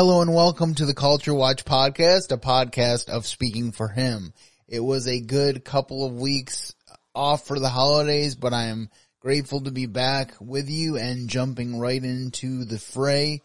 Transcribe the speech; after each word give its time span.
Hello 0.00 0.22
and 0.22 0.32
welcome 0.32 0.74
to 0.74 0.86
the 0.86 0.94
Culture 0.94 1.34
Watch 1.34 1.66
podcast, 1.66 2.32
a 2.32 2.38
podcast 2.38 3.10
of 3.10 3.26
speaking 3.26 3.70
for 3.70 3.86
him. 3.86 4.32
It 4.66 4.80
was 4.80 5.06
a 5.06 5.20
good 5.20 5.62
couple 5.62 6.06
of 6.06 6.18
weeks 6.18 6.74
off 7.14 7.46
for 7.46 7.60
the 7.60 7.68
holidays, 7.68 8.34
but 8.34 8.54
I 8.54 8.68
am 8.68 8.88
grateful 9.20 9.60
to 9.60 9.70
be 9.70 9.84
back 9.84 10.32
with 10.40 10.70
you 10.70 10.96
and 10.96 11.28
jumping 11.28 11.78
right 11.78 12.02
into 12.02 12.64
the 12.64 12.78
fray. 12.78 13.42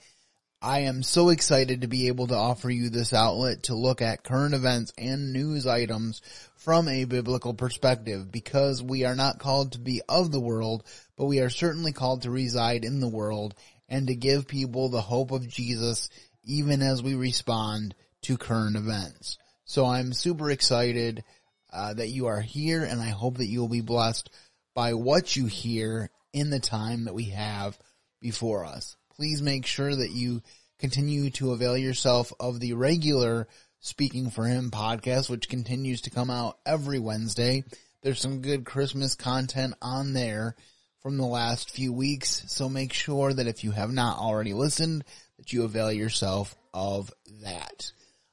I 0.61 0.83
am 0.83 1.03
so 1.03 1.27
excited 1.27 1.81
to 1.81 1.87
be 1.87 2.07
able 2.07 2.27
to 2.27 2.35
offer 2.35 2.69
you 2.69 2.89
this 2.89 3.11
outlet 3.11 3.63
to 3.63 3.75
look 3.75 4.01
at 4.01 4.23
current 4.23 4.53
events 4.55 4.93
and 4.97 5.33
news 5.33 5.67
items 5.67 6.21
from 6.55 6.87
a 6.87 7.03
biblical 7.03 7.53
perspective 7.53 8.31
because 8.31 8.81
we 8.81 9.03
are 9.03 9.15
not 9.15 9.39
called 9.39 9.73
to 9.73 9.79
be 9.79 10.01
of 10.07 10.31
the 10.31 10.39
world, 10.39 10.85
but 11.17 11.25
we 11.25 11.41
are 11.41 11.49
certainly 11.49 11.91
called 11.91 12.21
to 12.21 12.31
reside 12.31 12.85
in 12.85 13.01
the 13.01 13.09
world 13.09 13.55
and 13.89 14.07
to 14.07 14.15
give 14.15 14.47
people 14.47 14.87
the 14.87 15.01
hope 15.01 15.31
of 15.31 15.49
Jesus 15.49 16.09
even 16.45 16.81
as 16.81 17.03
we 17.03 17.15
respond 17.15 17.95
to 18.23 18.37
current 18.37 18.75
events. 18.75 19.37
So 19.65 19.85
I'm 19.85 20.13
super 20.13 20.49
excited 20.51 21.23
uh, 21.71 21.93
that 21.93 22.09
you 22.09 22.27
are 22.27 22.41
here 22.41 22.83
and 22.83 23.01
I 23.01 23.09
hope 23.09 23.37
that 23.37 23.47
you 23.47 23.59
will 23.59 23.69
be 23.69 23.81
blessed 23.81 24.29
by 24.73 24.93
what 24.93 25.35
you 25.35 25.45
hear 25.47 26.09
in 26.33 26.49
the 26.49 26.59
time 26.59 27.05
that 27.05 27.13
we 27.13 27.25
have 27.25 27.77
before 28.21 28.65
us. 28.65 28.95
Please 29.15 29.41
make 29.41 29.65
sure 29.65 29.95
that 29.95 30.11
you 30.11 30.41
continue 30.79 31.29
to 31.31 31.51
avail 31.51 31.77
yourself 31.77 32.31
of 32.39 32.59
the 32.59 32.73
regular 32.73 33.47
Speaking 33.79 34.31
for 34.31 34.45
Him 34.45 34.71
podcast, 34.71 35.29
which 35.29 35.47
continues 35.47 36.01
to 36.01 36.09
come 36.09 36.31
out 36.31 36.57
every 36.65 36.97
Wednesday. 36.97 37.63
There's 38.01 38.19
some 38.19 38.41
good 38.41 38.65
Christmas 38.65 39.13
content 39.13 39.75
on 39.79 40.13
there 40.13 40.55
from 41.01 41.17
the 41.17 41.25
last 41.25 41.69
few 41.69 41.93
weeks. 41.93 42.43
So 42.47 42.67
make 42.67 42.93
sure 42.93 43.31
that 43.31 43.45
if 43.45 43.63
you 43.63 43.69
have 43.69 43.91
not 43.91 44.17
already 44.17 44.53
listened, 44.53 45.03
that 45.37 45.53
you 45.53 45.63
avail 45.63 45.91
yourself 45.91 46.55
of 46.73 47.13
that. 47.43 47.91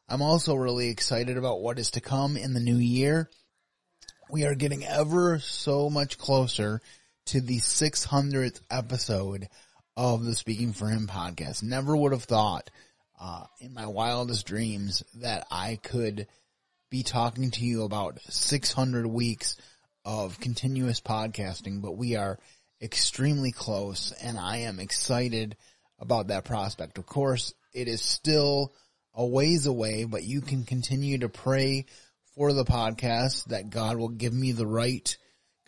I'm 0.08 0.22
also 0.22 0.54
really 0.54 0.88
excited 0.88 1.36
about 1.36 1.60
what 1.60 1.78
is 1.78 1.92
to 1.92 2.00
come 2.00 2.36
in 2.36 2.54
the 2.54 2.60
new 2.60 2.76
year. 2.76 3.30
We 4.30 4.44
are 4.44 4.54
getting 4.54 4.84
ever 4.84 5.38
so 5.38 5.90
much 5.90 6.18
closer 6.18 6.80
to 7.26 7.40
the 7.40 7.58
600th 7.58 8.60
episode 8.70 9.48
of 9.96 10.24
the 10.24 10.34
Speaking 10.34 10.72
for 10.72 10.88
Him 10.88 11.06
podcast. 11.06 11.62
Never 11.62 11.96
would 11.96 12.12
have 12.12 12.24
thought 12.24 12.70
uh, 13.20 13.44
in 13.60 13.74
my 13.74 13.86
wildest 13.86 14.46
dreams 14.46 15.02
that 15.16 15.46
I 15.50 15.78
could 15.82 16.26
be 16.90 17.02
talking 17.02 17.50
to 17.52 17.64
you 17.64 17.84
about 17.84 18.20
600 18.28 19.06
weeks 19.06 19.56
of 20.04 20.40
continuous 20.40 21.00
podcasting, 21.00 21.80
but 21.80 21.96
we 21.96 22.16
are 22.16 22.38
extremely 22.82 23.52
close 23.52 24.12
and 24.22 24.38
I 24.38 24.58
am 24.58 24.80
excited 24.80 25.56
about 26.02 26.26
that 26.26 26.44
prospect. 26.44 26.98
Of 26.98 27.06
course, 27.06 27.54
it 27.72 27.88
is 27.88 28.02
still 28.02 28.74
a 29.14 29.24
ways 29.24 29.66
away, 29.66 30.04
but 30.04 30.24
you 30.24 30.40
can 30.40 30.64
continue 30.64 31.18
to 31.18 31.28
pray 31.28 31.86
for 32.34 32.52
the 32.52 32.64
podcast 32.64 33.46
that 33.46 33.70
God 33.70 33.96
will 33.96 34.08
give 34.08 34.34
me 34.34 34.52
the 34.52 34.66
right 34.66 35.16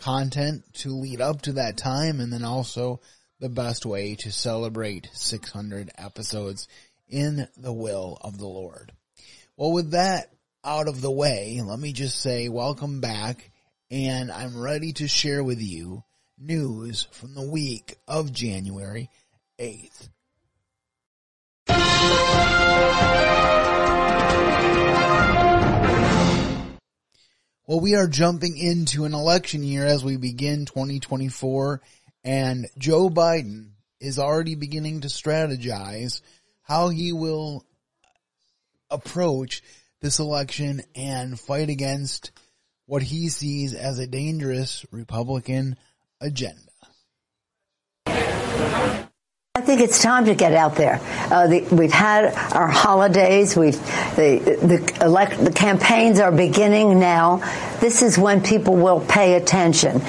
content 0.01 0.65
to 0.75 0.91
lead 0.91 1.21
up 1.21 1.43
to 1.43 1.53
that 1.53 1.77
time 1.77 2.21
and 2.21 2.33
then 2.33 2.45
also 2.45 3.01
the 3.39 3.49
best 3.49 3.87
way 3.87 4.17
to 4.17 4.33
celebrate 4.33 5.09
600 5.13 5.91
episodes 5.97 6.69
in 7.09 7.47
the 7.57 7.73
will 7.73 8.19
of 8.21 8.39
the 8.39 8.47
Lord. 8.47 8.93
Well, 9.57 9.73
with 9.73 9.93
that 9.93 10.31
out 10.65 10.89
of 10.89 11.01
the 11.01 11.11
way, 11.11 11.61
let 11.65 11.79
me 11.79 11.93
just 11.93 12.21
say 12.21 12.49
welcome 12.49 13.01
back 13.01 13.51
and 13.91 14.33
I'm 14.33 14.59
ready 14.59 14.93
to 14.95 15.07
share 15.07 15.45
with 15.45 15.61
you 15.61 16.03
news 16.39 17.07
from 17.13 17.35
the 17.35 17.49
week 17.49 17.97
of 18.09 18.33
January 18.33 19.11
8th. 19.61 20.09
Well, 27.67 27.81
we 27.81 27.95
are 27.95 28.07
jumping 28.07 28.59
into 28.59 29.07
an 29.07 29.15
election 29.15 29.63
year 29.63 29.87
as 29.87 30.05
we 30.05 30.19
begin 30.19 30.67
2024 30.67 31.81
and 32.23 32.67
Joe 32.77 33.09
Biden 33.09 33.71
is 34.01 34.19
already 34.19 34.55
beginning 34.55 35.01
to 35.01 35.09
strategize 35.09 36.21
how 36.61 36.91
he 36.91 37.15
will 37.15 37.65
approach 38.91 39.63
this 40.03 40.19
election 40.19 40.83
and 40.95 41.41
fight 41.41 41.71
against 41.71 42.33
what 42.85 43.03
he 43.03 43.31
sees 43.31 43.73
as 43.73 43.99
a 43.99 44.07
dangerous 44.07 44.85
Republican 44.91 45.79
agenda. 46.21 46.61
I 49.57 49.61
think 49.61 49.83
it's 49.83 50.03
time 50.03 50.25
to 50.25 50.35
get 50.35 50.53
out 50.53 50.75
there. 50.75 50.99
Uh, 51.31 51.47
the, 51.47 51.61
we've 51.71 51.93
had 51.93 52.35
our 52.57 52.67
holidays. 52.67 53.57
We've 53.57 53.79
the 54.17 54.59
the, 54.61 55.05
elect, 55.05 55.39
the 55.45 55.53
campaigns 55.53 56.19
are 56.19 56.33
beginning 56.33 56.99
now. 56.99 57.37
This 57.79 58.03
is 58.03 58.19
when 58.19 58.43
people 58.43 58.75
will 58.75 58.99
pay 58.99 59.35
attention. 59.35 60.01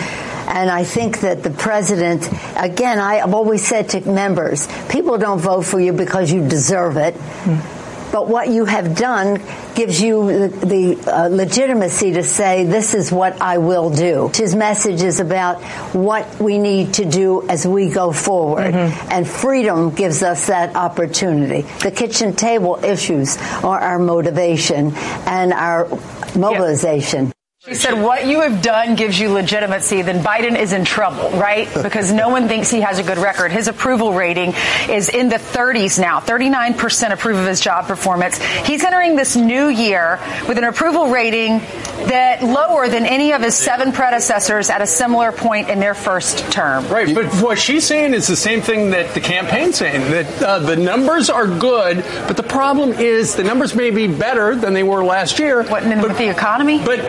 And 0.48 0.72
I 0.72 0.84
think 0.84 1.20
that 1.20 1.44
the 1.44 1.52
president, 1.52 2.28
again, 2.56 2.98
I, 2.98 3.18
have 3.18 3.36
always 3.36 3.64
said 3.64 3.90
to 3.90 4.02
members, 4.10 4.68
people 4.90 5.20
don't 5.20 5.38
vote 5.40 5.62
for 5.62 5.80
you 5.80 5.94
because 5.94 6.32
you 6.32 6.50
deserve 6.50 6.98
it. 6.98 7.14
Mm 7.14 7.85
but 8.16 8.30
what 8.30 8.48
you 8.48 8.64
have 8.64 8.96
done 8.96 9.42
gives 9.76 10.00
you 10.00 10.48
the, 10.48 10.66
the 10.66 11.12
uh, 11.14 11.28
legitimacy 11.28 12.14
to 12.14 12.24
say, 12.24 12.64
this 12.64 12.94
is 12.94 13.12
what 13.12 13.42
I 13.42 13.58
will 13.58 13.90
do. 13.90 14.32
His 14.34 14.56
message 14.56 15.02
is 15.02 15.20
about 15.20 15.62
what 15.94 16.40
we 16.40 16.58
need 16.58 16.94
to 16.94 17.04
do 17.04 17.46
as 17.50 17.68
we 17.68 17.90
go 17.90 18.14
forward. 18.14 18.74
Mm-hmm. 18.74 19.12
And 19.12 19.28
freedom 19.28 19.90
gives 19.94 20.24
us 20.24 20.48
that 20.48 20.78
opportunity. 20.78 21.64
The 21.82 21.92
kitchen 21.92 22.38
table 22.38 22.80
issues 22.86 23.36
are 23.66 23.82
our 23.82 24.00
motivation 24.00 24.94
and 25.26 25.52
our 25.52 25.90
mobilization. 26.38 27.34
She 27.66 27.74
said, 27.74 28.00
what 28.00 28.28
you 28.28 28.42
have 28.42 28.62
done 28.62 28.94
gives 28.94 29.20
you 29.20 29.30
legitimacy, 29.30 30.04
then 30.04 30.24
Biden 30.24 30.56
is 30.56 30.72
in 30.72 30.86
trouble, 30.86 31.32
right? 31.32 31.68
Because 31.86 32.12
no 32.12 32.30
one 32.30 32.48
thinks 32.48 32.70
he 32.70 32.82
has 32.82 33.00
a 33.00 33.04
good 33.04 33.18
record. 33.18 33.52
His 33.52 33.68
approval 33.68 34.14
rating 34.14 34.54
is 34.90 35.10
in 35.10 35.30
the 35.30 35.38
30s 35.38 36.00
now. 36.00 36.20
39% 36.20 37.12
approve 37.12 37.38
of 37.38 37.48
his 37.48 37.62
job 37.62 37.88
performance. 37.88 38.38
He's 38.66 38.84
entering 38.84 39.16
this 39.16 39.36
new 39.36 39.68
year 39.68 40.20
with 40.48 40.58
an 40.58 40.64
approval 40.64 41.08
rating 41.08 41.60
that 42.08 42.44
lower 42.44 42.88
than 42.88 43.06
any 43.06 43.32
of 43.34 43.42
his 43.42 43.56
seven 43.56 43.92
predecessors 43.92 44.70
at 44.70 44.82
a 44.82 44.88
similar 44.88 45.32
point 45.32 45.70
in 45.70 45.80
their 45.80 45.94
first 45.94 46.52
term. 46.52 46.88
Right, 46.88 47.16
but 47.16 47.26
what 47.42 47.58
she's 47.58 47.86
saying 47.86 48.14
is 48.14 48.28
the 48.28 48.36
same 48.36 48.62
thing 48.62 48.92
that 48.92 49.14
the 49.14 49.22
campaign's 49.22 49.78
saying, 49.78 50.02
that 50.12 50.44
uh, 50.44 50.60
the 50.60 50.76
numbers 50.76 51.30
are 51.30 51.48
good, 51.48 52.04
but 52.28 52.36
the 52.36 52.44
problem 52.44 52.92
is 52.92 53.36
the 53.36 53.44
numbers 53.44 53.74
may 53.74 53.92
be 53.92 54.08
better 54.08 54.56
than 54.56 54.74
they 54.74 54.84
were 54.84 55.04
last 55.04 55.40
year. 55.40 55.64
What, 55.64 55.84
but, 55.84 56.10
with 56.10 56.18
the 56.18 56.30
economy? 56.30 56.84
But 56.84 57.08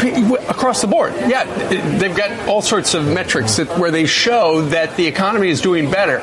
across 0.49 0.81
the 0.81 0.87
board. 0.87 1.13
Yeah, 1.27 1.45
they've 1.99 2.17
got 2.17 2.49
all 2.49 2.63
sorts 2.63 2.95
of 2.95 3.07
metrics 3.07 3.57
that, 3.57 3.79
where 3.79 3.91
they 3.91 4.07
show 4.07 4.63
that 4.63 4.97
the 4.97 5.07
economy 5.07 5.51
is 5.51 5.61
doing 5.61 5.91
better. 5.91 6.19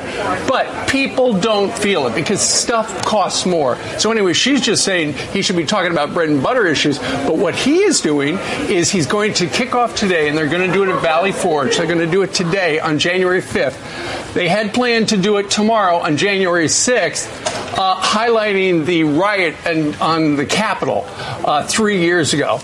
But 0.48 0.88
people 0.88 1.34
don't 1.34 1.72
feel 1.76 2.06
it 2.06 2.14
because 2.14 2.40
stuff 2.40 3.04
costs 3.04 3.46
more. 3.46 3.76
So 3.98 4.10
anyway, 4.10 4.32
she's 4.32 4.60
just 4.60 4.84
saying 4.84 5.14
he 5.32 5.42
should 5.42 5.56
be 5.56 5.64
talking 5.64 5.92
about 5.92 6.14
bread 6.14 6.28
and 6.28 6.42
butter 6.42 6.66
issues. 6.66 6.98
But 6.98 7.36
what 7.36 7.54
he 7.54 7.78
is 7.82 8.00
doing 8.00 8.38
is 8.68 8.90
he's 8.90 9.06
going 9.06 9.34
to 9.34 9.46
kick 9.46 9.74
off 9.74 9.94
today, 9.94 10.28
and 10.28 10.36
they're 10.36 10.48
going 10.48 10.66
to 10.66 10.72
do 10.72 10.82
it 10.82 10.88
at 10.88 11.00
Valley 11.02 11.32
Forge. 11.32 11.76
They're 11.76 11.86
going 11.86 11.98
to 11.98 12.10
do 12.10 12.22
it 12.22 12.32
today 12.32 12.80
on 12.80 12.98
January 12.98 13.40
5th. 13.40 14.32
They 14.34 14.48
had 14.48 14.74
planned 14.74 15.10
to 15.10 15.16
do 15.16 15.36
it 15.38 15.50
tomorrow 15.50 15.98
on 15.98 16.16
January 16.16 16.66
6th, 16.66 17.78
uh, 17.78 17.96
highlighting 17.96 18.84
the 18.84 19.04
riot 19.04 19.54
and, 19.64 19.94
on 19.96 20.36
the 20.36 20.46
Capitol 20.46 21.04
uh, 21.08 21.66
three 21.66 22.00
years 22.00 22.34
ago. 22.34 22.60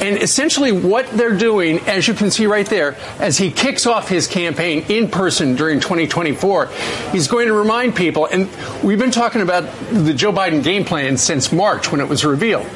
And 0.00 0.18
essentially, 0.18 0.72
what 0.72 1.08
they're 1.10 1.36
doing, 1.36 1.78
as 1.80 2.06
you 2.08 2.14
can 2.14 2.30
see 2.30 2.46
right 2.46 2.66
there, 2.66 2.96
as 3.18 3.38
he 3.38 3.50
kicks 3.50 3.86
off 3.86 4.08
his 4.08 4.26
campaign 4.26 4.84
in 4.88 5.08
person 5.08 5.54
during 5.54 5.80
2024, 5.80 6.66
he's 7.12 7.28
going 7.28 7.46
to 7.46 7.54
remind 7.54 7.94
people, 7.94 8.26
and 8.26 8.48
we've 8.82 8.98
been 8.98 9.10
talking 9.10 9.40
about 9.40 9.64
the 9.90 10.12
Joe 10.12 10.32
Biden 10.32 10.62
game 10.62 10.84
plan 10.84 11.16
since 11.16 11.52
March 11.52 11.90
when 11.92 12.00
it 12.00 12.08
was 12.08 12.24
revealed, 12.24 12.66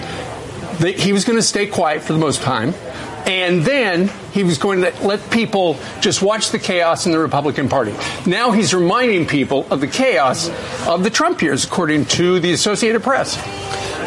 that 0.80 0.94
he 0.98 1.12
was 1.12 1.24
going 1.24 1.36
to 1.36 1.42
stay 1.42 1.66
quiet 1.66 2.02
for 2.02 2.12
the 2.12 2.18
most 2.18 2.40
time. 2.40 2.72
And 3.26 3.62
then 3.62 4.10
he 4.32 4.42
was 4.42 4.56
going 4.56 4.80
to 4.80 5.06
let 5.06 5.30
people 5.30 5.76
just 6.00 6.22
watch 6.22 6.50
the 6.50 6.58
chaos 6.58 7.04
in 7.04 7.12
the 7.12 7.18
Republican 7.18 7.68
Party. 7.68 7.94
Now 8.26 8.52
he's 8.52 8.72
reminding 8.72 9.26
people 9.26 9.66
of 9.70 9.80
the 9.80 9.86
chaos 9.86 10.48
of 10.86 11.04
the 11.04 11.10
Trump 11.10 11.42
years, 11.42 11.64
according 11.64 12.06
to 12.06 12.40
the 12.40 12.52
Associated 12.52 13.02
Press. 13.02 13.36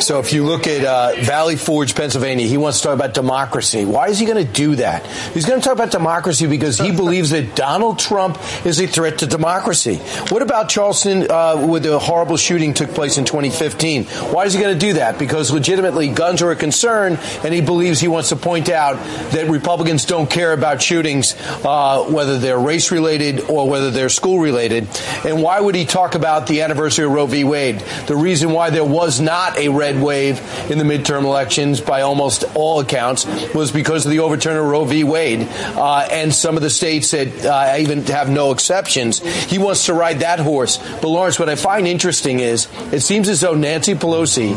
So 0.02 0.20
if 0.20 0.34
you 0.34 0.46
look 0.46 0.66
at 0.66 0.84
uh, 0.84 1.22
Valley 1.22 1.56
Forge, 1.56 1.94
Pennsylvania, 1.94 2.48
he 2.48 2.58
wants 2.58 2.80
to 2.80 2.88
talk 2.88 2.96
about 2.96 3.14
democracy. 3.14 3.86
Why 3.86 4.08
is 4.08 4.18
he 4.18 4.26
going 4.26 4.44
to 4.44 4.52
do 4.52 4.76
that? 4.78 5.06
He's 5.34 5.46
going 5.46 5.62
to 5.62 5.64
talk 5.64 5.76
about 5.76 5.92
democracy 5.92 6.48
because 6.48 6.80
he 6.80 6.92
believes 6.92 7.30
that 7.30 7.56
Donald 7.56 8.00
Trump 8.00 8.40
is 8.66 8.80
a 8.80 8.88
threat 8.88 9.20
to 9.20 9.28
democracy. 9.28 9.98
What 10.30 10.42
about 10.42 10.70
Charleston, 10.70 11.30
uh, 11.30 11.68
with 11.68 11.84
the 11.84 12.00
horrible 12.00 12.38
shooting 12.38 12.74
took 12.74 12.90
place 12.92 13.20
in 13.20 13.26
2015? 13.26 14.06
Why 14.06 14.46
is 14.46 14.54
he 14.54 14.60
going 14.60 14.74
to 14.74 14.80
do 14.80 14.94
that? 14.94 15.20
Because 15.20 15.52
legitimately 15.52 16.10
guns 16.10 16.42
are 16.42 16.50
a 16.50 16.56
concern, 16.56 17.20
and 17.44 17.54
he 17.54 17.62
believes 17.62 18.00
he 18.00 18.08
wants 18.08 18.30
to 18.30 18.36
point 18.36 18.70
out 18.70 18.96
that 19.34 19.50
Republicans 19.50 20.06
don't 20.06 20.30
care 20.30 20.52
about 20.52 20.82
shootings, 20.82 21.36
uh, 21.64 22.06
whether 22.06 22.40
they're 22.40 22.60
race 22.60 22.90
related 22.92 23.42
or 23.42 23.70
whether 23.70 23.92
they're 23.92 24.10
school 24.10 24.40
related. 24.40 24.88
And 25.24 25.44
why 25.44 25.60
would 25.60 25.76
he 25.76 25.86
talk 25.86 26.16
about 26.16 26.48
the 26.48 26.62
anniversary 26.62 27.06
of 27.06 27.12
Roe 27.12 27.28
v. 27.28 27.44
Wade? 27.44 27.80
The 28.08 28.16
reason 28.16 28.50
why 28.50 28.72
there 28.72 28.84
was 28.84 29.22
not 29.22 29.58
a 29.60 29.70
red 29.70 29.91
wave 30.00 30.40
in 30.70 30.78
the 30.78 30.84
midterm 30.84 31.24
elections, 31.24 31.82
by 31.82 32.02
almost 32.02 32.44
all 32.56 32.80
accounts, 32.80 33.26
was 33.54 33.72
because 33.72 34.06
of 34.06 34.12
the 34.12 34.20
overturn 34.20 34.58
of 34.58 34.66
Roe 34.66 34.86
v. 34.86 35.04
Wade 35.04 35.48
uh, 35.52 36.08
and 36.12 36.34
some 36.34 36.56
of 36.56 36.62
the 36.62 36.70
states 36.70 37.12
that 37.12 37.46
uh, 37.46 37.78
even 37.80 38.04
have 38.06 38.30
no 38.30 38.52
exceptions. 38.52 39.20
He 39.20 39.58
wants 39.58 39.86
to 39.88 39.94
ride 39.94 40.20
that 40.20 40.40
horse. 40.40 40.78
But 40.78 41.08
Lawrence, 41.08 41.40
what 41.40 41.50
I 41.50 41.56
find 41.56 41.88
interesting 41.88 42.40
is 42.40 42.68
it 42.92 43.02
seems 43.02 43.30
as 43.30 43.42
though 43.42 43.56
Nancy 43.56 43.96
Pelosi, 43.96 44.56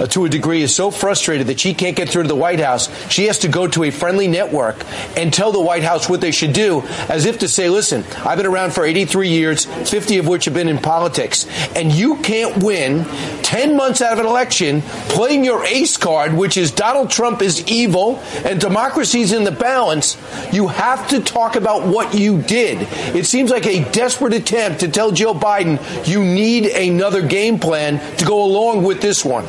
uh, 0.00 0.06
to 0.08 0.24
a 0.24 0.28
degree, 0.28 0.62
is 0.62 0.74
so 0.74 0.90
frustrated 0.90 1.48
that 1.48 1.60
she 1.60 1.74
can't 1.74 1.96
get 1.96 2.08
through 2.08 2.22
to 2.22 2.28
the 2.28 2.34
White 2.34 2.60
House. 2.60 2.88
She 3.10 3.26
has 3.26 3.40
to 3.40 3.48
go 3.48 3.66
to 3.68 3.84
a 3.84 3.90
friendly 3.90 4.28
network 4.28 4.84
and 5.16 5.32
tell 5.32 5.52
the 5.52 5.60
White 5.60 5.82
House 5.82 6.08
what 6.08 6.20
they 6.20 6.32
should 6.32 6.52
do, 6.52 6.82
as 7.08 7.26
if 7.26 7.38
to 7.40 7.48
say, 7.48 7.68
listen, 7.68 8.04
I've 8.24 8.38
been 8.38 8.46
around 8.46 8.72
for 8.72 8.84
83 8.84 9.28
years, 9.28 9.64
50 9.64 10.18
of 10.18 10.28
which 10.28 10.44
have 10.46 10.54
been 10.54 10.68
in 10.68 10.78
politics, 10.78 11.46
and 11.74 11.92
you 11.92 12.16
can't 12.16 12.62
win 12.62 13.04
10 13.42 13.76
months 13.76 14.02
out 14.02 14.14
of 14.14 14.18
an 14.18 14.26
election 14.26 14.73
playing 14.82 15.44
your 15.44 15.64
ace 15.64 15.96
card, 15.96 16.34
which 16.34 16.56
is 16.56 16.70
Donald 16.70 17.10
Trump 17.10 17.42
is 17.42 17.66
evil 17.68 18.20
and 18.44 18.60
democracy's 18.60 19.32
in 19.32 19.44
the 19.44 19.52
balance. 19.52 20.16
You 20.52 20.68
have 20.68 21.08
to 21.08 21.20
talk 21.20 21.56
about 21.56 21.86
what 21.86 22.14
you 22.14 22.42
did. 22.42 22.86
It 23.14 23.26
seems 23.26 23.50
like 23.50 23.66
a 23.66 23.90
desperate 23.92 24.34
attempt 24.34 24.80
to 24.80 24.88
tell 24.88 25.10
Joe 25.10 25.34
Biden 25.34 25.78
you 26.06 26.24
need 26.24 26.66
another 26.66 27.26
game 27.26 27.58
plan 27.58 27.98
to 28.18 28.24
go 28.24 28.44
along 28.44 28.84
with 28.84 29.00
this 29.00 29.24
one. 29.24 29.46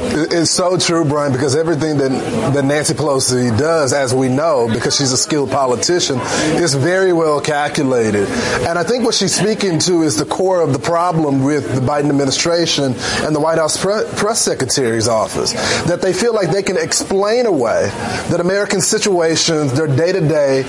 It's 0.00 0.50
so 0.50 0.78
true, 0.78 1.04
Brian, 1.04 1.32
because 1.32 1.56
everything 1.56 1.98
that, 1.98 2.10
that 2.54 2.64
Nancy 2.64 2.94
Pelosi 2.94 3.56
does, 3.58 3.92
as 3.92 4.14
we 4.14 4.28
know, 4.28 4.68
because 4.72 4.96
she's 4.96 5.12
a 5.12 5.16
skilled 5.16 5.50
politician, 5.50 6.18
is 6.62 6.74
very 6.74 7.12
well 7.12 7.40
calculated. 7.40 8.28
And 8.68 8.78
I 8.78 8.84
think 8.84 9.04
what 9.04 9.14
she's 9.14 9.34
speaking 9.34 9.78
to 9.80 10.02
is 10.02 10.16
the 10.16 10.24
core 10.24 10.60
of 10.60 10.72
the 10.72 10.78
problem 10.78 11.42
with 11.42 11.74
the 11.74 11.80
Biden 11.80 12.10
administration 12.10 12.94
and 13.24 13.34
the 13.34 13.40
White 13.40 13.58
House 13.58 13.76
press 13.76 14.40
secretary's 14.40 15.08
office. 15.08 15.52
That 15.84 16.00
they 16.00 16.12
feel 16.12 16.34
like 16.34 16.50
they 16.50 16.62
can 16.62 16.76
explain 16.76 17.46
away 17.46 17.88
that 18.30 18.40
American 18.40 18.80
situations, 18.80 19.72
their 19.72 19.88
day 19.88 20.12
to 20.12 20.20
day, 20.20 20.60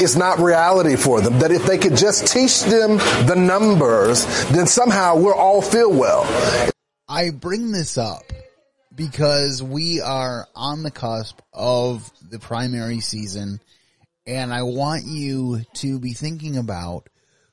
is 0.00 0.16
not 0.16 0.40
reality 0.40 0.96
for 0.96 1.20
them. 1.20 1.38
That 1.38 1.52
if 1.52 1.64
they 1.64 1.78
could 1.78 1.96
just 1.96 2.26
teach 2.26 2.62
them 2.62 2.98
the 3.26 3.36
numbers, 3.36 4.26
then 4.48 4.66
somehow 4.66 5.16
we'll 5.16 5.34
all 5.34 5.62
feel 5.62 5.92
well. 5.92 6.26
I 7.08 7.30
bring 7.30 7.72
this 7.72 7.96
up 7.96 8.22
because 8.98 9.62
we 9.62 10.00
are 10.00 10.48
on 10.56 10.82
the 10.82 10.90
cusp 10.90 11.40
of 11.52 12.10
the 12.30 12.40
primary 12.40 12.98
season 12.98 13.60
and 14.26 14.52
I 14.52 14.64
want 14.64 15.04
you 15.04 15.62
to 15.74 16.00
be 16.00 16.14
thinking 16.14 16.56
about 16.56 17.08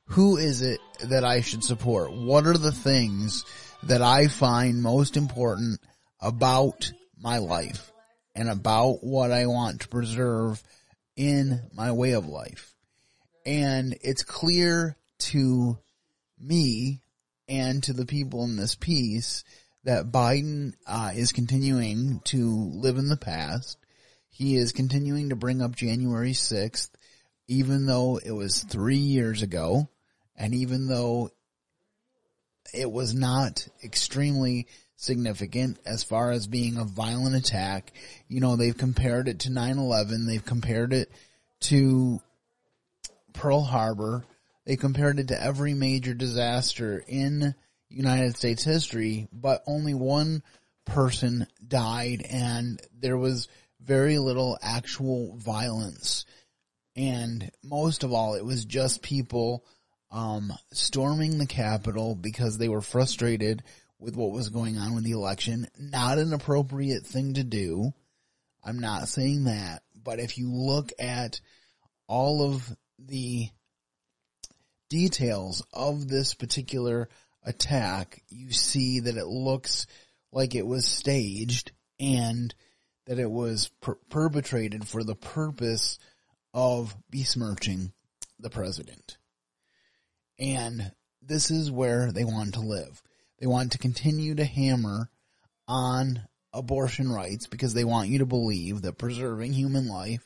who 0.06 0.38
is 0.38 0.64
it 0.64 0.80
that 1.04 1.24
I 1.24 1.42
should 1.42 1.64
support? 1.64 2.12
What 2.12 2.48
are 2.48 2.58
the 2.58 2.72
things 2.72 3.46
that 3.84 4.02
I 4.02 4.28
find 4.28 4.82
most 4.82 5.18
important 5.18 5.80
about 6.20 6.92
my 7.16 7.38
life 7.38 7.92
and 8.34 8.50
about 8.50 9.04
what 9.04 9.32
I 9.32 9.46
want 9.46 9.82
to 9.82 9.88
preserve 9.88 10.62
in 11.16 11.62
my 11.74 11.92
way 11.92 12.14
of 12.14 12.28
life? 12.28 12.74
And 13.46 13.96
it's 14.02 14.24
clear 14.24 14.98
to 15.20 15.78
me 16.40 17.04
and 17.48 17.84
to 17.84 17.94
the 17.94 18.08
people 18.08 18.44
in 18.46 18.56
this 18.56 18.74
piece 18.74 19.44
that 19.86 20.12
Biden 20.12 20.74
uh, 20.86 21.12
is 21.16 21.32
continuing 21.32 22.20
to 22.26 22.72
live 22.74 22.98
in 22.98 23.08
the 23.08 23.18
past. 23.18 23.78
He 24.30 24.58
is 24.58 24.72
continuing 24.72 25.30
to 25.30 25.36
bring 25.36 25.62
up 25.62 25.76
January 25.76 26.34
6th, 26.34 26.90
even 27.48 27.86
though 27.86 28.18
it 28.18 28.32
was 28.32 28.64
three 28.64 28.98
years 28.98 29.42
ago, 29.42 29.88
and 30.36 30.54
even 30.54 30.88
though 30.88 31.30
it 32.74 32.92
was 32.92 33.14
not 33.14 33.68
extremely 33.84 34.68
significant 34.98 35.78
as 35.86 36.04
far 36.04 36.32
as 36.32 36.48
being 36.48 36.78
a 36.78 36.86
violent 36.86 37.36
attack. 37.36 37.92
You 38.28 38.40
know, 38.40 38.56
they've 38.56 38.78
compared 38.78 39.28
it 39.28 39.40
to 39.42 39.50
9-11. 39.50 40.26
They've 40.26 40.46
compared 40.46 40.94
it 40.94 41.12
to 41.62 42.22
Pearl 43.34 43.62
Harbor. 43.62 44.26
They 44.66 44.78
compared 44.78 45.20
it 45.20 45.28
to 45.30 45.42
every 45.42 45.74
major 45.74 46.14
disaster 46.14 47.04
in 47.08 47.54
United 47.90 48.36
States 48.36 48.64
history, 48.64 49.28
but 49.32 49.64
only 49.68 49.94
one 49.94 50.44
person 50.86 51.48
died 51.68 52.26
and 52.30 52.80
there 53.00 53.18
was 53.18 53.48
very 53.82 54.18
little 54.18 54.58
actual 54.62 55.36
violence. 55.38 56.26
And 56.96 57.52
most 57.64 58.04
of 58.04 58.14
all, 58.14 58.36
it 58.36 58.46
was 58.46 58.66
just 58.66 59.02
people, 59.02 59.66
um, 60.12 60.54
storming 60.72 61.38
the 61.38 61.46
Capitol 61.46 62.16
because 62.16 62.58
they 62.58 62.70
were 62.70 62.82
frustrated 62.82 63.64
with 64.00 64.16
what 64.16 64.32
was 64.32 64.50
going 64.50 64.78
on 64.78 64.96
with 64.96 65.04
the 65.04 65.12
election. 65.12 65.68
Not 65.78 66.18
an 66.18 66.34
appropriate 66.34 67.06
thing 67.06 67.36
to 67.36 67.44
do. 67.44 67.94
I'm 68.64 68.80
not 68.80 69.08
saying 69.08 69.46
that, 69.46 69.84
but 69.96 70.20
if 70.20 70.38
you 70.38 70.52
look 70.52 70.92
at 71.00 71.40
all 72.08 72.44
of 72.44 72.76
the 72.98 73.50
details 74.90 75.64
of 75.74 76.08
this 76.08 76.34
particular 76.34 77.10
attack, 77.46 78.22
you 78.30 78.52
see 78.52 79.02
that 79.02 79.18
it 79.18 79.28
looks 79.28 79.88
like 80.32 80.56
it 80.56 80.66
was 80.66 80.86
staged 80.86 81.72
and 82.00 82.54
that 83.06 83.20
it 83.20 83.30
was 83.30 83.70
per- 83.82 83.98
perpetrated 84.10 84.88
for 84.88 85.04
the 85.04 85.16
purpose 85.16 86.00
of 86.54 86.96
besmirching 87.10 87.94
the 88.40 88.50
president. 88.50 89.18
And 90.40 90.92
this 91.22 91.52
is 91.52 91.72
where 91.72 92.12
they 92.12 92.26
want 92.26 92.56
to 92.56 92.62
live. 92.62 93.02
They 93.40 93.48
want 93.48 93.74
to 93.74 93.78
continue 93.78 94.36
to 94.36 94.46
hammer 94.46 95.10
on 95.68 96.22
abortion 96.54 97.12
rights 97.12 97.48
because 97.48 97.74
they 97.74 97.84
want 97.84 98.10
you 98.10 98.20
to 98.20 98.26
believe 98.26 98.82
that 98.82 98.98
preserving 98.98 99.54
human 99.54 99.88
life 99.88 100.26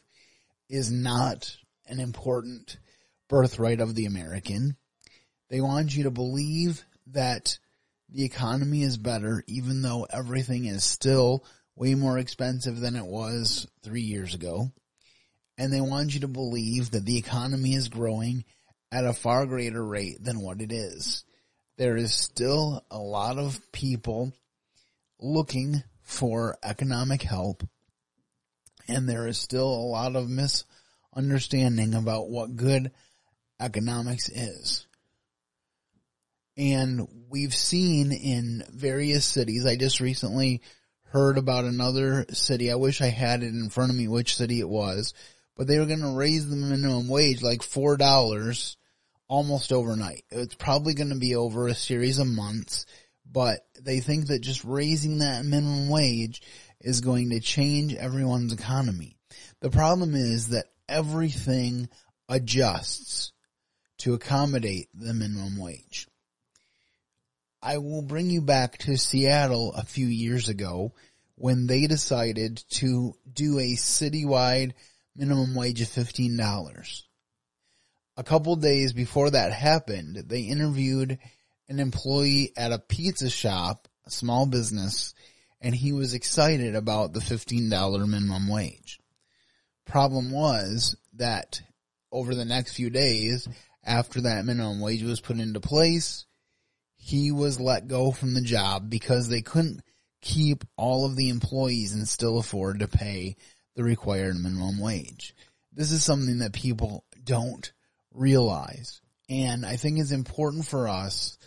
is 0.69 0.91
not 0.91 1.55
an 1.87 1.99
important 1.99 2.77
birthright 3.27 3.79
of 3.79 3.95
the 3.95 4.05
American. 4.05 4.75
They 5.49 5.61
want 5.61 5.95
you 5.95 6.03
to 6.03 6.11
believe 6.11 6.85
that 7.13 7.57
the 8.09 8.23
economy 8.23 8.83
is 8.83 8.97
better, 8.97 9.43
even 9.47 9.81
though 9.81 10.07
everything 10.09 10.65
is 10.65 10.83
still 10.83 11.43
way 11.75 11.95
more 11.95 12.17
expensive 12.17 12.79
than 12.79 12.95
it 12.95 13.05
was 13.05 13.67
three 13.83 14.01
years 14.01 14.33
ago. 14.33 14.71
And 15.57 15.71
they 15.71 15.81
want 15.81 16.13
you 16.13 16.21
to 16.21 16.27
believe 16.27 16.91
that 16.91 17.05
the 17.05 17.17
economy 17.17 17.73
is 17.73 17.89
growing 17.89 18.45
at 18.91 19.05
a 19.05 19.13
far 19.13 19.45
greater 19.45 19.83
rate 19.83 20.23
than 20.23 20.41
what 20.41 20.61
it 20.61 20.71
is. 20.71 21.23
There 21.77 21.95
is 21.95 22.13
still 22.13 22.83
a 22.89 22.97
lot 22.97 23.37
of 23.37 23.59
people 23.71 24.33
looking 25.19 25.83
for 26.01 26.57
economic 26.63 27.21
help, 27.21 27.63
and 28.87 29.07
there 29.07 29.27
is 29.27 29.37
still 29.37 29.67
a 29.67 29.89
lot 29.89 30.15
of 30.15 30.29
misunderstanding 30.29 31.93
about 31.93 32.29
what 32.29 32.55
good 32.55 32.91
economics 33.59 34.29
is. 34.29 34.87
And 36.59 37.07
we've 37.29 37.55
seen 37.55 38.11
in 38.11 38.65
various 38.69 39.25
cities, 39.25 39.65
I 39.65 39.77
just 39.77 40.01
recently 40.01 40.61
heard 41.03 41.37
about 41.37 41.63
another 41.63 42.25
city. 42.33 42.69
I 42.69 42.75
wish 42.75 42.99
I 42.99 43.07
had 43.07 43.43
it 43.43 43.53
in 43.53 43.69
front 43.69 43.91
of 43.91 43.97
me 43.97 44.09
which 44.09 44.35
city 44.35 44.59
it 44.59 44.67
was, 44.67 45.13
but 45.55 45.67
they 45.67 45.79
were 45.79 45.85
going 45.85 46.01
to 46.01 46.17
raise 46.17 46.49
the 46.49 46.57
minimum 46.57 47.07
wage 47.07 47.41
like 47.41 47.61
$4 47.61 48.75
almost 49.29 49.71
overnight. 49.71 50.25
It's 50.31 50.55
probably 50.55 50.95
going 50.95 51.11
to 51.11 51.15
be 51.15 51.33
over 51.33 51.67
a 51.67 51.73
series 51.73 52.19
of 52.19 52.27
months, 52.27 52.85
but 53.25 53.61
they 53.81 54.01
think 54.01 54.27
that 54.27 54.41
just 54.41 54.65
raising 54.65 55.19
that 55.19 55.45
minimum 55.45 55.87
wage 55.87 56.41
is 56.81 56.99
going 56.99 57.29
to 57.29 57.39
change 57.39 57.95
everyone's 57.95 58.51
economy. 58.51 59.15
The 59.61 59.69
problem 59.69 60.13
is 60.13 60.49
that 60.49 60.65
everything 60.89 61.87
adjusts 62.27 63.31
to 63.99 64.13
accommodate 64.13 64.89
the 64.93 65.13
minimum 65.13 65.57
wage. 65.57 66.08
I 67.61 67.77
will 67.77 68.01
bring 68.01 68.29
you 68.29 68.41
back 68.41 68.77
to 68.79 68.97
Seattle 68.97 69.73
a 69.73 69.83
few 69.83 70.07
years 70.07 70.47
ago 70.47 70.93
when 71.35 71.67
they 71.67 71.87
decided 71.87 72.63
to 72.69 73.13
do 73.31 73.59
a 73.59 73.75
citywide 73.75 74.73
minimum 75.15 75.55
wage 75.55 75.81
of 75.81 75.89
$15. 75.89 77.03
A 78.17 78.23
couple 78.23 78.55
days 78.55 78.93
before 78.93 79.31
that 79.31 79.51
happened, 79.51 80.23
they 80.27 80.41
interviewed 80.41 81.19
an 81.67 81.79
employee 81.79 82.53
at 82.57 82.71
a 82.71 82.79
pizza 82.79 83.29
shop 83.29 83.87
a 84.05 84.11
small 84.11 84.45
business 84.45 85.13
and 85.61 85.75
he 85.75 85.91
was 85.91 86.13
excited 86.13 86.75
about 86.75 87.13
the 87.13 87.19
$15 87.19 88.07
minimum 88.07 88.47
wage. 88.47 88.99
Problem 89.85 90.31
was 90.31 90.95
that 91.13 91.61
over 92.11 92.33
the 92.33 92.45
next 92.45 92.73
few 92.73 92.89
days 92.89 93.47
after 93.83 94.21
that 94.21 94.45
minimum 94.45 94.79
wage 94.79 95.03
was 95.03 95.19
put 95.19 95.39
into 95.39 95.59
place, 95.59 96.25
he 97.01 97.31
was 97.31 97.59
let 97.59 97.87
go 97.87 98.11
from 98.11 98.33
the 98.33 98.41
job 98.41 98.89
because 98.89 99.27
they 99.27 99.41
couldn't 99.41 99.81
keep 100.21 100.65
all 100.77 101.05
of 101.05 101.15
the 101.15 101.29
employees 101.29 101.93
and 101.93 102.07
still 102.07 102.37
afford 102.37 102.79
to 102.79 102.87
pay 102.87 103.35
the 103.75 103.83
required 103.83 104.35
minimum 104.35 104.79
wage. 104.79 105.33
This 105.73 105.91
is 105.91 106.03
something 106.03 106.39
that 106.39 106.51
people 106.53 107.05
don't 107.23 107.71
realize. 108.13 109.01
And 109.29 109.65
I 109.65 109.77
think 109.77 109.97
it's 109.97 110.11
important 110.11 110.65
for 110.65 110.89
us 110.89 111.37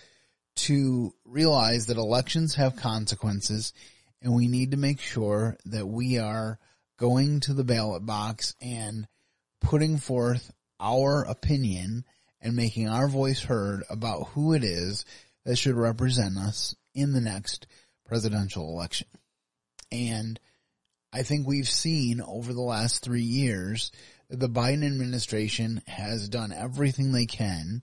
to 0.54 1.12
realize 1.25 1.87
that 1.87 1.99
elections 1.99 2.54
have 2.54 2.76
consequences 2.76 3.73
and 4.23 4.35
we 4.35 4.49
need 4.49 4.71
to 4.71 4.76
make 4.76 5.00
sure 5.00 5.56
that 5.66 5.87
we 5.87 6.18
are 6.18 6.59
going 6.97 7.40
to 7.40 7.54
the 7.54 7.64
ballot 7.64 8.06
box 8.06 8.54
and 8.61 9.06
putting 9.61 9.99
forth 9.99 10.50
our 10.80 11.25
opinion 11.25 12.04
and 12.40 12.56
making 12.56 12.88
our 12.88 13.09
voice 13.09 13.42
heard 13.42 13.82
about 13.90 14.28
who 14.28 14.54
it 14.54 14.64
is 14.64 15.04
that 15.44 15.56
should 15.56 15.76
represent 15.76 16.37
us 16.38 16.75
in 16.94 17.12
the 17.12 17.20
next 17.20 17.66
presidential 18.06 18.68
election. 18.68 19.08
And 19.90 20.38
I 21.12 21.22
think 21.22 21.46
we've 21.46 21.68
seen 21.68 22.20
over 22.20 22.52
the 22.52 22.61
last 22.61 23.02
three 23.02 23.22
years 23.22 23.92
that 24.30 24.40
the 24.40 24.49
Biden 24.49 24.84
administration 24.84 25.82
has 25.87 26.28
done 26.28 26.52
everything 26.52 27.12
they 27.12 27.26
can 27.26 27.82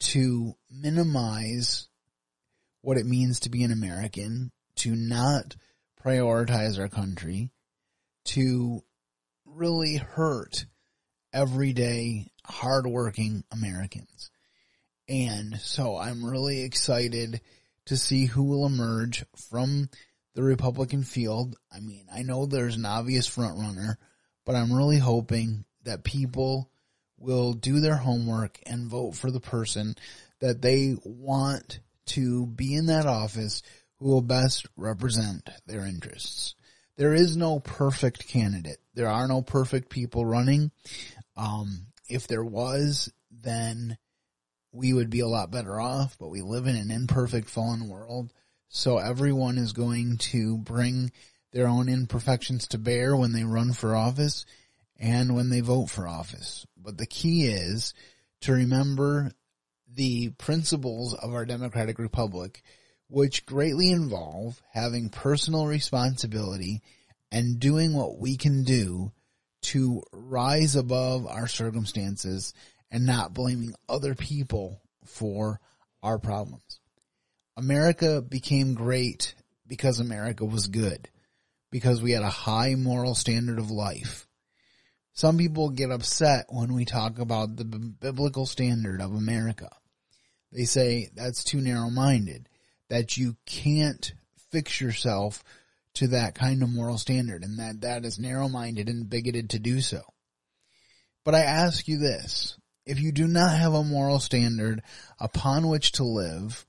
to 0.00 0.54
minimize 0.70 1.88
what 2.82 2.96
it 2.96 3.06
means 3.06 3.40
to 3.40 3.50
be 3.50 3.64
an 3.64 3.72
American, 3.72 4.52
to 4.76 4.94
not 4.94 5.56
prioritize 6.02 6.78
our 6.78 6.88
country, 6.88 7.50
to 8.24 8.82
really 9.44 9.96
hurt 9.96 10.66
everyday 11.32 12.30
hardworking 12.44 13.44
Americans. 13.50 14.30
And 15.10 15.58
so 15.60 15.96
I'm 15.96 16.24
really 16.24 16.62
excited 16.62 17.40
to 17.86 17.96
see 17.96 18.26
who 18.26 18.44
will 18.44 18.64
emerge 18.64 19.24
from 19.50 19.90
the 20.34 20.42
Republican 20.44 21.02
field. 21.02 21.56
I 21.74 21.80
mean, 21.80 22.06
I 22.14 22.22
know 22.22 22.46
there's 22.46 22.76
an 22.76 22.86
obvious 22.86 23.26
front 23.26 23.58
runner, 23.58 23.98
but 24.46 24.54
I'm 24.54 24.72
really 24.72 24.98
hoping 24.98 25.64
that 25.82 26.04
people 26.04 26.70
will 27.18 27.52
do 27.52 27.80
their 27.80 27.96
homework 27.96 28.60
and 28.64 28.88
vote 28.88 29.16
for 29.16 29.32
the 29.32 29.40
person 29.40 29.96
that 30.38 30.62
they 30.62 30.94
want 31.04 31.80
to 32.06 32.46
be 32.46 32.74
in 32.74 32.86
that 32.86 33.06
office 33.06 33.62
who 33.98 34.08
will 34.08 34.22
best 34.22 34.66
represent 34.76 35.50
their 35.66 35.84
interests. 35.84 36.54
There 36.96 37.14
is 37.14 37.36
no 37.36 37.58
perfect 37.58 38.28
candidate. 38.28 38.78
There 38.94 39.08
are 39.08 39.26
no 39.26 39.42
perfect 39.42 39.90
people 39.90 40.24
running. 40.24 40.70
Um, 41.36 41.86
if 42.08 42.28
there 42.28 42.44
was, 42.44 43.12
then 43.30 43.98
we 44.72 44.92
would 44.92 45.10
be 45.10 45.20
a 45.20 45.28
lot 45.28 45.50
better 45.50 45.80
off, 45.80 46.16
but 46.18 46.30
we 46.30 46.42
live 46.42 46.66
in 46.66 46.76
an 46.76 46.90
imperfect 46.90 47.48
fallen 47.48 47.88
world. 47.88 48.32
So 48.68 48.98
everyone 48.98 49.58
is 49.58 49.72
going 49.72 50.18
to 50.18 50.58
bring 50.58 51.10
their 51.52 51.66
own 51.66 51.88
imperfections 51.88 52.68
to 52.68 52.78
bear 52.78 53.16
when 53.16 53.32
they 53.32 53.44
run 53.44 53.72
for 53.72 53.96
office 53.96 54.46
and 54.98 55.34
when 55.34 55.50
they 55.50 55.60
vote 55.60 55.86
for 55.86 56.06
office. 56.06 56.66
But 56.76 56.98
the 56.98 57.06
key 57.06 57.46
is 57.46 57.94
to 58.42 58.52
remember 58.52 59.32
the 59.92 60.30
principles 60.30 61.14
of 61.14 61.32
our 61.34 61.44
democratic 61.44 61.98
republic, 61.98 62.62
which 63.08 63.46
greatly 63.46 63.90
involve 63.90 64.62
having 64.72 65.08
personal 65.08 65.66
responsibility 65.66 66.80
and 67.32 67.58
doing 67.58 67.92
what 67.92 68.18
we 68.18 68.36
can 68.36 68.62
do 68.62 69.10
to 69.62 70.02
rise 70.12 70.76
above 70.76 71.26
our 71.26 71.46
circumstances 71.46 72.54
and 72.90 73.06
not 73.06 73.34
blaming 73.34 73.74
other 73.88 74.14
people 74.14 74.80
for 75.04 75.60
our 76.02 76.18
problems. 76.18 76.80
America 77.56 78.22
became 78.22 78.74
great 78.74 79.34
because 79.66 80.00
America 80.00 80.44
was 80.44 80.66
good, 80.66 81.08
because 81.70 82.02
we 82.02 82.12
had 82.12 82.22
a 82.22 82.30
high 82.30 82.74
moral 82.74 83.14
standard 83.14 83.58
of 83.58 83.70
life. 83.70 84.26
Some 85.12 85.36
people 85.36 85.70
get 85.70 85.90
upset 85.90 86.46
when 86.48 86.72
we 86.72 86.84
talk 86.84 87.18
about 87.18 87.56
the 87.56 87.64
biblical 87.64 88.46
standard 88.46 89.00
of 89.00 89.14
America. 89.14 89.68
They 90.52 90.64
say 90.64 91.10
that's 91.14 91.44
too 91.44 91.60
narrow 91.60 91.90
minded, 91.90 92.48
that 92.88 93.16
you 93.16 93.36
can't 93.44 94.12
fix 94.50 94.80
yourself 94.80 95.44
to 95.94 96.08
that 96.08 96.34
kind 96.34 96.62
of 96.62 96.70
moral 96.70 96.98
standard 96.98 97.42
and 97.44 97.58
that 97.58 97.82
that 97.82 98.04
is 98.04 98.18
narrow 98.18 98.48
minded 98.48 98.88
and 98.88 99.10
bigoted 99.10 99.50
to 99.50 99.58
do 99.58 99.80
so. 99.80 100.00
But 101.24 101.34
I 101.34 101.40
ask 101.40 101.86
you 101.86 101.98
this, 101.98 102.56
if 102.86 103.00
you 103.00 103.12
do 103.12 103.26
not 103.26 103.56
have 103.56 103.74
a 103.74 103.84
moral 103.84 104.18
standard 104.18 104.82
upon 105.18 105.68
which 105.68 105.92
to 105.92 106.04
live, 106.04 106.64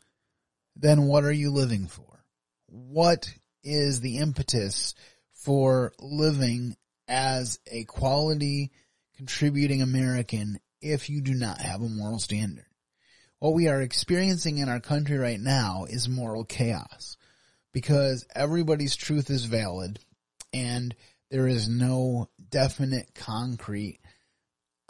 then 0.75 1.03
what 1.03 1.23
are 1.23 1.31
you 1.31 1.51
living 1.51 1.87
for? 1.87 2.23
What 2.67 3.33
is 3.63 4.01
the 4.01 4.17
impetus 4.17 4.95
for 5.33 5.93
living 5.99 6.75
as 7.07 7.59
a 7.69 7.83
quality 7.85 8.71
contributing 9.17 9.81
American 9.81 10.59
if 10.81 11.09
you 11.09 11.21
do 11.21 11.33
not 11.33 11.59
have 11.59 11.81
a 11.81 11.89
moral 11.89 12.19
standard? 12.19 12.65
What 13.39 13.53
we 13.53 13.67
are 13.67 13.81
experiencing 13.81 14.59
in 14.59 14.69
our 14.69 14.79
country 14.79 15.17
right 15.17 15.39
now 15.39 15.85
is 15.89 16.07
moral 16.07 16.43
chaos 16.43 17.17
because 17.73 18.25
everybody's 18.35 18.95
truth 18.95 19.29
is 19.29 19.45
valid 19.45 19.99
and 20.53 20.95
there 21.31 21.47
is 21.47 21.69
no 21.69 22.29
definite, 22.49 23.15
concrete, 23.15 24.00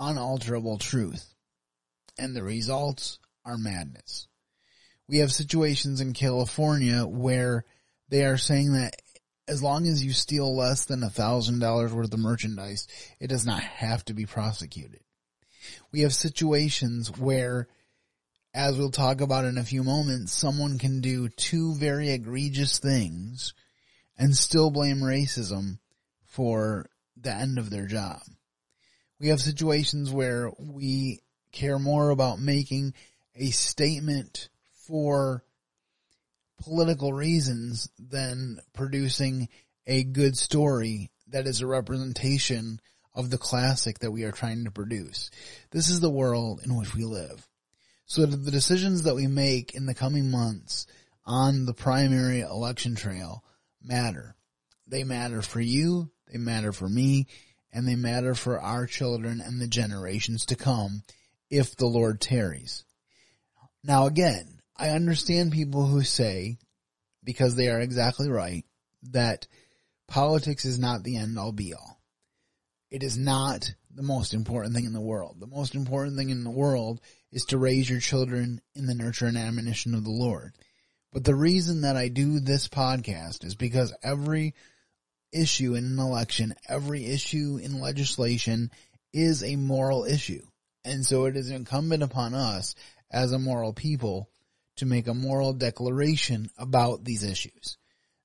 unalterable 0.02 0.78
truth. 0.78 1.34
And 2.18 2.36
the 2.36 2.44
results 2.44 3.20
are 3.46 3.58
madness. 3.58 4.28
We 5.08 5.20
have 5.20 5.32
situations 5.32 6.02
in 6.02 6.14
California 6.14 7.06
where 7.06 7.64
they 8.10 8.26
are 8.26 8.38
saying 8.38 8.74
that 8.74 8.96
as 9.48 9.64
long 9.64 9.88
as 9.88 10.04
you 10.04 10.12
steal 10.12 10.56
less 10.56 10.86
than 10.86 11.04
a 11.04 11.10
thousand 11.10 11.60
dollars 11.60 11.94
worth 11.94 12.14
of 12.14 12.20
merchandise, 12.20 12.88
it 13.20 13.28
does 13.28 13.46
not 13.46 13.62
have 13.62 14.04
to 14.06 14.14
be 14.14 14.26
prosecuted. 14.26 15.02
We 15.92 16.02
have 16.02 16.14
situations 16.14 17.18
where 17.18 17.68
as 18.54 18.78
we'll 18.78 18.92
talk 18.92 19.22
about 19.22 19.46
in 19.46 19.58
a 19.58 19.64
few 19.64 19.84
moments, 19.84 20.34
someone 20.34 20.78
can 20.78 21.00
do 21.00 21.30
two 21.30 21.74
very 21.76 22.10
egregious 22.10 22.80
things 22.80 23.54
and 24.18 24.36
still 24.36 24.72
blame 24.72 25.00
racism 25.00 25.80
for 26.26 26.90
the 27.16 27.32
end 27.32 27.58
of 27.58 27.70
their 27.70 27.88
job. 27.88 28.20
We 29.22 29.28
have 29.28 29.40
situations 29.40 30.12
where 30.12 30.52
we 30.58 31.20
care 31.52 31.78
more 31.78 32.10
about 32.10 32.40
making 32.40 32.96
a 33.36 33.52
statement 33.52 34.50
for 34.88 35.44
political 36.64 37.14
reasons 37.14 37.88
than 38.00 38.58
producing 38.74 39.48
a 39.86 40.04
good 40.04 40.36
story 40.36 41.12
that 41.28 41.46
is 41.46 41.62
a 41.62 41.68
representation 41.68 42.82
of 43.14 43.30
the 43.30 43.38
classic 43.38 44.00
that 44.00 44.10
we 44.10 44.24
are 44.24 44.32
trying 44.32 44.64
to 44.66 44.72
produce. 44.72 45.30
This 45.70 45.90
is 45.90 46.00
the 46.00 46.10
world 46.10 46.62
in 46.66 46.76
which 46.76 46.96
we 46.96 47.06
live. 47.06 47.48
So 48.08 48.26
the 48.26 48.50
decisions 48.50 49.04
that 49.04 49.16
we 49.16 49.28
make 49.28 49.76
in 49.76 49.86
the 49.86 49.94
coming 49.94 50.32
months 50.32 50.88
on 51.28 51.68
the 51.68 51.76
primary 51.76 52.42
election 52.42 52.96
trail 52.96 53.44
matter. 53.84 54.36
They 54.88 55.04
matter 55.04 55.44
for 55.44 55.62
you, 55.62 56.10
they 56.26 56.40
matter 56.40 56.72
for 56.72 56.90
me, 56.90 57.28
and 57.74 57.88
they 57.88 57.96
matter 57.96 58.36
for 58.36 58.60
our 58.60 58.86
children 58.86 59.42
and 59.42 59.60
the 59.60 59.68
generations 59.68 60.46
to 60.46 60.56
come 60.56 61.04
if 61.50 61.76
the 61.76 61.88
Lord 61.88 62.22
tarries. 62.22 62.84
Now 63.84 64.06
again, 64.06 64.60
I 64.78 64.90
understand 64.90 65.52
people 65.52 65.86
who 65.86 66.04
say, 66.04 66.58
because 67.24 67.56
they 67.56 67.70
are 67.70 67.80
exactly 67.80 68.30
right, 68.30 68.66
that 69.12 69.48
politics 70.08 70.66
is 70.66 70.80
not 70.80 71.04
the 71.04 71.18
end 71.18 71.38
all 71.38 71.52
be 71.52 71.74
all. 71.74 72.02
It 72.90 73.04
is 73.04 73.18
not 73.18 73.74
the 73.94 74.04
most 74.04 74.34
important 74.34 74.76
thing 74.76 74.86
in 74.86 74.94
the 74.94 75.02
world. 75.02 75.38
The 75.40 75.48
most 75.48 75.76
important 75.76 76.18
thing 76.18 76.30
in 76.30 76.44
the 76.44 76.50
world 76.50 77.00
is 77.32 77.46
to 77.46 77.58
raise 77.58 77.90
your 77.90 78.00
children 78.00 78.62
in 78.76 78.86
the 78.86 78.96
nurture 78.96 79.28
and 79.28 79.38
admonition 79.38 79.96
of 79.96 80.04
the 80.04 80.12
Lord. 80.12 80.54
But 81.14 81.24
the 81.24 81.36
reason 81.36 81.82
that 81.82 81.98
I 81.98 82.08
do 82.08 82.40
this 82.40 82.68
podcast 82.68 83.44
is 83.44 83.56
because 83.56 83.94
every 84.02 84.56
issue 85.32 85.76
in 85.76 85.86
an 85.86 86.00
election, 86.00 86.56
every 86.68 87.06
issue 87.06 87.60
in 87.62 87.80
legislation 87.80 88.72
is 89.14 89.44
a 89.44 89.56
moral 89.56 90.06
issue. 90.06 90.42
And 90.84 91.06
so 91.06 91.26
it 91.26 91.36
is 91.36 91.52
incumbent 91.52 92.04
upon 92.04 92.34
us 92.34 92.76
as 93.12 93.32
a 93.32 93.40
moral 93.40 93.74
people 93.74 94.30
to 94.78 94.86
make 94.86 95.08
a 95.08 95.14
moral 95.14 95.54
declaration 95.54 96.50
about 96.58 97.04
these 97.04 97.24
issues. 97.24 97.78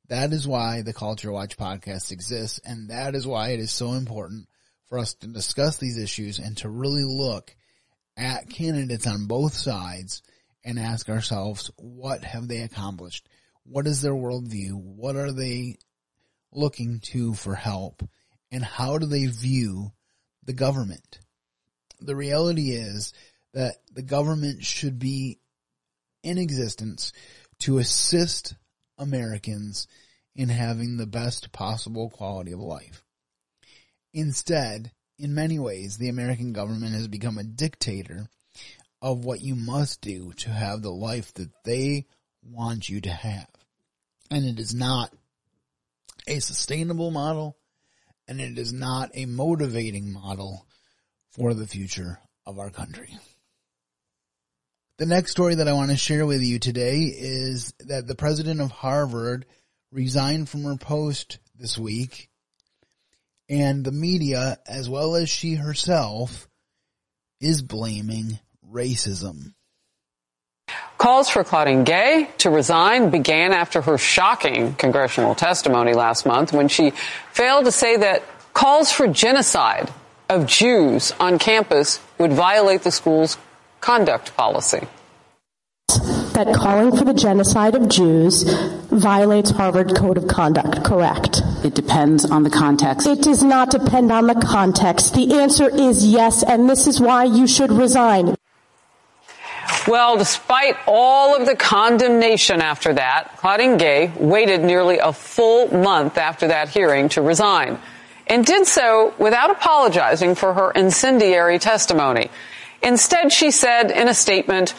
That 0.09 0.33
is 0.33 0.47
why 0.47 0.83
the 0.83 0.93
Culture 0.93 1.33
Watch 1.33 1.57
podcast 1.57 2.13
exists 2.13 2.61
and 2.65 2.91
that 2.91 3.15
is 3.15 3.27
why 3.27 3.51
it 3.51 3.61
is 3.61 3.73
so 3.73 3.93
important 3.93 4.49
for 4.89 4.99
us 4.99 5.15
to 5.15 5.27
discuss 5.27 5.79
these 5.79 5.99
issues 5.99 6.39
and 6.39 6.57
to 6.59 6.69
really 6.69 7.03
look 7.05 7.55
at 8.17 8.49
candidates 8.49 9.07
on 9.07 9.27
both 9.27 9.55
sides 9.55 10.23
and 10.65 10.79
ask 10.79 11.09
ourselves, 11.09 11.71
what 11.77 12.25
have 12.25 12.49
they 12.49 12.63
accomplished? 12.63 13.29
What 13.65 13.87
is 13.87 14.01
their 14.01 14.15
worldview? 14.15 14.73
What 14.75 15.17
are 15.17 15.33
they 15.33 15.77
looking 16.57 17.01
to 17.13 17.35
for 17.35 17.55
help? 17.55 18.03
And 18.51 18.65
how 18.65 18.99
do 18.99 19.07
they 19.07 19.27
view 19.27 19.93
the 20.45 20.53
government? 20.53 21.21
The 22.01 22.17
reality 22.17 22.71
is 22.71 23.13
that 23.55 23.77
the 23.93 24.03
government 24.03 24.65
should 24.65 24.99
be 24.99 25.39
in 26.23 26.39
existence 26.39 27.13
to 27.61 27.79
assist 27.79 28.55
Americans 28.99 29.87
in 30.35 30.49
having 30.49 30.97
the 30.97 31.07
best 31.07 31.53
possible 31.53 32.11
quality 32.11 32.53
of 32.53 32.61
life. 32.61 33.03
Instead, 34.13 34.93
in 35.19 35.35
many 35.35 35.59
ways, 35.59 35.97
the 35.97 36.09
American 36.09 36.53
government 36.53 36.93
has 36.95 37.09
become 37.09 37.39
a 37.39 37.45
dictator 37.45 38.29
of 39.01 39.25
what 39.25 39.41
you 39.41 39.55
must 39.55 40.01
do 40.01 40.33
to 40.33 40.51
have 40.51 40.83
the 40.83 40.91
life 40.91 41.33
that 41.35 41.51
they 41.65 42.07
want 42.43 42.89
you 42.89 43.01
to 43.01 43.11
have. 43.11 43.49
And 44.31 44.45
it 44.45 44.59
is 44.59 44.75
not 44.75 45.13
a 46.27 46.41
sustainable 46.41 47.11
model 47.11 47.57
and 48.29 48.41
it 48.41 48.59
is 48.59 48.73
not 48.73 49.11
a 49.15 49.27
motivating 49.27 50.13
model 50.13 50.67
for 51.31 51.55
the 51.55 51.67
future 51.67 52.19
of 52.45 52.59
our 52.59 52.71
country. 52.71 53.17
The 54.99 55.07
next 55.07 55.31
story 55.31 55.57
that 55.57 55.69
I 55.69 55.75
want 55.75 55.91
to 55.91 55.97
share 55.97 56.25
with 56.25 56.43
you 56.43 56.59
today 56.59 57.03
is 57.03 57.75
that 57.81 58.07
the 58.07 58.15
president 58.15 58.61
of 58.61 58.71
Harvard 58.71 59.47
resigned 59.93 60.49
from 60.49 60.65
her 60.65 60.77
post 60.77 61.39
this 61.55 61.79
week 61.79 62.31
and 63.49 63.85
the 63.85 63.93
media, 63.93 64.59
as 64.67 64.89
well 64.89 65.15
as 65.15 65.31
she 65.31 65.55
herself, 65.55 66.49
is 67.41 67.63
blaming 67.63 68.39
racism. 68.73 69.55
Calls 70.99 71.29
for 71.29 71.45
Claudine 71.45 71.85
Gay 71.85 72.29
to 72.39 72.51
resign 72.51 73.11
began 73.11 73.53
after 73.53 73.83
her 73.83 73.99
shocking 73.99 74.75
congressional 74.75 75.35
testimony 75.35 75.93
last 75.93 76.27
month 76.27 76.53
when 76.53 76.69
she 76.69 76.91
failed 77.33 77.67
to 77.67 77.73
say 77.73 77.97
that 77.99 78.23
calls 78.55 78.91
for 78.91 79.07
genocide 79.07 79.93
of 80.29 80.47
Jews 80.47 81.13
on 81.21 81.39
campus 81.39 82.01
would 82.19 82.33
violate 82.33 82.83
the 82.83 82.91
school's 82.91 83.37
conduct 83.81 84.37
policy. 84.37 84.89
That 86.33 86.53
calling 86.55 86.97
for 86.97 87.05
the 87.05 87.15
genocide 87.15 87.75
of 87.75 87.89
Jews 87.89 88.43
violates 88.91 89.51
Harvard 89.51 89.95
Code 89.95 90.19
of 90.19 90.27
Conduct, 90.27 90.85
correct? 90.85 91.41
It 91.65 91.75
depends 91.75 92.25
on 92.25 92.43
the 92.43 92.51
context. 92.51 93.07
It 93.07 93.23
does 93.23 93.43
not 93.43 93.71
depend 93.71 94.11
on 94.11 94.27
the 94.27 94.35
context. 94.35 95.15
The 95.15 95.35
answer 95.35 95.69
is 95.69 96.05
yes, 96.05 96.43
and 96.43 96.69
this 96.69 96.87
is 96.87 97.01
why 97.01 97.25
you 97.25 97.47
should 97.47 97.71
resign. 97.71 98.35
Well, 99.87 100.17
despite 100.17 100.77
all 100.87 101.37
of 101.37 101.47
the 101.47 101.55
condemnation 101.55 102.61
after 102.61 102.95
that, 102.95 103.37
Claudine 103.37 103.77
Gay 103.77 104.11
waited 104.17 104.63
nearly 104.63 104.99
a 104.99 105.13
full 105.13 105.69
month 105.69 106.19
after 106.19 106.49
that 106.49 106.69
hearing 106.69 107.09
to 107.11 107.23
resign 107.23 107.79
and 108.27 108.45
did 108.45 108.67
so 108.67 109.15
without 109.19 109.51
apologizing 109.51 110.35
for 110.35 110.55
her 110.55 110.73
incendiary 110.73 111.61
testimony. 111.61 112.31
Instead, 112.83 113.33
she 113.33 113.53
said 113.53 113.93
in 113.93 114.09
a 114.09 114.15
statement, 114.15 114.75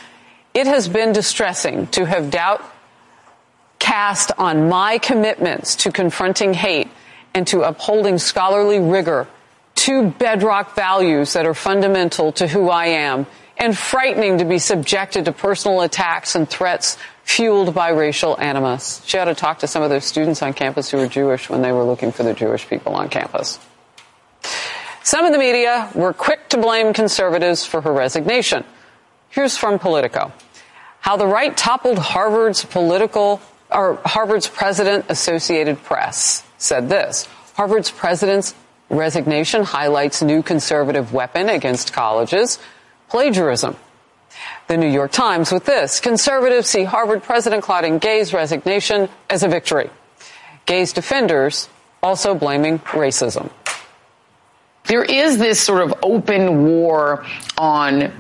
it 0.54 0.68
has 0.68 0.90
been 0.90 1.14
distressing 1.14 1.88
to 1.88 2.06
have 2.06 2.30
doubt 2.30 2.64
cast 3.80 4.32
on 4.38 4.68
my 4.68 4.98
commitments 4.98 5.78
to 5.78 5.92
confronting 5.92 6.54
hate 6.54 6.90
and 7.34 7.48
to 7.48 7.62
upholding 7.62 8.18
scholarly 8.18 8.80
rigor, 8.80 9.28
two 9.76 10.10
bedrock 10.10 10.76
values 10.76 11.34
that 11.34 11.46
are 11.46 11.54
fundamental 11.54 12.32
to 12.34 12.48
who 12.48 12.70
I 12.70 12.88
am, 12.88 13.26
and 13.58 13.78
frightening 13.78 14.38
to 14.38 14.46
be 14.46 14.60
subjected 14.60 15.26
to 15.26 15.32
personal 15.32 15.82
attacks 15.82 16.36
and 16.36 16.48
threats 16.50 16.98
fueled 17.24 17.74
by 17.74 17.90
racial 17.90 18.40
animus. 18.40 19.02
She 19.06 19.18
had 19.18 19.26
to 19.26 19.36
talk 19.36 19.60
to 19.60 19.68
some 19.68 19.84
of 19.84 19.90
those 19.90 20.06
students 20.06 20.42
on 20.42 20.54
campus 20.54 20.90
who 20.90 20.98
were 20.98 21.08
Jewish 21.08 21.50
when 21.50 21.62
they 21.62 21.72
were 21.72 21.84
looking 21.84 22.12
for 22.12 22.24
the 22.24 22.34
Jewish 22.34 22.68
people 22.68 22.96
on 22.96 23.10
campus. 23.10 23.60
Some 25.04 25.26
of 25.26 25.32
the 25.32 25.40
media 25.40 25.90
were 25.96 26.14
quick 26.14 26.50
to 26.50 26.58
blame 26.58 26.94
conservatives 26.94 27.66
for 27.66 27.82
her 27.82 27.92
resignation. 27.92 28.64
Here's 29.30 29.58
from 29.58 29.80
Politico. 29.80 30.32
How 31.00 31.18
the 31.18 31.28
right 31.28 31.56
toppled 31.56 31.98
Harvard's 31.98 32.66
political 32.66 33.42
or 33.70 34.00
Harvard's 34.06 34.48
president 34.48 35.06
Associated 35.10 35.84
Press 35.84 36.44
said 36.58 36.90
this. 36.90 37.28
Harvard's 37.56 37.92
president's 37.92 38.54
resignation 38.90 39.64
highlights 39.64 40.22
new 40.22 40.42
conservative 40.42 41.14
weapon 41.14 41.50
against 41.50 41.94
colleges, 41.94 42.60
plagiarism. 43.10 43.76
The 44.68 44.78
New 44.78 44.90
York 44.90 45.12
Times 45.12 45.52
with 45.52 45.66
this. 45.66 46.00
Conservatives 46.00 46.68
see 46.68 46.84
Harvard 46.84 47.24
President 47.24 47.64
Claudine 47.64 48.00
Gay's 48.00 48.34
resignation 48.34 49.10
as 49.30 49.44
a 49.44 49.48
victory. 49.48 49.90
Gay's 50.66 50.94
defenders 50.94 51.70
also 52.04 52.36
blaming 52.36 52.80
racism. 52.80 53.50
There 54.86 55.04
is 55.04 55.38
this 55.38 55.60
sort 55.62 55.82
of 55.82 55.94
open 56.04 56.66
war 56.66 57.26
on 57.58 58.12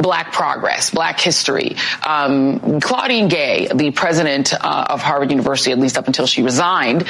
black 0.00 0.32
progress, 0.32 0.90
black 0.90 1.20
history. 1.20 1.76
Um, 2.06 2.80
Claudine 2.80 3.28
Gay, 3.28 3.68
the 3.74 3.90
president 3.90 4.52
uh, 4.54 4.86
of 4.90 5.02
Harvard 5.02 5.30
University, 5.30 5.72
at 5.72 5.78
least 5.78 5.98
up 5.98 6.06
until 6.06 6.26
she 6.26 6.42
resigned, 6.42 7.06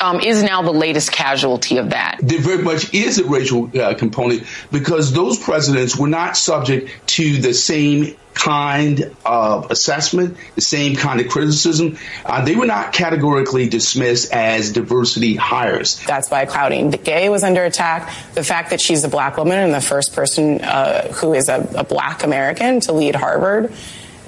um, 0.00 0.20
is 0.20 0.42
now 0.42 0.62
the 0.62 0.72
latest 0.72 1.12
casualty 1.12 1.78
of 1.78 1.90
that. 1.90 2.18
There 2.22 2.40
very 2.40 2.62
much 2.62 2.92
is 2.94 3.18
a 3.18 3.24
racial 3.24 3.70
uh, 3.78 3.94
component 3.94 4.44
because 4.70 5.12
those 5.12 5.38
presidents 5.38 5.96
were 5.96 6.08
not 6.08 6.36
subject 6.36 7.06
to 7.08 7.38
the 7.38 7.54
same 7.54 8.16
kind 8.34 9.14
of 9.24 9.70
assessment, 9.70 10.36
the 10.54 10.60
same 10.60 10.96
kind 10.96 11.20
of 11.20 11.28
criticism. 11.28 11.98
Uh, 12.24 12.44
they 12.44 12.54
were 12.54 12.66
not 12.66 12.92
categorically 12.92 13.68
dismissed 13.68 14.32
as 14.32 14.72
diversity 14.72 15.36
hires. 15.36 16.00
That's 16.06 16.30
why 16.30 16.46
Claudine 16.46 16.90
Gay 16.90 17.28
was 17.28 17.42
under 17.42 17.64
attack. 17.64 18.12
The 18.34 18.44
fact 18.44 18.70
that 18.70 18.80
she's 18.80 19.04
a 19.04 19.08
black 19.08 19.36
woman 19.36 19.58
and 19.58 19.74
the 19.74 19.80
first 19.80 20.14
person 20.14 20.60
uh, 20.62 21.12
who 21.12 21.34
is 21.34 21.48
a, 21.48 21.68
a, 21.76 21.84
black 21.84 22.22
American 22.22 22.80
to 22.80 22.92
lead 22.92 23.14
Harvard 23.14 23.72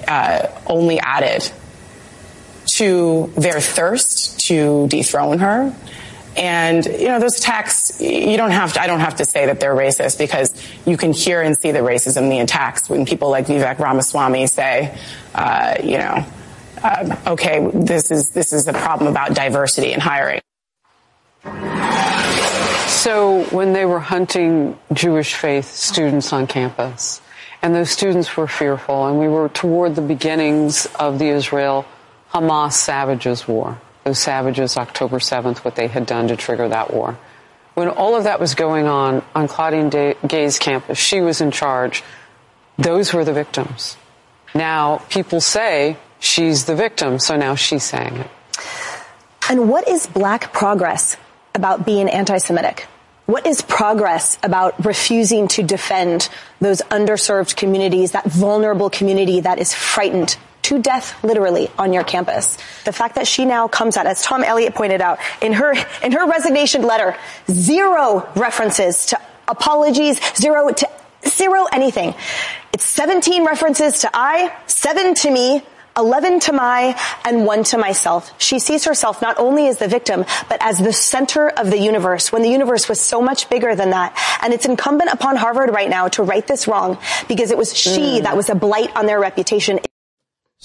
uh, 0.07 0.47
only 0.67 0.99
added 0.99 1.49
to 2.75 3.31
their 3.35 3.61
thirst 3.61 4.47
to 4.47 4.87
dethrone 4.87 5.39
her. 5.39 5.73
And, 6.35 6.85
you 6.85 7.07
know, 7.09 7.19
those 7.19 7.37
attacks, 7.39 8.01
you 8.01 8.37
don't 8.37 8.51
have 8.51 8.73
to, 8.73 8.81
I 8.81 8.87
don't 8.87 9.01
have 9.01 9.17
to 9.17 9.25
say 9.25 9.45
that 9.45 9.59
they're 9.59 9.75
racist 9.75 10.17
because 10.17 10.53
you 10.85 10.97
can 10.97 11.13
hear 11.13 11.41
and 11.41 11.55
see 11.57 11.71
the 11.71 11.79
racism 11.79 12.23
in 12.23 12.29
the 12.29 12.39
attacks 12.39 12.89
when 12.89 13.05
people 13.05 13.29
like 13.29 13.45
Vivek 13.45 13.77
Ramaswamy 13.77 14.47
say, 14.47 14.97
uh, 15.35 15.75
you 15.83 15.99
know, 15.99 16.25
uh, 16.83 17.15
okay, 17.27 17.69
this 17.73 18.09
is, 18.09 18.31
this 18.31 18.51
is 18.51 18.67
a 18.67 18.73
problem 18.73 19.11
about 19.11 19.35
diversity 19.35 19.93
in 19.93 19.99
hiring. 19.99 20.41
So 22.87 23.43
when 23.51 23.73
they 23.73 23.85
were 23.85 23.99
hunting 23.99 24.77
Jewish 24.91 25.35
faith 25.35 25.69
students 25.71 26.33
on 26.33 26.47
campus, 26.47 27.21
and 27.61 27.75
those 27.75 27.91
students 27.91 28.35
were 28.35 28.47
fearful, 28.47 29.07
and 29.07 29.19
we 29.19 29.27
were 29.27 29.49
toward 29.49 29.95
the 29.95 30.01
beginnings 30.01 30.85
of 30.99 31.19
the 31.19 31.27
Israel 31.29 31.85
Hamas 32.33 32.73
savages 32.73 33.47
war 33.47 33.79
those 34.03 34.19
savages 34.19 34.77
October 34.77 35.19
7th, 35.19 35.59
what 35.59 35.75
they 35.75 35.87
had 35.87 36.05
done 36.05 36.27
to 36.27 36.35
trigger 36.35 36.67
that 36.69 36.93
war. 36.93 37.17
When 37.73 37.89
all 37.89 38.15
of 38.15 38.25
that 38.25 38.39
was 38.39 38.53
going 38.53 38.87
on 38.87 39.23
on 39.33 39.47
Claudine 39.47 39.89
Gay's 40.27 40.59
campus, 40.59 40.97
she 40.97 41.21
was 41.21 41.41
in 41.41 41.51
charge. 41.51 42.03
Those 42.77 43.13
were 43.13 43.25
the 43.25 43.33
victims. 43.33 43.97
Now 44.53 44.97
people 45.09 45.41
say 45.41 45.97
she's 46.19 46.65
the 46.65 46.75
victim, 46.75 47.17
so 47.19 47.35
now 47.35 47.55
she's 47.55 47.83
saying 47.83 48.17
it. 48.17 48.29
And 49.49 49.69
what 49.69 49.87
is 49.87 50.05
black 50.07 50.53
progress 50.53 51.17
about 51.55 51.85
being 51.85 52.09
anti-Semitic? 52.09 52.87
What 53.25 53.47
is 53.47 53.61
progress 53.61 54.37
about 54.43 54.85
refusing 54.85 55.47
to 55.49 55.63
defend 55.63 56.29
those 56.59 56.81
underserved 56.83 57.55
communities, 57.55 58.11
that 58.11 58.25
vulnerable 58.25 58.89
community 58.89 59.39
that 59.39 59.59
is 59.59 59.73
frightened 59.73 60.37
to 60.63 60.79
death 60.81 61.23
literally 61.23 61.69
on 61.77 61.93
your 61.93 62.03
campus. 62.03 62.57
The 62.85 62.91
fact 62.91 63.15
that 63.15 63.27
she 63.27 63.45
now 63.45 63.67
comes 63.67 63.97
out, 63.97 64.05
as 64.05 64.23
Tom 64.23 64.43
Elliott 64.43 64.75
pointed 64.75 65.01
out, 65.01 65.19
in 65.41 65.53
her, 65.53 65.73
in 66.03 66.11
her 66.11 66.27
resignation 66.27 66.81
letter, 66.83 67.15
zero 67.49 68.29
references 68.35 69.07
to 69.07 69.19
apologies, 69.47 70.19
zero 70.35 70.69
to, 70.71 70.89
zero 71.27 71.65
anything. 71.71 72.15
It's 72.71 72.85
17 72.85 73.45
references 73.45 73.99
to 73.99 74.09
I, 74.13 74.53
seven 74.67 75.13
to 75.15 75.31
me, 75.31 75.63
11 75.95 76.39
to 76.41 76.53
my, 76.53 76.99
and 77.23 77.45
one 77.45 77.63
to 77.65 77.77
myself. 77.77 78.33
She 78.39 78.59
sees 78.59 78.85
herself 78.85 79.21
not 79.21 79.37
only 79.37 79.67
as 79.67 79.77
the 79.77 79.87
victim, 79.87 80.25
but 80.49 80.57
as 80.61 80.79
the 80.79 80.93
center 80.93 81.49
of 81.49 81.69
the 81.69 81.77
universe 81.77 82.31
when 82.31 82.41
the 82.41 82.49
universe 82.49 82.89
was 82.89 82.99
so 82.99 83.21
much 83.21 83.49
bigger 83.49 83.75
than 83.75 83.91
that. 83.91 84.17
And 84.41 84.53
it's 84.53 84.65
incumbent 84.65 85.11
upon 85.11 85.35
Harvard 85.35 85.69
right 85.71 85.89
now 85.89 86.07
to 86.09 86.23
right 86.23 86.45
this 86.45 86.67
wrong 86.67 86.97
because 87.27 87.51
it 87.51 87.57
was 87.57 87.77
she 87.77 88.19
mm. 88.19 88.23
that 88.23 88.35
was 88.35 88.49
a 88.49 88.55
blight 88.55 88.95
on 88.95 89.05
their 89.05 89.19
reputation. 89.19 89.79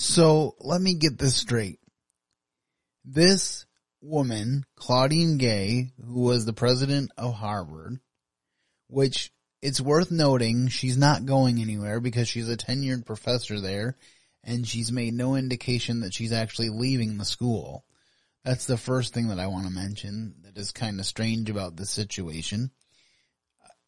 So 0.01 0.55
let 0.61 0.81
me 0.81 0.95
get 0.95 1.19
this 1.19 1.35
straight. 1.35 1.81
This 3.05 3.67
woman, 4.01 4.65
Claudine 4.77 5.39
Gay, 5.39 5.91
who 6.07 6.21
was 6.21 6.47
the 6.47 6.53
president 6.53 7.11
of 7.19 7.35
Harvard, 7.35 7.99
which 8.87 9.33
it's 9.61 9.81
worth 9.81 10.13
noting 10.13 10.69
she's 10.69 10.97
not 10.97 11.27
going 11.27 11.61
anywhere 11.61 11.99
because 11.99 12.29
she's 12.29 12.49
a 12.49 12.57
tenured 12.57 13.07
professor 13.07 13.59
there 13.59 13.97
and 14.45 14.69
she's 14.69 14.93
made 14.93 15.15
no 15.15 15.35
indication 15.35 16.03
that 16.03 16.15
she's 16.15 16.33
actually 16.33 16.69
leaving 16.69 17.19
the 17.19 17.25
school. 17.25 17.85
That's 18.45 18.67
the 18.67 18.77
first 18.77 19.13
thing 19.13 19.31
that 19.31 19.41
I 19.41 19.49
want 19.49 19.67
to 19.67 19.73
mention 19.73 20.37
that 20.45 20.57
is 20.57 20.71
kind 20.71 21.01
of 21.01 21.07
strange 21.07 21.51
about 21.51 21.77
this 21.77 21.91
situation. 21.91 22.71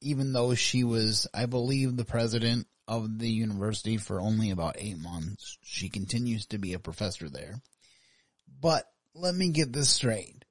Even 0.01 0.33
though 0.33 0.57
she 0.57 0.83
was, 0.83 1.29
I 1.33 1.47
believe, 1.47 1.97
the 1.97 2.05
president 2.05 2.67
of 2.91 3.21
the 3.21 3.31
university 3.31 3.97
for 3.97 4.21
only 4.21 4.51
about 4.51 4.75
eight 4.77 4.99
months, 4.99 5.59
she 5.63 5.89
continues 5.89 6.45
to 6.47 6.59
be 6.59 6.75
a 6.75 6.81
professor 6.81 7.31
there. 7.31 7.63
But 8.61 8.85
let 9.15 9.33
me 9.33 9.51
get 9.51 9.73
this 9.73 9.91
straight. 9.91 10.45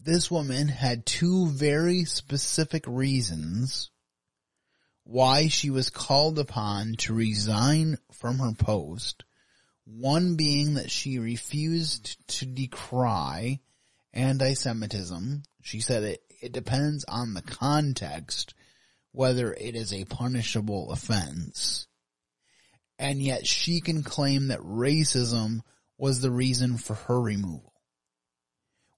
This 0.00 0.30
woman 0.30 0.68
had 0.68 1.04
two 1.04 1.46
very 1.48 2.04
specific 2.04 2.84
reasons 2.86 3.90
why 5.04 5.48
she 5.48 5.68
was 5.68 5.90
called 5.90 6.38
upon 6.38 6.94
to 7.00 7.12
resign 7.12 7.98
from 8.12 8.38
her 8.38 8.54
post. 8.58 9.24
One 9.84 10.36
being 10.36 10.74
that 10.74 10.90
she 10.90 11.18
refused 11.18 12.16
to 12.38 12.46
decry 12.46 13.60
anti-Semitism. 14.14 15.42
She 15.60 15.80
said 15.80 16.02
it, 16.02 16.22
it 16.40 16.52
depends 16.52 17.04
on 17.04 17.34
the 17.34 17.42
context 17.42 18.54
whether 19.18 19.52
it 19.52 19.74
is 19.74 19.92
a 19.92 20.04
punishable 20.04 20.92
offense. 20.92 21.88
And 23.00 23.20
yet 23.20 23.48
she 23.48 23.80
can 23.80 24.04
claim 24.04 24.46
that 24.46 24.60
racism 24.60 25.62
was 25.96 26.20
the 26.20 26.30
reason 26.30 26.76
for 26.76 26.94
her 26.94 27.20
removal. 27.20 27.72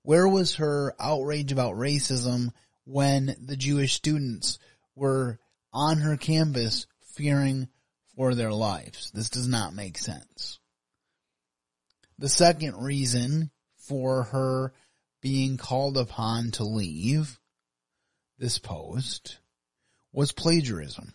Where 0.03 0.29
was 0.29 0.57
her 0.57 0.95
outrage 1.01 1.53
about 1.53 1.77
racism 1.77 2.51
when 2.85 3.35
the 3.43 3.57
Jewish 3.57 3.95
students 3.95 4.59
were 4.95 5.39
on 5.73 6.01
her 6.01 6.19
campus 6.19 6.87
fearing 7.15 7.69
for 8.15 8.35
their 8.35 8.53
lives? 8.53 9.11
This 9.15 9.31
does 9.31 9.49
not 9.49 9.73
make 9.73 9.97
sense. 9.97 10.59
The 12.19 12.29
second 12.29 12.77
reason 12.77 13.51
for 13.79 14.25
her 14.25 14.75
being 15.23 15.57
called 15.57 15.97
upon 15.97 16.51
to 16.53 16.65
leave 16.65 17.41
this 18.37 18.59
post 18.59 19.40
was 20.13 20.33
plagiarism. 20.33 21.13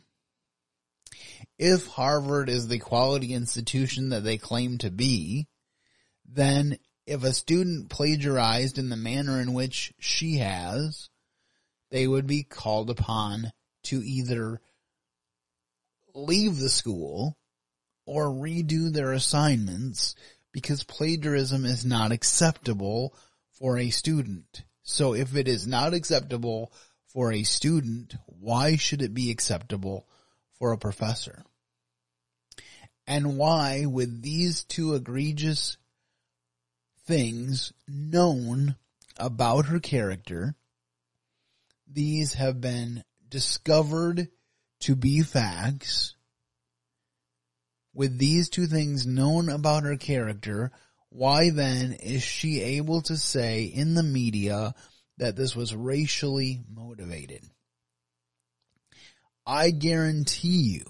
If 1.58 1.88
Harvard 1.88 2.50
is 2.50 2.68
the 2.68 2.80
quality 2.80 3.34
institution 3.34 4.10
that 4.10 4.24
they 4.24 4.38
claim 4.38 4.78
to 4.80 4.92
be, 4.92 5.48
then 6.26 6.78
if 7.06 7.24
a 7.24 7.34
student 7.34 7.90
plagiarized 7.90 8.78
in 8.78 8.90
the 8.90 8.98
manner 8.98 9.40
in 9.40 9.54
which 9.54 9.94
she 10.00 10.38
has, 10.38 11.10
they 11.92 12.08
would 12.08 12.28
be 12.28 12.44
called 12.44 12.90
upon 12.90 13.52
to 13.84 14.02
either 14.04 14.60
leave 16.14 16.58
the 16.58 16.70
school 16.70 17.38
or 18.06 18.26
redo 18.28 18.92
their 18.92 19.12
assignments 19.12 20.16
because 20.52 20.84
plagiarism 20.84 21.66
is 21.66 21.86
not 21.86 22.12
acceptable 22.12 23.14
for 23.52 23.78
a 23.78 23.90
student. 23.90 24.64
So 24.84 25.14
if 25.14 25.36
it 25.36 25.48
is 25.48 25.68
not 25.68 25.94
acceptable 25.94 26.72
for 27.16 27.32
a 27.32 27.44
student, 27.44 28.14
why 28.28 28.76
should 28.76 29.02
it 29.02 29.16
be 29.16 29.32
acceptable 29.32 30.06
for 30.60 30.74
a 30.74 30.78
professor? 30.78 31.42
And 33.08 33.38
why, 33.38 33.86
with 33.86 34.22
these 34.22 34.66
two 34.66 34.94
egregious 34.94 35.78
things 37.06 37.72
known 37.88 38.76
about 39.18 39.68
her 39.68 39.80
character. 39.80 40.56
These 41.92 42.34
have 42.34 42.60
been 42.60 43.04
discovered 43.30 44.28
to 44.82 44.96
be 44.96 45.22
facts. 45.22 46.16
With 47.94 48.18
these 48.18 48.50
two 48.50 48.68
things 48.68 49.06
known 49.06 49.50
about 49.50 49.84
her 49.84 49.96
character, 49.96 50.72
why 51.10 51.50
then 51.50 51.94
is 51.94 52.24
she 52.24 52.62
able 52.62 53.02
to 53.04 53.16
say 53.16 53.64
in 53.64 53.94
the 53.94 54.04
media 54.04 54.76
that 55.18 55.36
this 55.36 55.56
was 55.56 55.76
racially 55.76 56.62
motivated? 56.74 57.44
I 59.46 59.72
guarantee 59.72 60.82
you, 60.82 60.86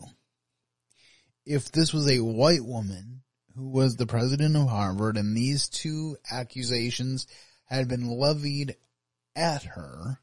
if 1.45 1.71
this 1.71 1.93
was 1.93 2.09
a 2.09 2.21
white 2.21 2.63
woman 2.63 3.21
who 3.55 3.69
was 3.69 3.95
the 3.95 4.07
president 4.07 4.55
of 4.55 4.67
Harvard, 4.67 5.17
and 5.17 5.35
these 5.35 5.69
two 5.69 6.17
accusations 6.29 7.27
had 7.65 7.87
been 7.87 8.07
levied 8.07 8.75
at 9.35 9.63
her, 9.63 10.19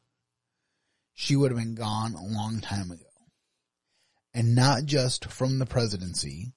she 1.15 1.37
would 1.37 1.51
have 1.51 1.61
been 1.61 1.75
gone 1.75 2.15
a 2.15 2.25
long 2.25 2.61
time 2.61 2.91
ago. 2.91 3.05
And 4.35 4.55
not 4.55 4.85
just 4.85 5.27
from 5.27 5.59
the 5.59 5.67
presidency, 5.67 6.55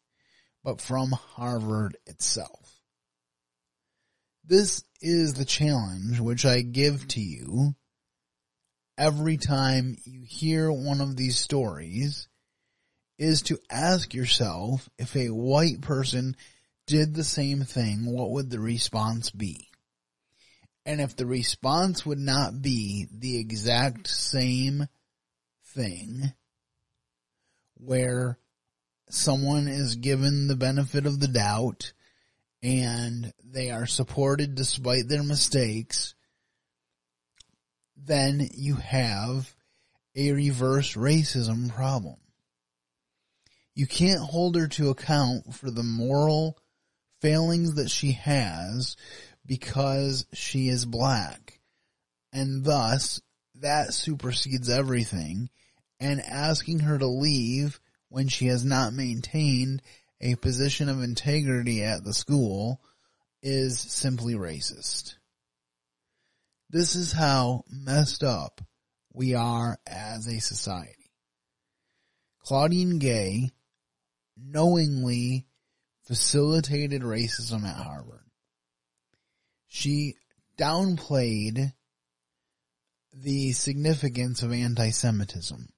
but 0.63 0.81
from 0.81 1.11
Harvard 1.11 1.97
itself. 2.05 2.64
This 4.47 4.83
is 5.01 5.33
the 5.33 5.45
challenge 5.45 6.19
which 6.19 6.45
I 6.45 6.61
give 6.61 7.07
to 7.09 7.19
you 7.19 7.73
every 8.95 9.37
time 9.37 9.97
you 10.05 10.21
hear 10.23 10.71
one 10.71 11.01
of 11.01 11.15
these 11.15 11.39
stories 11.39 12.27
is 13.17 13.41
to 13.43 13.57
ask 13.71 14.13
yourself 14.13 14.87
if 14.99 15.15
a 15.15 15.31
white 15.31 15.81
person 15.81 16.35
did 16.85 17.15
the 17.15 17.23
same 17.23 17.63
thing, 17.63 18.05
what 18.05 18.29
would 18.29 18.51
the 18.51 18.59
response 18.59 19.31
be? 19.31 19.69
And 20.85 21.01
if 21.01 21.15
the 21.15 21.25
response 21.25 22.05
would 22.05 22.19
not 22.19 22.61
be 22.61 23.07
the 23.11 23.39
exact 23.39 24.07
same 24.07 24.87
thing, 25.73 26.33
where 27.77 28.37
someone 29.09 29.67
is 29.67 29.95
given 29.95 30.47
the 30.47 30.55
benefit 30.55 31.07
of 31.07 31.19
the 31.19 31.27
doubt 31.27 31.93
and 32.65 33.31
they 33.43 33.69
are 33.69 33.85
supported 33.85 34.55
despite 34.55 35.07
their 35.07 35.21
mistakes, 35.21 36.15
then 37.95 38.49
you 38.55 38.73
have 38.73 39.53
a 40.15 40.31
reverse 40.31 40.95
racism 40.95 41.71
problem. 41.71 42.15
You 43.75 43.85
can't 43.85 44.19
hold 44.19 44.55
her 44.55 44.67
to 44.69 44.89
account 44.89 45.53
for 45.53 45.69
the 45.69 45.83
moral 45.83 46.57
failings 47.21 47.75
that 47.75 47.91
she 47.91 48.13
has 48.13 48.97
because 49.45 50.25
she 50.33 50.67
is 50.67 50.85
black. 50.85 51.59
And 52.33 52.65
thus, 52.65 53.21
that 53.59 53.93
supersedes 53.93 54.69
everything. 54.69 55.51
And 55.99 56.19
asking 56.19 56.79
her 56.79 56.97
to 56.97 57.07
leave 57.07 57.79
when 58.09 58.27
she 58.27 58.47
has 58.47 58.65
not 58.65 58.93
maintained 58.93 59.83
a 60.25 60.35
position 60.35 60.89
of 60.89 61.03
integrity 61.03 61.83
at 61.83 62.03
the 62.03 62.13
school 62.13 62.81
is 63.43 63.79
simply 63.79 64.33
racist. 64.33 65.17
This 66.71 66.95
is 66.95 67.11
how 67.11 67.63
messed 67.69 68.23
up 68.23 68.59
we 69.13 69.35
are 69.35 69.77
as 69.85 70.25
a 70.25 70.39
society. 70.39 71.11
Claudine 72.39 72.97
Gay 72.97 73.51
knowingly 74.35 75.45
facilitated 76.07 77.03
racism 77.03 77.63
at 77.63 77.77
Harvard. 77.77 78.25
She 79.67 80.15
downplayed 80.57 81.71
the 83.13 83.51
significance 83.51 84.41
of 84.41 84.51
anti-Semitism. 84.51 85.69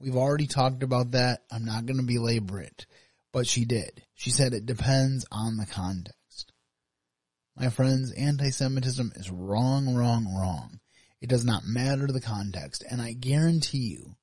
We've 0.00 0.16
already 0.16 0.46
talked 0.46 0.84
about 0.84 1.10
that. 1.12 1.40
I'm 1.50 1.64
not 1.64 1.84
going 1.84 1.98
to 1.98 2.06
belabor 2.06 2.60
it, 2.60 2.86
but 3.32 3.46
she 3.46 3.64
did. 3.64 4.02
She 4.14 4.30
said 4.30 4.52
it 4.52 4.66
depends 4.66 5.26
on 5.30 5.56
the 5.56 5.66
context. 5.66 6.52
My 7.56 7.70
friends, 7.70 8.12
anti-Semitism 8.12 9.12
is 9.16 9.30
wrong, 9.30 9.94
wrong, 9.94 10.26
wrong. 10.26 10.80
It 11.20 11.28
does 11.28 11.44
not 11.44 11.64
matter 11.64 12.06
the 12.06 12.20
context. 12.20 12.84
And 12.88 13.02
I 13.02 13.12
guarantee 13.12 13.88
you 13.98 14.16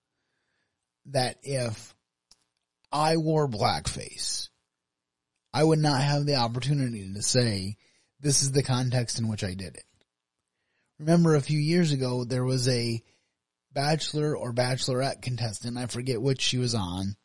that 1.08 1.38
if 1.44 1.94
I 2.92 3.18
wore 3.18 3.48
blackface 3.50 4.50
I 5.56 5.64
would 5.64 5.80
not 5.80 6.02
have 6.02 6.26
the 6.26 6.36
opportunity 6.36 7.14
to 7.14 7.22
say, 7.22 7.78
this 8.20 8.44
is 8.44 8.52
the 8.52 8.62
context 8.62 9.20
in 9.20 9.30
which 9.30 9.42
I 9.42 9.54
did 9.54 9.76
it. 9.76 9.86
Remember 11.00 11.34
a 11.34 11.42
few 11.42 11.58
years 11.58 11.94
ago, 11.94 12.26
there 12.26 12.44
was 12.44 12.68
a 12.68 13.02
bachelor 13.72 14.36
or 14.36 14.52
bachelorette 14.52 15.22
contestant, 15.22 15.78
I 15.78 15.86
forget 15.86 16.22
which 16.22 16.42
she 16.42 16.58
was 16.58 16.76
on, 16.76 17.16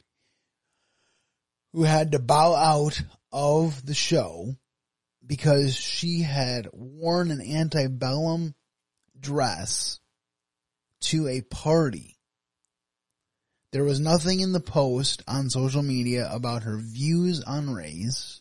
who 1.73 1.85
had 1.85 2.13
to 2.13 2.19
bow 2.19 2.55
out 2.55 3.01
of 3.33 3.85
the 3.85 3.95
show 3.95 4.55
because 5.27 5.75
she 5.77 6.23
had 6.23 6.69
worn 6.73 7.31
an 7.31 7.41
antebellum 7.41 8.55
dress 9.21 10.01
to 11.01 11.29
a 11.29 11.41
party 11.43 12.19
there 13.73 13.85
was 13.85 14.01
nothing 14.01 14.41
in 14.41 14.53
the 14.53 14.61
post 14.61 15.23
on 15.29 15.49
social 15.49 15.83
media 15.83 16.29
about 16.33 16.65
her 16.65 16.77
views 16.77 17.41
on 17.43 17.71
race. 17.71 18.41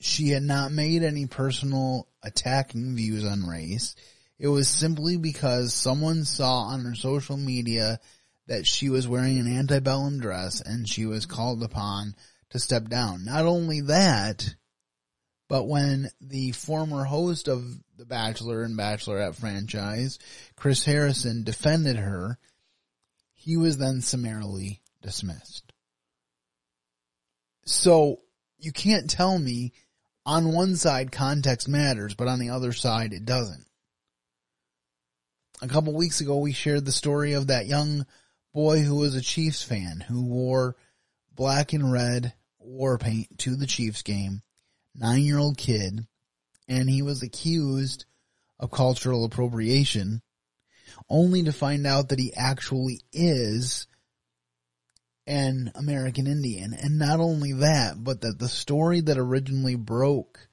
She 0.00 0.28
had 0.28 0.42
not 0.42 0.72
made 0.72 1.02
any 1.02 1.26
personal 1.26 2.06
attacking 2.22 2.96
views 2.96 3.24
on 3.24 3.46
race. 3.46 3.94
It 4.38 4.48
was 4.48 4.68
simply 4.68 5.16
because 5.16 5.72
someone 5.72 6.24
saw 6.24 6.64
on 6.64 6.84
her 6.84 6.94
social 6.94 7.38
media 7.38 7.98
that 8.46 8.66
she 8.66 8.88
was 8.88 9.08
wearing 9.08 9.38
an 9.38 9.46
antebellum 9.46 10.20
dress 10.20 10.60
and 10.60 10.88
she 10.88 11.06
was 11.06 11.26
called 11.26 11.62
upon 11.62 12.14
to 12.50 12.58
step 12.58 12.88
down. 12.88 13.24
Not 13.24 13.44
only 13.46 13.80
that, 13.82 14.54
but 15.48 15.64
when 15.64 16.08
the 16.20 16.52
former 16.52 17.04
host 17.04 17.48
of 17.48 17.64
the 17.96 18.04
Bachelor 18.04 18.62
and 18.62 18.78
Bachelorette 18.78 19.36
franchise, 19.36 20.18
Chris 20.56 20.84
Harrison, 20.84 21.44
defended 21.44 21.96
her, 21.96 22.38
he 23.32 23.56
was 23.56 23.78
then 23.78 24.00
summarily 24.00 24.80
dismissed. 25.02 25.72
So 27.66 28.20
you 28.58 28.72
can't 28.72 29.08
tell 29.08 29.38
me 29.38 29.72
on 30.26 30.52
one 30.52 30.76
side 30.76 31.12
context 31.12 31.68
matters, 31.68 32.14
but 32.14 32.28
on 32.28 32.38
the 32.38 32.50
other 32.50 32.72
side 32.72 33.12
it 33.12 33.24
doesn't. 33.24 33.66
A 35.62 35.68
couple 35.68 35.94
weeks 35.94 36.20
ago 36.20 36.38
we 36.38 36.52
shared 36.52 36.84
the 36.84 36.92
story 36.92 37.34
of 37.34 37.48
that 37.48 37.66
young 37.66 38.06
boy 38.54 38.80
who 38.80 38.94
was 38.94 39.16
a 39.16 39.20
Chiefs 39.20 39.62
fan 39.62 40.00
who 40.08 40.22
wore 40.22 40.76
black 41.34 41.72
and 41.72 41.92
red 41.92 42.32
war 42.58 42.96
paint 42.96 43.38
to 43.40 43.56
the 43.56 43.66
Chiefs 43.66 44.02
game, 44.02 44.40
nine 44.94 45.22
year 45.22 45.38
old 45.38 45.58
kid, 45.58 46.06
and 46.68 46.88
he 46.88 47.02
was 47.02 47.22
accused 47.22 48.06
of 48.58 48.70
cultural 48.70 49.24
appropriation 49.24 50.22
only 51.10 51.42
to 51.42 51.52
find 51.52 51.86
out 51.86 52.08
that 52.08 52.18
he 52.20 52.32
actually 52.34 53.00
is 53.12 53.88
an 55.26 55.72
American 55.74 56.26
Indian. 56.26 56.72
And 56.72 56.98
not 56.98 57.18
only 57.18 57.54
that, 57.54 58.02
but 58.02 58.20
that 58.20 58.38
the 58.38 58.48
story 58.48 59.00
that 59.00 59.18
originally 59.18 59.74
broke 59.74 60.48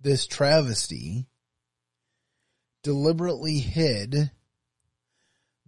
this 0.00 0.26
travesty 0.26 1.26
deliberately 2.82 3.58
hid 3.58 4.30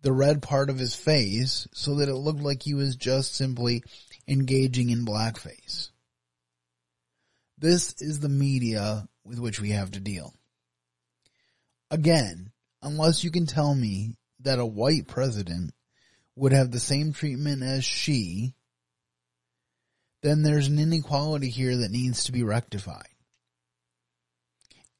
the 0.04 0.12
red 0.12 0.42
part 0.42 0.68
of 0.68 0.78
his 0.78 0.94
face 0.94 1.66
so 1.72 1.96
that 1.96 2.10
it 2.10 2.14
looked 2.14 2.42
like 2.42 2.62
he 2.62 2.74
was 2.74 2.94
just 2.94 3.34
simply 3.34 3.82
engaging 4.28 4.90
in 4.90 5.06
blackface. 5.06 5.88
This 7.56 7.94
is 8.02 8.20
the 8.20 8.28
media 8.28 9.08
with 9.24 9.38
which 9.38 9.60
we 9.60 9.70
have 9.70 9.92
to 9.92 10.00
deal. 10.00 10.34
Again, 11.90 12.52
unless 12.82 13.24
you 13.24 13.30
can 13.30 13.46
tell 13.46 13.74
me 13.74 14.16
that 14.40 14.58
a 14.58 14.66
white 14.66 15.08
president 15.08 15.72
would 16.36 16.52
have 16.52 16.70
the 16.70 16.80
same 16.80 17.14
treatment 17.14 17.62
as 17.62 17.82
she, 17.82 18.54
then 20.22 20.42
there's 20.42 20.68
an 20.68 20.78
inequality 20.78 21.48
here 21.48 21.78
that 21.78 21.90
needs 21.90 22.24
to 22.24 22.32
be 22.32 22.42
rectified. 22.42 23.08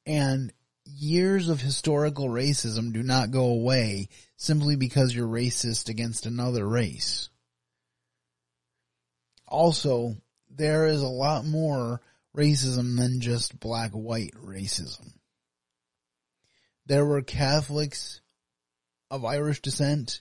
And 0.07 0.51
years 0.85 1.49
of 1.49 1.61
historical 1.61 2.29
racism 2.29 2.93
do 2.93 3.03
not 3.03 3.31
go 3.31 3.47
away 3.47 4.09
simply 4.37 4.77
because 4.77 5.15
you're 5.15 5.27
racist 5.27 5.89
against 5.89 6.27
another 6.27 6.67
race. 6.67 7.31
Also, 9.47 10.17
there 10.51 10.87
is 10.87 11.03
a 11.03 11.09
lot 11.09 11.45
more 11.45 12.01
racism 12.37 12.97
than 12.97 13.21
just 13.21 13.59
black 13.59 13.93
white 13.93 14.35
racism. 14.35 15.13
There 16.87 17.05
were 17.05 17.23
Catholics 17.23 18.21
of 19.11 19.25
Irish 19.25 19.63
descent 19.63 20.21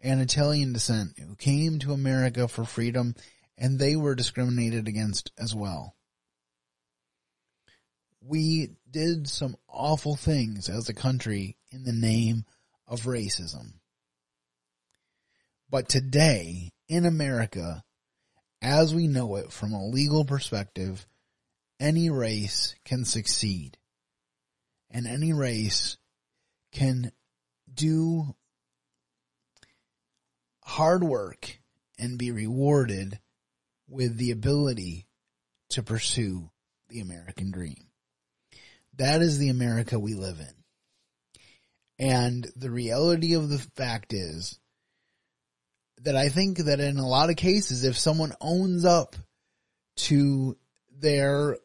and 0.00 0.20
Italian 0.20 0.72
descent 0.72 1.18
who 1.18 1.34
came 1.34 1.78
to 1.80 1.92
America 1.92 2.48
for 2.48 2.64
freedom 2.64 3.14
and 3.56 3.78
they 3.78 3.96
were 3.96 4.14
discriminated 4.14 4.86
against 4.86 5.32
as 5.36 5.54
well. 5.54 5.96
We 8.20 8.70
did 8.90 9.28
some 9.28 9.56
awful 9.68 10.16
things 10.16 10.68
as 10.68 10.88
a 10.88 10.94
country 10.94 11.56
in 11.70 11.84
the 11.84 11.92
name 11.92 12.44
of 12.86 13.02
racism. 13.02 13.74
But 15.70 15.88
today, 15.88 16.72
in 16.88 17.04
America, 17.04 17.84
as 18.62 18.94
we 18.94 19.06
know 19.06 19.36
it 19.36 19.52
from 19.52 19.72
a 19.72 19.86
legal 19.86 20.24
perspective, 20.24 21.06
any 21.78 22.10
race 22.10 22.74
can 22.84 23.04
succeed. 23.04 23.76
And 24.90 25.06
any 25.06 25.32
race 25.32 25.98
can 26.72 27.12
do 27.72 28.34
hard 30.64 31.04
work 31.04 31.60
and 31.98 32.18
be 32.18 32.30
rewarded 32.30 33.20
with 33.88 34.16
the 34.16 34.30
ability 34.30 35.06
to 35.70 35.82
pursue 35.82 36.50
the 36.88 37.00
American 37.00 37.50
dream. 37.50 37.87
That 38.98 39.22
is 39.22 39.38
the 39.38 39.48
America 39.48 39.98
we 39.98 40.14
live 40.14 40.40
in. 40.40 40.54
And 41.98 42.46
the 42.56 42.70
reality 42.70 43.34
of 43.34 43.48
the 43.48 43.58
fact 43.58 44.12
is 44.12 44.58
that 46.02 46.16
I 46.16 46.28
think 46.28 46.58
that 46.58 46.80
in 46.80 46.98
a 46.98 47.08
lot 47.08 47.30
of 47.30 47.36
cases, 47.36 47.84
if 47.84 47.98
someone 47.98 48.32
owns 48.40 48.84
up 48.84 49.16
to 49.96 50.56
their 50.96 51.58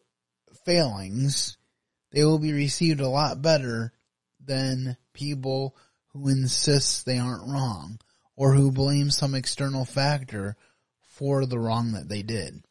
failings, 0.65 1.57
they 2.11 2.23
will 2.23 2.39
be 2.39 2.53
received 2.53 2.99
a 2.99 3.09
lot 3.09 3.41
better 3.41 3.93
than 4.43 4.97
people 5.13 5.75
who 6.13 6.29
insist 6.29 7.05
they 7.05 7.17
aren't 7.17 7.51
wrong 7.51 7.99
or 8.35 8.53
who 8.53 8.71
blame 8.71 9.09
some 9.09 9.35
external 9.35 9.85
factor 9.85 10.55
for 11.01 11.45
the 11.45 11.59
wrong 11.59 11.93
that 11.93 12.09
they 12.09 12.23
did. 12.23 12.63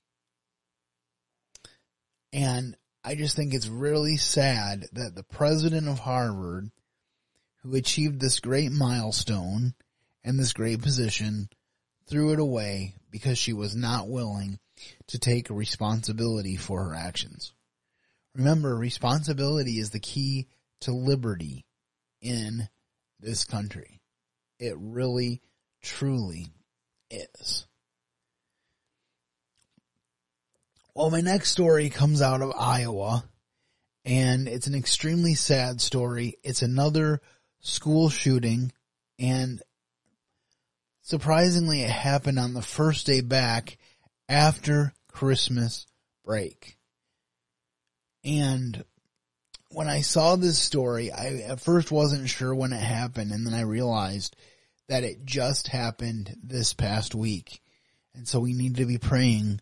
And 2.33 2.77
I 3.05 3.15
just 3.17 3.35
think 3.35 3.53
it's 3.53 3.69
really 3.69 4.17
sad 4.17 4.87
that 4.93 5.15
the 5.15 5.25
president 5.25 5.89
of 5.89 5.99
Harvard, 5.99 6.71
who 7.63 7.75
achieved 7.75 8.21
this 8.21 8.39
great 8.41 8.71
milestone 8.71 9.75
and 10.23 10.39
this 10.39 10.53
great 10.53 10.83
position, 10.83 11.49
threw 12.07 12.33
it 12.33 12.39
away 12.39 12.95
because 13.11 13.39
she 13.39 13.53
was 13.53 13.75
not 13.75 14.09
willing 14.09 14.59
to 15.09 15.19
take 15.19 15.51
responsibility 15.51 16.57
for 16.57 16.85
her 16.85 16.95
actions. 16.95 17.53
Remember, 18.35 18.77
responsibility 18.77 19.79
is 19.79 19.91
the 19.91 20.01
key 20.01 20.47
to 20.81 20.93
liberty 20.93 21.65
in 22.21 22.69
this 23.21 23.45
country. 23.45 24.01
It 24.59 24.77
really, 24.79 25.43
truly 25.83 26.49
is. 27.11 27.67
Well, 30.95 31.11
my 31.11 31.23
next 31.23 31.51
story 31.51 31.89
comes 31.89 32.21
out 32.21 32.43
of 32.43 32.53
Iowa, 32.55 33.25
and 34.05 34.47
it's 34.47 34.67
an 34.67 34.75
extremely 34.75 35.35
sad 35.35 35.81
story. 35.81 36.37
It's 36.45 36.61
another 36.61 37.23
school 37.61 38.11
shooting, 38.11 38.73
and 39.19 39.63
surprisingly, 41.01 41.81
it 41.81 41.89
happened 41.91 42.39
on 42.39 42.53
the 42.53 42.61
first 42.61 43.07
day 43.07 43.23
back 43.23 43.79
after 44.29 44.93
Christmas 45.09 45.87
break. 46.27 46.77
And 48.23 48.85
when 49.71 49.89
I 49.89 50.03
saw 50.03 50.37
this 50.37 50.59
story, 50.59 51.11
I 51.11 51.37
at 51.49 51.61
first 51.61 51.91
wasn't 51.91 52.29
sure 52.29 52.55
when 52.55 52.75
it 52.75 52.83
happened, 52.83 53.33
and 53.33 53.47
then 53.47 53.55
I 53.55 53.63
realized 53.63 54.37
that 54.89 55.05
it 55.05 55.25
just 55.25 55.69
happened 55.69 56.37
this 56.43 56.75
past 56.75 57.15
week. 57.15 57.63
And 58.13 58.29
so 58.29 58.41
we 58.41 58.53
need 58.53 58.77
to 58.77 58.85
be 58.85 58.99
praying 58.99 59.61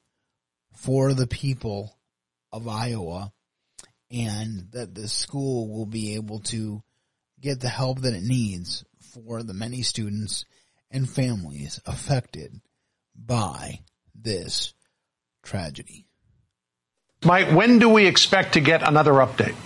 for 0.80 1.12
the 1.12 1.26
people 1.26 1.94
of 2.52 2.66
Iowa 2.66 3.32
and 4.10 4.68
that 4.72 4.94
the 4.94 5.08
school 5.08 5.68
will 5.68 5.86
be 5.86 6.14
able 6.14 6.40
to 6.40 6.82
get 7.40 7.60
the 7.60 7.68
help 7.68 8.00
that 8.00 8.14
it 8.14 8.22
needs 8.22 8.84
for 9.12 9.42
the 9.42 9.54
many 9.54 9.82
students 9.82 10.44
and 10.90 11.08
families 11.08 11.80
affected 11.86 12.60
by 13.14 13.80
this 14.14 14.72
tragedy. 15.42 16.06
Mike, 17.24 17.54
when 17.54 17.78
do 17.78 17.88
we 17.88 18.06
expect 18.06 18.54
to 18.54 18.60
get 18.60 18.86
another 18.86 19.12
update? 19.12 19.56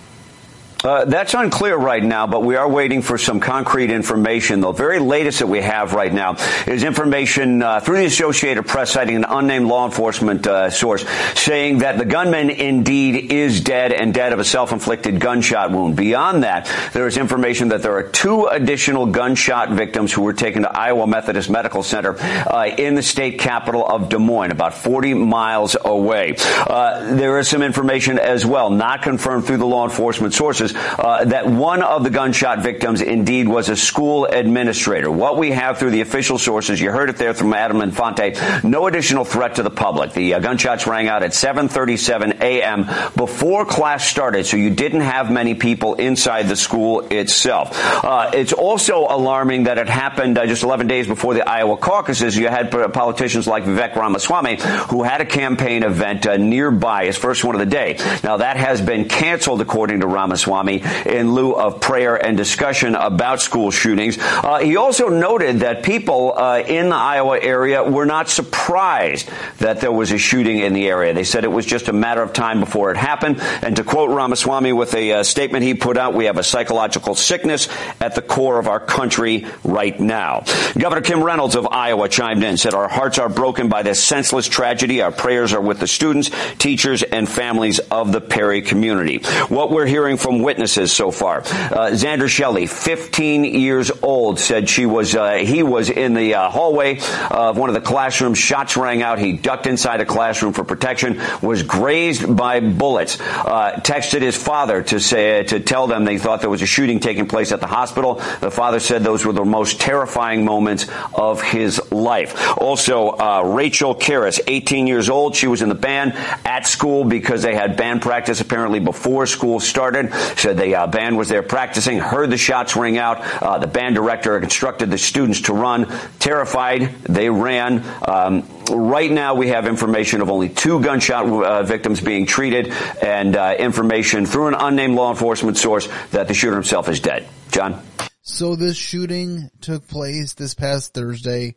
Uh, 0.85 1.03
that's 1.05 1.33
unclear 1.33 1.75
right 1.75 2.03
now, 2.03 2.27
but 2.27 2.43
we 2.43 2.55
are 2.55 2.69
waiting 2.69 3.01
for 3.01 3.17
some 3.17 3.39
concrete 3.39 3.89
information. 3.89 4.59
The 4.59 4.71
very 4.71 4.99
latest 4.99 5.39
that 5.39 5.47
we 5.47 5.59
have 5.59 5.93
right 5.93 6.13
now 6.13 6.35
is 6.67 6.83
information 6.83 7.63
uh, 7.63 7.79
through 7.79 7.97
the 7.97 8.05
Associated 8.05 8.67
Press 8.67 8.91
citing 8.91 9.15
an 9.15 9.25
unnamed 9.27 9.65
law 9.65 9.85
enforcement 9.85 10.45
uh, 10.45 10.69
source 10.69 11.03
saying 11.33 11.79
that 11.79 11.97
the 11.97 12.05
gunman 12.05 12.51
indeed 12.51 13.31
is 13.31 13.61
dead 13.61 13.93
and 13.93 14.13
dead 14.13 14.31
of 14.31 14.37
a 14.37 14.43
self-inflicted 14.43 15.19
gunshot 15.19 15.71
wound. 15.71 15.95
Beyond 15.95 16.43
that, 16.43 16.71
there 16.93 17.07
is 17.07 17.17
information 17.17 17.69
that 17.69 17.81
there 17.81 17.95
are 17.95 18.03
two 18.03 18.45
additional 18.45 19.07
gunshot 19.07 19.71
victims 19.71 20.13
who 20.13 20.21
were 20.21 20.33
taken 20.33 20.61
to 20.61 20.71
Iowa 20.71 21.07
Methodist 21.07 21.49
Medical 21.49 21.81
Center 21.81 22.15
uh, 22.19 22.69
in 22.77 22.93
the 22.93 23.01
state 23.01 23.39
capital 23.39 23.83
of 23.83 24.09
Des 24.09 24.19
Moines, 24.19 24.51
about 24.51 24.75
40 24.75 25.15
miles 25.15 25.75
away. 25.83 26.35
Uh, 26.37 27.15
there 27.15 27.39
is 27.39 27.47
some 27.47 27.63
information 27.63 28.19
as 28.19 28.45
well, 28.45 28.69
not 28.69 29.01
confirmed 29.01 29.45
through 29.45 29.57
the 29.57 29.65
law 29.65 29.85
enforcement 29.85 30.35
sources, 30.35 30.74
uh, 30.75 31.25
that 31.25 31.47
one 31.47 31.81
of 31.81 32.03
the 32.03 32.09
gunshot 32.09 32.59
victims 32.59 33.01
indeed 33.01 33.47
was 33.47 33.69
a 33.69 33.75
school 33.75 34.25
administrator. 34.25 35.11
What 35.11 35.37
we 35.37 35.51
have 35.51 35.77
through 35.77 35.91
the 35.91 36.01
official 36.01 36.37
sources, 36.37 36.79
you 36.81 36.91
heard 36.91 37.09
it 37.09 37.17
there 37.17 37.33
from 37.33 37.53
Adam 37.53 37.81
Infante, 37.81 38.35
no 38.63 38.87
additional 38.87 39.25
threat 39.25 39.55
to 39.55 39.63
the 39.63 39.69
public. 39.69 40.13
The 40.13 40.35
uh, 40.35 40.39
gunshots 40.39 40.87
rang 40.87 41.07
out 41.07 41.23
at 41.23 41.31
7:37 41.31 42.41
a.m. 42.41 42.85
before 43.15 43.65
class 43.65 44.07
started, 44.07 44.45
so 44.45 44.57
you 44.57 44.69
didn't 44.69 45.01
have 45.01 45.31
many 45.31 45.55
people 45.55 45.95
inside 45.95 46.47
the 46.47 46.55
school 46.55 47.01
itself. 47.11 47.69
Uh, 48.03 48.31
it's 48.33 48.53
also 48.53 49.07
alarming 49.09 49.63
that 49.63 49.77
it 49.77 49.89
happened 49.89 50.37
uh, 50.37 50.45
just 50.45 50.63
11 50.63 50.87
days 50.87 51.07
before 51.07 51.33
the 51.33 51.47
Iowa 51.47 51.77
caucuses. 51.77 52.37
You 52.37 52.47
had 52.47 52.71
politicians 52.93 53.47
like 53.47 53.63
Vivek 53.63 53.95
Ramaswamy 53.95 54.57
who 54.89 55.03
had 55.03 55.21
a 55.21 55.25
campaign 55.25 55.83
event 55.83 56.25
uh, 56.25 56.37
nearby, 56.37 57.05
his 57.05 57.17
first 57.17 57.43
one 57.43 57.55
of 57.55 57.59
the 57.59 57.65
day. 57.65 57.97
Now 58.23 58.37
that 58.37 58.57
has 58.57 58.81
been 58.81 59.07
canceled, 59.07 59.61
according 59.61 60.01
to 60.01 60.07
Ramaswamy, 60.07 60.64
in 60.69 61.33
lieu 61.33 61.53
of 61.53 61.81
prayer 61.81 62.15
and 62.15 62.37
discussion 62.37 62.95
about 62.95 63.41
school 63.41 63.71
shootings. 63.71 64.17
Uh, 64.19 64.59
he 64.59 64.77
also 64.77 65.09
noted 65.09 65.59
that 65.61 65.83
people 65.83 66.33
uh, 66.35 66.59
in 66.59 66.89
the 66.89 66.95
Iowa 66.95 67.39
area 67.39 67.83
were 67.83 68.05
not 68.05 68.29
surprised 68.29 69.29
that 69.59 69.81
there 69.81 69.91
was 69.91 70.11
a 70.11 70.17
shooting 70.17 70.59
in 70.59 70.73
the 70.73 70.87
area. 70.87 71.13
They 71.13 71.23
said 71.23 71.43
it 71.43 71.51
was 71.51 71.65
just 71.65 71.87
a 71.87 71.93
matter 71.93 72.21
of 72.21 72.33
time 72.33 72.59
before 72.59 72.91
it 72.91 72.97
happened. 72.97 73.39
And 73.61 73.75
to 73.77 73.83
quote 73.83 74.09
Ramaswamy 74.09 74.73
with 74.73 74.93
a 74.93 75.13
uh, 75.13 75.23
statement 75.23 75.63
he 75.63 75.73
put 75.73 75.97
out, 75.97 76.13
we 76.13 76.25
have 76.25 76.37
a 76.37 76.43
psychological 76.43 77.15
sickness 77.15 77.67
at 77.99 78.15
the 78.15 78.21
core 78.21 78.59
of 78.59 78.67
our 78.67 78.79
country 78.79 79.45
right 79.63 79.99
now. 79.99 80.43
Governor 80.77 81.01
Kim 81.01 81.23
Reynolds 81.23 81.55
of 81.55 81.67
Iowa 81.67 82.09
chimed 82.09 82.43
in, 82.43 82.57
said, 82.57 82.73
Our 82.73 82.87
hearts 82.87 83.19
are 83.19 83.29
broken 83.29 83.69
by 83.69 83.83
this 83.83 84.03
senseless 84.03 84.47
tragedy. 84.47 85.01
Our 85.01 85.11
prayers 85.11 85.53
are 85.53 85.61
with 85.61 85.79
the 85.79 85.87
students, 85.87 86.31
teachers, 86.57 87.03
and 87.03 87.27
families 87.27 87.79
of 87.79 88.11
the 88.11 88.21
Perry 88.21 88.61
community. 88.61 89.19
What 89.49 89.71
we're 89.71 89.85
hearing 89.85 90.17
from 90.17 90.41
witnesses 90.45 90.93
so 90.93 91.11
far, 91.11 91.39
uh, 91.39 91.91
Xander 91.91 92.29
Shelley, 92.29 92.67
15 92.67 93.43
years 93.43 93.91
old, 94.01 94.39
said 94.39 94.69
she 94.69 94.85
was, 94.85 95.15
uh, 95.15 95.33
he 95.33 95.63
was 95.63 95.89
in 95.89 96.13
the 96.13 96.35
uh, 96.35 96.49
hallway 96.49 96.99
of 97.29 97.57
one 97.57 97.69
of 97.69 97.75
the 97.75 97.81
classrooms. 97.81 98.37
Shots 98.37 98.77
rang 98.77 99.01
out. 99.01 99.19
He 99.19 99.33
ducked 99.33 99.67
inside 99.67 99.99
a 99.99 100.05
classroom 100.05 100.53
for 100.53 100.63
protection, 100.63 101.19
was 101.41 101.63
grazed 101.63 102.35
by 102.37 102.59
bullets, 102.59 103.19
uh, 103.19 103.81
texted 103.83 104.21
his 104.21 104.37
father 104.37 104.83
to 104.83 104.99
say, 104.99 105.43
to 105.43 105.59
tell 105.59 105.87
them 105.87 106.05
they 106.05 106.17
thought 106.17 106.41
there 106.41 106.49
was 106.49 106.61
a 106.61 106.67
shooting 106.67 106.99
taking 106.99 107.27
place 107.27 107.51
at 107.51 107.59
the 107.59 107.67
hospital. 107.67 108.15
The 108.39 108.51
father 108.51 108.79
said 108.79 109.03
those 109.03 109.25
were 109.25 109.33
the 109.33 109.43
most 109.43 109.81
terrifying 109.81 110.45
moments 110.45 110.87
of 111.13 111.41
his 111.41 111.91
life. 111.91 112.57
Also, 112.57 113.09
uh, 113.09 113.41
Rachel 113.45 113.95
Karras, 113.95 114.39
18 114.45 114.85
years 114.87 115.09
old. 115.09 115.35
She 115.35 115.47
was 115.47 115.61
in 115.61 115.69
the 115.69 115.75
band 115.75 116.13
at 116.45 116.67
school 116.67 117.03
because 117.03 117.41
they 117.41 117.55
had 117.55 117.75
band 117.75 118.01
practice 118.01 118.41
apparently 118.41 118.79
before 118.79 119.25
school 119.25 119.59
started. 119.59 120.11
Said 120.37 120.57
the 120.57 120.75
uh, 120.75 120.87
band 120.87 121.17
was 121.17 121.29
there 121.29 121.43
practicing, 121.43 121.99
heard 121.99 122.29
the 122.29 122.37
shots 122.37 122.75
ring 122.75 122.97
out. 122.97 123.21
Uh, 123.41 123.57
the 123.57 123.67
band 123.67 123.95
director 123.95 124.37
instructed 124.37 124.91
the 124.91 124.97
students 124.97 125.41
to 125.41 125.53
run. 125.53 125.87
Terrified, 126.19 126.93
they 127.03 127.29
ran. 127.29 127.83
Um, 128.07 128.47
right 128.69 129.11
now, 129.11 129.35
we 129.35 129.47
have 129.49 129.67
information 129.67 130.21
of 130.21 130.29
only 130.29 130.49
two 130.49 130.81
gunshot 130.81 131.25
uh, 131.25 131.63
victims 131.63 132.01
being 132.01 132.25
treated 132.25 132.73
and 133.01 133.35
uh, 133.35 133.55
information 133.57 134.25
through 134.25 134.47
an 134.47 134.55
unnamed 134.55 134.95
law 134.95 135.09
enforcement 135.09 135.57
source 135.57 135.87
that 136.11 136.27
the 136.27 136.33
shooter 136.33 136.55
himself 136.55 136.89
is 136.89 136.99
dead. 136.99 137.27
John? 137.51 137.81
So 138.21 138.55
this 138.55 138.75
shooting 138.75 139.49
took 139.61 139.87
place 139.87 140.33
this 140.33 140.55
past 140.55 140.93
Thursday 140.93 141.55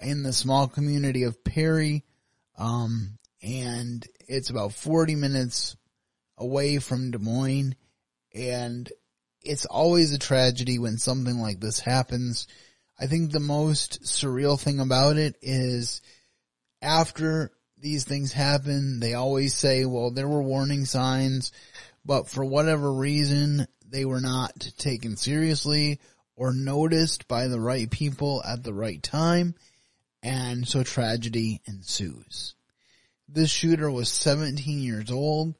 in 0.00 0.22
the 0.22 0.32
small 0.32 0.68
community 0.68 1.24
of 1.24 1.42
Perry. 1.42 2.04
Um, 2.56 3.18
and 3.42 4.06
it's 4.28 4.50
about 4.50 4.72
40 4.72 5.14
minutes 5.14 5.76
away 6.38 6.78
from 6.78 7.10
Des 7.10 7.18
Moines. 7.18 7.74
And 8.36 8.90
it's 9.42 9.64
always 9.64 10.12
a 10.12 10.18
tragedy 10.18 10.78
when 10.78 10.98
something 10.98 11.38
like 11.38 11.60
this 11.60 11.80
happens. 11.80 12.46
I 12.98 13.06
think 13.06 13.30
the 13.30 13.40
most 13.40 14.02
surreal 14.02 14.60
thing 14.60 14.80
about 14.80 15.16
it 15.16 15.36
is 15.40 16.02
after 16.82 17.52
these 17.78 18.04
things 18.04 18.32
happen, 18.32 19.00
they 19.00 19.14
always 19.14 19.54
say, 19.54 19.84
well, 19.84 20.10
there 20.10 20.28
were 20.28 20.42
warning 20.42 20.84
signs, 20.84 21.52
but 22.04 22.28
for 22.28 22.44
whatever 22.44 22.92
reason, 22.92 23.66
they 23.88 24.04
were 24.04 24.20
not 24.20 24.52
taken 24.78 25.16
seriously 25.16 26.00
or 26.34 26.52
noticed 26.52 27.28
by 27.28 27.48
the 27.48 27.60
right 27.60 27.90
people 27.90 28.42
at 28.44 28.62
the 28.62 28.74
right 28.74 29.02
time. 29.02 29.54
And 30.22 30.66
so 30.66 30.82
tragedy 30.82 31.62
ensues. 31.66 32.54
This 33.28 33.50
shooter 33.50 33.90
was 33.90 34.08
17 34.08 34.80
years 34.80 35.10
old. 35.10 35.54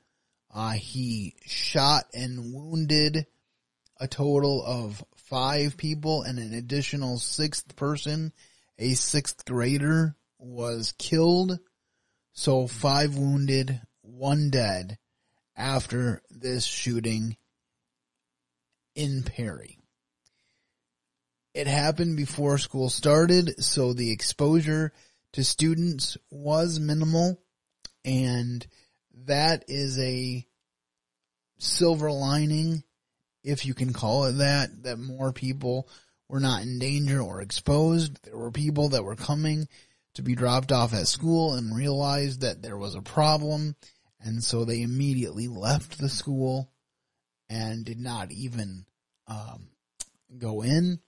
Uh, 0.57 0.71
he 0.71 1.35
shot 1.45 2.07
and 2.15 2.55
wounded 2.55 3.27
a 4.01 4.09
total 4.09 4.65
of 4.65 5.05
five 5.15 5.77
people 5.77 6.23
and 6.23 6.39
an 6.39 6.55
additional 6.55 7.19
sixth 7.19 7.77
person, 7.77 8.33
a 8.79 8.95
sixth 8.95 9.45
grader, 9.45 10.17
was 10.39 10.95
killed. 10.97 11.59
So 12.33 12.67
five 12.67 13.17
wounded, 13.17 13.83
one 14.01 14.49
dead 14.49 14.97
after 15.55 16.23
this 16.31 16.65
shooting 16.65 17.37
in 18.95 19.25
Perry. 19.25 19.79
It 21.53 21.67
happened 21.67 22.17
before 22.17 22.57
school 22.57 22.89
started, 22.89 23.63
so 23.63 23.93
the 23.93 24.11
exposure 24.11 24.95
to 25.35 25.45
students 25.45 26.17
was 26.31 26.81
minimal, 26.81 27.43
and 28.07 28.67
that 29.25 29.65
is 29.69 29.99
a 29.99 30.47
silver 31.59 32.11
lining, 32.11 32.83
if 33.43 33.65
you 33.65 33.75
can 33.75 33.93
call 33.93 34.25
it 34.25 34.33
that, 34.33 34.83
that 34.83 34.99
more 34.99 35.33
people 35.33 35.89
were 36.29 36.41
not 36.41 36.63
in 36.63 36.79
danger 36.79 37.21
or 37.21 37.41
exposed. 37.41 38.23
There 38.25 38.37
were 38.37 38.51
people 38.51 38.91
that 38.91 39.05
were 39.05 39.17
coming 39.17 39.69
to 40.15 40.23
be 40.23 40.35
dropped 40.35 40.73
off 40.73 40.93
at 40.95 41.07
school 41.07 41.55
and 41.55 41.77
realized 41.77 42.41
that 42.41 42.63
there 42.63 42.77
was 42.77 42.95
a 42.95 43.03
problem, 43.03 43.77
and 44.21 44.43
so 44.43 44.65
they 44.65 44.83
immediately 44.83 45.49
left 45.49 45.99
the 45.99 46.09
school 46.09 46.71
and 47.49 47.85
did 47.85 47.99
not 47.99 48.33
even 48.33 48.85
um, 49.29 49.69
go 50.37 50.63
in. 50.63 50.99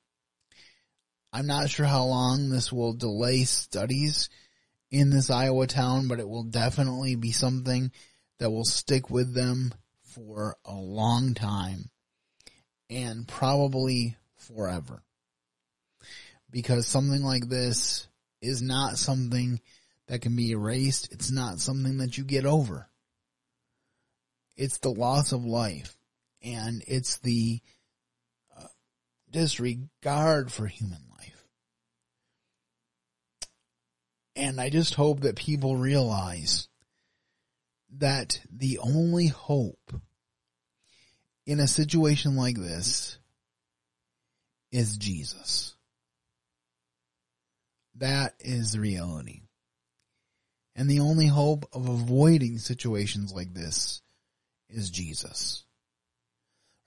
I'm 1.33 1.47
not 1.47 1.69
sure 1.69 1.87
how 1.87 2.05
long 2.05 2.49
this 2.49 2.73
will 2.73 2.95
delay 2.95 3.45
studies 3.45 4.29
in 4.91 5.11
this 5.11 5.31
Iowa 5.31 5.67
town, 5.67 6.09
but 6.09 6.21
it 6.21 6.29
will 6.29 6.45
definitely 6.45 7.15
be 7.15 7.33
something 7.33 7.93
that 8.39 8.51
will 8.51 8.65
stick 8.65 9.11
with 9.11 9.35
them 9.35 9.75
for 10.03 10.57
a 10.65 10.75
long 10.75 11.35
time 11.35 11.91
and 12.89 13.27
probably 13.29 14.17
forever. 14.37 15.03
Because 16.51 16.87
something 16.87 17.23
like 17.23 17.49
this 17.49 18.07
is 18.41 18.63
not 18.63 18.97
something 18.97 19.61
that 20.07 20.23
can 20.23 20.35
be 20.35 20.53
erased. 20.53 21.13
It's 21.13 21.31
not 21.31 21.59
something 21.59 21.99
that 21.99 22.17
you 22.17 22.25
get 22.25 22.47
over. 22.47 22.89
It's 24.57 24.79
the 24.79 24.91
loss 24.91 25.33
of 25.33 25.45
life 25.45 25.95
and 26.43 26.83
it's 26.87 27.19
the 27.19 27.61
uh, 28.57 28.67
disregard 29.31 30.51
for 30.51 30.67
human 30.67 31.08
And 34.39 34.61
I 34.61 34.71
just 34.71 34.95
hope 34.95 35.21
that 35.21 35.35
people 35.35 35.77
realize 35.77 36.69
that 37.99 38.41
the 38.49 38.79
only 38.79 39.27
hope 39.27 39.93
in 41.45 41.59
a 41.59 41.67
situation 41.67 42.37
like 42.37 42.57
this 42.57 43.19
is 44.71 44.97
Jesus. 44.97 45.75
That 47.97 48.35
is 48.39 48.73
the 48.73 48.81
reality. 48.81 49.41
And 50.77 50.89
the 50.89 51.01
only 51.01 51.27
hope 51.27 51.67
of 51.73 51.89
avoiding 51.89 52.59
situations 52.59 53.33
like 53.33 53.53
this 53.53 54.03
is 54.69 54.89
Jesus. 54.89 55.65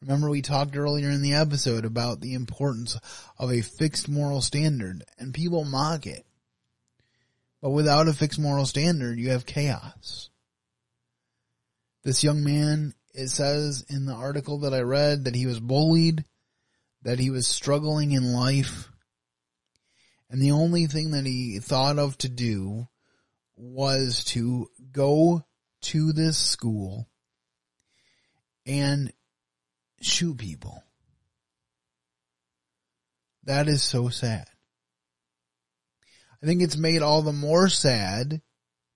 Remember 0.01 0.29
we 0.29 0.41
talked 0.41 0.77
earlier 0.77 1.09
in 1.09 1.21
the 1.21 1.33
episode 1.33 1.83
about 1.83 2.21
the 2.21 2.33
importance 2.33 2.97
of 3.37 3.51
a 3.51 3.59
fixed 3.59 4.07
moral 4.07 4.39
standard 4.39 5.03
and 5.19 5.33
people 5.33 5.65
mock 5.65 6.07
it. 6.07 6.25
But 7.61 7.71
without 7.71 8.07
a 8.07 8.13
fixed 8.13 8.39
moral 8.39 8.65
standard, 8.65 9.19
you 9.19 9.29
have 9.31 9.45
chaos. 9.45 10.29
This 12.03 12.23
young 12.23 12.43
man, 12.43 12.93
it 13.13 13.29
says 13.29 13.85
in 13.87 14.05
the 14.05 14.13
article 14.13 14.59
that 14.59 14.73
I 14.73 14.79
read 14.79 15.25
that 15.25 15.35
he 15.35 15.45
was 15.45 15.59
bullied, 15.59 16.25
that 17.03 17.19
he 17.19 17.29
was 17.29 17.45
struggling 17.45 18.11
in 18.11 18.33
life, 18.33 18.91
and 20.31 20.41
the 20.41 20.51
only 20.51 20.87
thing 20.87 21.11
that 21.11 21.25
he 21.25 21.59
thought 21.59 21.99
of 21.99 22.17
to 22.19 22.29
do 22.29 22.87
was 23.57 24.23
to 24.23 24.69
go 24.91 25.45
to 25.81 26.13
this 26.13 26.37
school 26.37 27.09
and 28.65 29.11
shoot 29.99 30.37
people. 30.37 30.83
That 33.43 33.67
is 33.67 33.83
so 33.83 34.07
sad. 34.07 34.47
I 36.41 36.47
think 36.47 36.61
it's 36.61 36.77
made 36.77 37.01
all 37.01 37.21
the 37.21 37.33
more 37.33 37.69
sad 37.69 38.41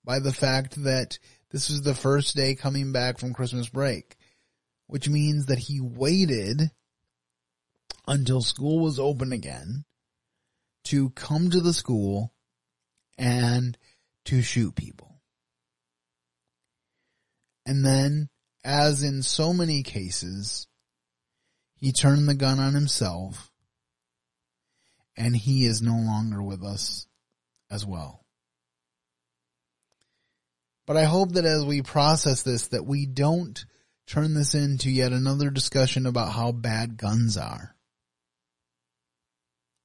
by 0.03 0.19
the 0.19 0.33
fact 0.33 0.83
that 0.83 1.19
this 1.51 1.69
is 1.69 1.81
the 1.81 1.95
first 1.95 2.35
day 2.35 2.55
coming 2.55 2.91
back 2.91 3.19
from 3.19 3.33
Christmas 3.33 3.69
break. 3.69 4.15
which 4.87 5.09
means 5.09 5.47
that 5.47 5.57
he 5.57 5.79
waited 5.79 6.69
until 8.07 8.41
school 8.41 8.79
was 8.79 8.99
open 8.99 9.31
again 9.31 9.83
to 10.83 11.09
come 11.09 11.49
to 11.49 11.59
the 11.59 11.73
school 11.73 12.31
and 13.17 13.77
to 14.25 14.41
shoot 14.43 14.75
people. 14.75 15.21
And 17.65 17.83
then, 17.83 18.29
as 18.63 19.01
in 19.01 19.23
so 19.23 19.53
many 19.53 19.81
cases, 19.81 20.67
he 21.73 21.91
turned 21.91 22.29
the 22.29 22.35
gun 22.35 22.59
on 22.59 22.73
himself 22.75 23.51
and 25.17 25.35
he 25.35 25.65
is 25.65 25.81
no 25.81 25.95
longer 25.95 26.43
with 26.43 26.63
us 26.63 27.07
as 27.69 27.85
well. 27.85 28.25
But 30.85 30.97
I 30.97 31.05
hope 31.05 31.33
that 31.33 31.45
as 31.45 31.65
we 31.65 31.81
process 31.81 32.43
this, 32.43 32.67
that 32.67 32.85
we 32.85 33.05
don't 33.05 33.65
turn 34.07 34.33
this 34.33 34.53
into 34.53 34.91
yet 34.91 35.11
another 35.11 35.49
discussion 35.49 36.05
about 36.05 36.31
how 36.31 36.51
bad 36.51 36.97
guns 36.97 37.37
are. 37.37 37.75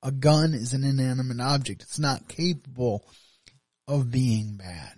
A 0.03 0.12
gun 0.12 0.55
is 0.55 0.72
an 0.72 0.85
inanimate 0.85 1.41
object. 1.41 1.83
It's 1.83 1.99
not 1.99 2.28
capable 2.28 3.07
of 3.89 4.11
being 4.11 4.57
bad. 4.57 4.93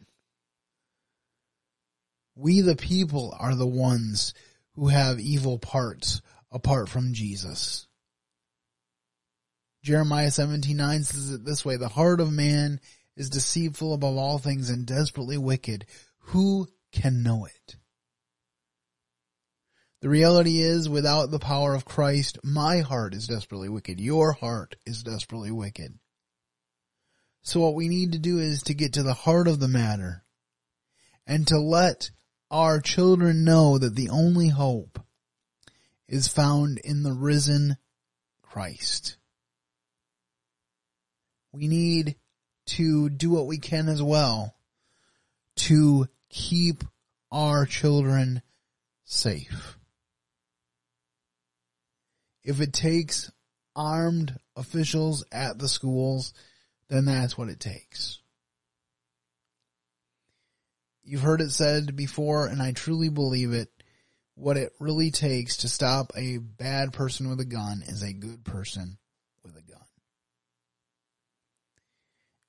We 2.35 2.61
the 2.61 2.77
people 2.77 3.35
are 3.39 3.55
the 3.55 3.67
ones 3.67 4.33
who 4.75 4.89
have 4.89 5.21
evil 5.21 5.59
parts 5.59 6.23
apart 6.51 6.89
from 6.89 7.13
Jesus. 7.13 7.87
Jeremiah 9.83 10.31
17:9 10.31 11.05
says 11.05 11.31
it 11.33 11.45
this 11.45 11.65
way, 11.65 11.77
the 11.77 11.89
heart 11.89 12.21
of 12.21 12.33
man 12.33 12.81
is 13.17 13.31
deceitful 13.31 13.93
above 13.93 14.17
all 14.17 14.39
things 14.39 14.71
and 14.71 14.87
desperately 14.87 15.37
wicked. 15.37 15.87
Who 16.27 16.69
can 16.93 17.23
know 17.23 17.47
it? 17.47 17.77
The 20.01 20.09
reality 20.09 20.61
is, 20.61 20.89
without 20.89 21.31
the 21.31 21.39
power 21.39 21.75
of 21.75 21.85
Christ, 21.85 22.39
my 22.43 22.81
heart 22.81 23.15
is 23.15 23.29
desperately 23.29 23.69
wicked. 23.69 24.01
Your 24.01 24.33
heart 24.33 24.77
is 24.85 25.03
desperately 25.03 25.51
wicked. 25.51 25.99
So 27.43 27.61
what 27.61 27.75
we 27.75 27.89
need 27.89 28.13
to 28.13 28.19
do 28.19 28.39
is 28.39 28.63
to 28.65 28.75
get 28.75 28.95
to 28.95 29.03
the 29.03 29.15
heart 29.15 29.49
of 29.49 29.61
the 29.61 29.69
matter 29.69 30.25
and 31.27 31.47
to 31.49 31.59
let 31.59 32.11
our 32.51 32.81
children 32.81 33.45
know 33.45 33.79
that 33.79 33.95
the 33.95 34.11
only 34.11 34.49
hope 34.49 35.01
is 36.09 36.29
found 36.29 36.79
in 36.79 37.03
the 37.03 37.13
risen 37.13 37.77
Christ. 38.43 39.17
We 41.53 41.69
need 41.69 42.17
to 42.67 43.11
do 43.11 43.31
what 43.31 43.47
we 43.47 43.59
can 43.59 43.89
as 43.89 44.03
well 44.03 44.55
to 45.57 46.07
keep 46.31 46.85
our 47.31 47.67
children 47.67 48.43
safe. 49.05 49.79
If 52.45 52.61
it 52.61 52.73
takes 52.73 53.31
armed 53.77 54.39
officials 54.57 55.25
at 55.31 55.59
the 55.59 55.69
schools, 55.69 56.33
then 56.89 57.05
that's 57.05 57.37
what 57.37 57.49
it 57.49 57.61
takes. 57.61 58.19
You've 61.05 61.23
heard 61.23 61.41
it 61.41 61.51
said 61.51 61.97
before, 61.97 62.47
and 62.47 62.63
I 62.63 62.73
truly 62.73 63.09
believe 63.09 63.53
it. 63.53 63.69
What 64.35 64.57
it 64.57 64.73
really 64.81 65.11
takes 65.11 65.59
to 65.59 65.69
stop 65.69 66.13
a 66.17 66.39
bad 66.39 66.93
person 66.93 67.29
with 67.29 67.41
a 67.41 67.45
gun 67.45 67.83
is 67.87 68.03
a 68.03 68.13
good 68.13 68.45
person 68.45 68.99
with 69.45 69.57
a 69.57 69.63
gun. 69.63 69.79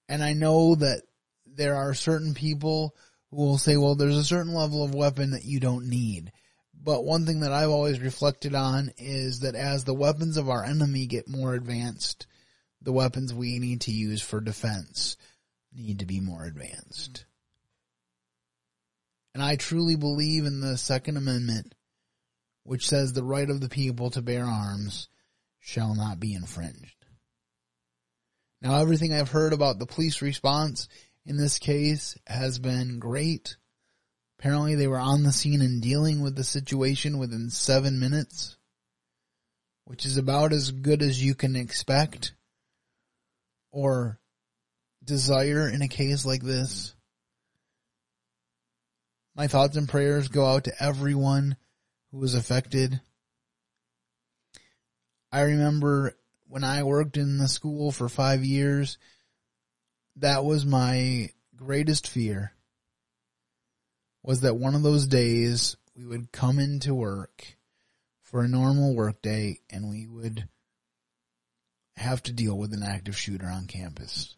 And 0.08 0.24
I 0.24 0.34
know 0.34 0.76
that 0.76 1.02
there 1.46 1.76
are 1.76 1.94
certain 1.94 2.34
people 2.34 2.96
who 3.30 3.38
will 3.38 3.58
say, 3.58 3.78
well, 3.78 3.96
there's 3.96 4.18
a 4.18 4.24
certain 4.24 4.54
level 4.54 4.84
of 4.84 4.94
weapon 4.94 5.32
that 5.32 5.46
you 5.46 5.60
don't 5.60 5.88
need. 5.88 6.32
But 6.74 7.06
one 7.06 7.26
thing 7.26 7.42
that 7.42 7.54
I've 7.54 7.70
always 7.70 8.00
reflected 8.00 8.56
on 8.56 8.92
is 8.98 9.40
that 9.40 9.56
as 9.56 9.86
the 9.86 9.94
weapons 9.94 10.38
of 10.38 10.50
our 10.50 10.64
enemy 10.64 11.06
get 11.06 11.30
more 11.30 11.54
advanced, 11.54 12.28
the 12.82 12.92
weapons 12.92 13.34
we 13.34 13.60
need 13.60 13.82
to 13.82 13.92
use 13.92 14.22
for 14.22 14.42
defense 14.42 15.16
need 15.74 16.00
to 16.00 16.06
be 16.06 16.20
more 16.20 16.44
advanced. 16.44 17.26
And 19.34 19.42
I 19.42 19.56
truly 19.56 19.96
believe 19.96 20.46
in 20.46 20.60
the 20.60 20.78
Second 20.78 21.18
Amendment, 21.18 21.74
which 22.64 22.88
says 22.88 23.14
the 23.14 23.24
right 23.24 23.50
of 23.50 23.62
the 23.62 23.70
people 23.70 24.12
to 24.12 24.22
bear 24.22 24.46
arms 24.46 25.08
shall 25.60 25.96
not 25.96 26.20
be 26.20 26.34
infringed. 26.34 27.03
Now 28.64 28.80
everything 28.80 29.14
I've 29.14 29.30
heard 29.30 29.52
about 29.52 29.78
the 29.78 29.86
police 29.86 30.22
response 30.22 30.88
in 31.26 31.36
this 31.36 31.60
case 31.60 32.18
has 32.26 32.60
been 32.60 32.98
great. 32.98 33.58
Apparently 34.40 34.76
they 34.76 34.88
were 34.88 35.00
on 35.00 35.24
the 35.24 35.34
scene 35.34 35.62
and 35.62 35.82
dealing 35.82 36.22
with 36.22 36.38
the 36.38 36.46
situation 36.46 37.18
within 37.18 37.50
seven 37.50 38.00
minutes, 38.00 38.56
which 39.84 40.06
is 40.06 40.16
about 40.16 40.54
as 40.54 40.72
good 40.72 41.02
as 41.02 41.22
you 41.22 41.36
can 41.36 41.58
expect 41.58 42.34
or 43.72 44.18
desire 45.04 45.68
in 45.68 45.82
a 45.82 45.90
case 45.90 46.26
like 46.26 46.42
this. 46.42 46.96
My 49.36 49.48
thoughts 49.48 49.76
and 49.76 49.90
prayers 49.90 50.30
go 50.30 50.46
out 50.46 50.66
to 50.66 50.84
everyone 50.84 51.58
who 52.12 52.20
was 52.20 52.34
affected. 52.34 53.02
I 55.34 55.42
remember 55.42 56.16
when 56.54 56.64
I 56.64 56.84
worked 56.84 57.18
in 57.18 57.40
the 57.40 57.48
school 57.48 57.92
for 57.92 58.08
five 58.08 58.46
years, 58.46 59.00
that 60.18 60.46
was 60.46 60.68
my 60.68 61.32
greatest 61.56 62.08
fear 62.08 62.54
was 64.22 64.42
that 64.42 64.56
one 64.56 64.76
of 64.76 64.84
those 64.84 65.08
days 65.08 65.76
we 65.98 66.06
would 66.06 66.32
come 66.32 66.60
into 66.60 66.94
work 66.94 67.58
for 68.22 68.44
a 68.44 68.48
normal 68.48 68.94
work 68.94 69.20
day 69.24 69.62
and 69.72 69.90
we 69.90 70.06
would 70.06 70.48
have 71.98 72.22
to 72.22 72.32
deal 72.32 72.56
with 72.56 72.72
an 72.72 72.84
active 72.84 73.18
shooter 73.18 73.48
on 73.48 73.66
campus. 73.66 74.36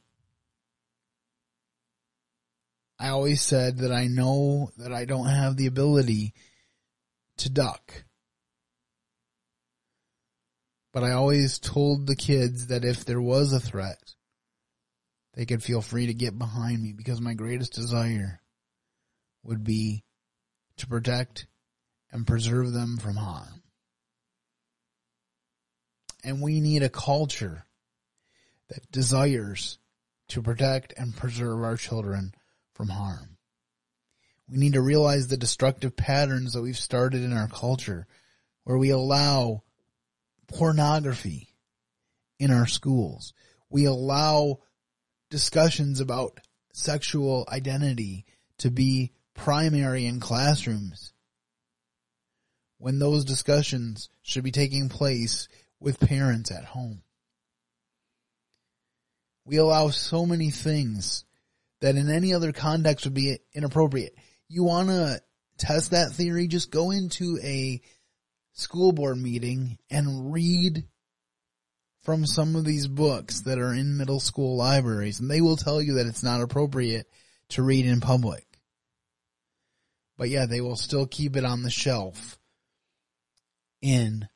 I 2.97 3.09
always 3.09 3.41
said 3.41 3.79
that 3.79 3.91
I 3.91 4.07
know 4.07 4.71
that 4.77 4.93
I 4.93 5.03
don't 5.03 5.27
have 5.27 5.57
the 5.57 5.67
ability 5.67 6.33
to 7.39 7.49
duck. 7.49 8.04
But 10.95 11.03
I 11.03 11.11
always 11.11 11.59
told 11.59 12.07
the 12.07 12.15
kids 12.15 12.67
that 12.67 12.85
if 12.85 13.03
there 13.03 13.19
was 13.19 13.51
a 13.51 13.59
threat, 13.59 14.15
they 15.33 15.45
could 15.45 15.61
feel 15.61 15.81
free 15.81 16.07
to 16.07 16.13
get 16.13 16.39
behind 16.39 16.81
me 16.81 16.93
because 16.93 17.19
my 17.19 17.33
greatest 17.33 17.73
desire 17.73 18.39
would 19.43 19.65
be 19.65 20.05
to 20.77 20.87
protect 20.87 21.47
and 22.13 22.25
preserve 22.25 22.71
them 22.71 22.95
from 22.95 23.17
harm. 23.17 23.61
And 26.23 26.41
we 26.41 26.61
need 26.61 26.81
a 26.81 26.87
culture 26.87 27.65
that 28.69 28.89
desires 28.89 29.77
to 30.29 30.41
protect 30.41 30.93
and 30.95 31.13
preserve 31.13 31.61
our 31.61 31.75
children 31.75 32.33
from 32.73 32.87
harm. 32.87 33.35
We 34.49 34.59
need 34.59 34.73
to 34.73 34.81
realize 34.81 35.27
the 35.27 35.35
destructive 35.35 35.97
patterns 35.97 36.53
that 36.53 36.61
we've 36.61 36.77
started 36.77 37.21
in 37.21 37.33
our 37.33 37.49
culture 37.49 38.07
where 38.63 38.77
we 38.77 38.91
allow 38.91 39.63
pornography 40.47 41.49
in 42.39 42.51
our 42.51 42.67
schools. 42.67 43.33
We 43.69 43.85
allow 43.85 44.59
discussions 45.29 45.99
about 45.99 46.39
sexual 46.73 47.45
identity 47.49 48.25
to 48.59 48.71
be 48.71 49.11
primary 49.33 50.05
in 50.05 50.19
classrooms 50.19 51.13
when 52.77 52.99
those 52.99 53.25
discussions 53.25 54.09
should 54.21 54.43
be 54.43 54.51
taking 54.51 54.89
place 54.89 55.47
with 55.79 55.99
parents 55.99 56.51
at 56.51 56.65
home. 56.65 57.01
We 59.45 59.57
allow 59.57 59.89
so 59.89 60.25
many 60.25 60.49
things 60.49 61.23
that 61.81 61.95
in 61.95 62.09
any 62.09 62.33
other 62.33 62.51
context 62.51 63.05
would 63.05 63.13
be 63.13 63.37
inappropriate. 63.53 64.15
You 64.47 64.63
want 64.63 64.89
to 64.89 65.21
test 65.57 65.91
that 65.91 66.11
theory? 66.11 66.47
Just 66.47 66.71
go 66.71 66.91
into 66.91 67.39
a 67.43 67.81
school 68.55 68.93
board 68.93 69.17
meeting 69.17 69.77
and 69.89 70.33
read 70.33 70.85
from 72.03 72.25
some 72.25 72.55
of 72.55 72.63
these 72.63 72.87
books 72.87 73.41
that 73.41 73.59
are 73.59 73.73
in 73.73 73.97
middle 73.97 74.19
school 74.19 74.55
libraries 74.55 75.19
and 75.19 75.29
they 75.29 75.41
will 75.41 75.57
tell 75.57 75.81
you 75.81 75.95
that 75.95 76.07
it's 76.07 76.23
not 76.23 76.41
appropriate 76.41 77.07
to 77.49 77.61
read 77.61 77.85
in 77.85 77.99
public. 77.99 78.45
But 80.17 80.29
yeah, 80.29 80.45
they 80.45 80.61
will 80.61 80.77
still 80.77 81.05
keep 81.05 81.35
it 81.35 81.43
on 81.43 81.63
the 81.63 81.69
shelf 81.69 82.39
in 83.81 84.27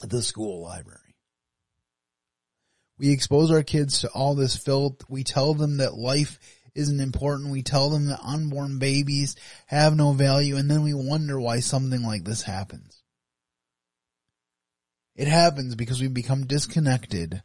the 0.00 0.22
school 0.22 0.60
library. 0.60 0.98
We 2.98 3.12
expose 3.12 3.52
our 3.52 3.62
kids 3.62 4.00
to 4.00 4.08
all 4.08 4.34
this 4.34 4.56
filth. 4.56 5.08
We 5.08 5.22
tell 5.22 5.54
them 5.54 5.76
that 5.76 5.94
life 5.94 6.40
isn't 6.74 7.00
important. 7.00 7.52
We 7.52 7.62
tell 7.62 7.90
them 7.90 8.06
that 8.06 8.20
unborn 8.24 8.80
babies 8.80 9.36
have 9.66 9.94
no 9.94 10.12
value 10.12 10.56
and 10.56 10.68
then 10.68 10.82
we 10.82 10.94
wonder 10.94 11.40
why 11.40 11.60
something 11.60 12.02
like 12.02 12.24
this 12.24 12.42
happens. 12.42 13.01
It 15.14 15.28
happens 15.28 15.74
because 15.74 16.00
we've 16.00 16.14
become 16.14 16.46
disconnected 16.46 17.42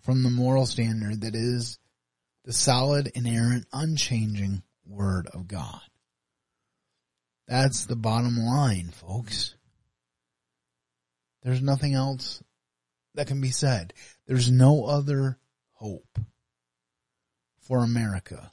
from 0.00 0.22
the 0.22 0.30
moral 0.30 0.66
standard 0.66 1.22
that 1.22 1.34
is 1.34 1.78
the 2.44 2.52
solid, 2.52 3.10
inerrant, 3.14 3.66
unchanging 3.72 4.62
Word 4.86 5.26
of 5.26 5.48
God. 5.48 5.80
That's 7.48 7.86
the 7.86 7.96
bottom 7.96 8.36
line, 8.36 8.90
folks. 8.90 9.56
There's 11.42 11.62
nothing 11.62 11.94
else 11.94 12.42
that 13.14 13.26
can 13.26 13.40
be 13.40 13.50
said. 13.50 13.94
There's 14.26 14.50
no 14.50 14.84
other 14.84 15.38
hope 15.72 16.18
for 17.58 17.82
America 17.82 18.52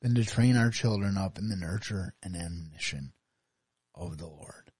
than 0.00 0.14
to 0.14 0.24
train 0.24 0.56
our 0.56 0.70
children 0.70 1.16
up 1.16 1.38
in 1.38 1.48
the 1.48 1.56
nurture 1.56 2.14
and 2.22 2.36
admonition 2.36 3.12
of 3.94 4.18
the 4.18 4.26
Lord. 4.26 4.70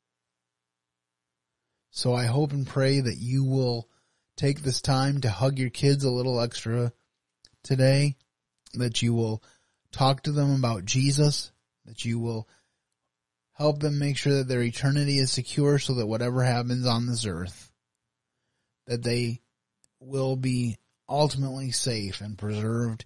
So 1.96 2.12
I 2.12 2.24
hope 2.24 2.50
and 2.50 2.66
pray 2.66 2.98
that 2.98 3.18
you 3.18 3.44
will 3.44 3.88
take 4.36 4.62
this 4.62 4.80
time 4.80 5.20
to 5.20 5.30
hug 5.30 5.60
your 5.60 5.70
kids 5.70 6.02
a 6.02 6.10
little 6.10 6.40
extra 6.40 6.92
today, 7.62 8.16
that 8.74 9.00
you 9.00 9.14
will 9.14 9.44
talk 9.92 10.24
to 10.24 10.32
them 10.32 10.56
about 10.56 10.84
Jesus, 10.84 11.52
that 11.86 12.04
you 12.04 12.18
will 12.18 12.48
help 13.52 13.78
them 13.78 14.00
make 14.00 14.16
sure 14.16 14.38
that 14.38 14.48
their 14.48 14.64
eternity 14.64 15.18
is 15.18 15.30
secure 15.30 15.78
so 15.78 15.94
that 15.94 16.08
whatever 16.08 16.42
happens 16.42 16.84
on 16.84 17.06
this 17.06 17.26
earth, 17.26 17.70
that 18.88 19.04
they 19.04 19.40
will 20.00 20.34
be 20.34 20.76
ultimately 21.08 21.70
safe 21.70 22.20
and 22.20 22.36
preserved 22.36 23.04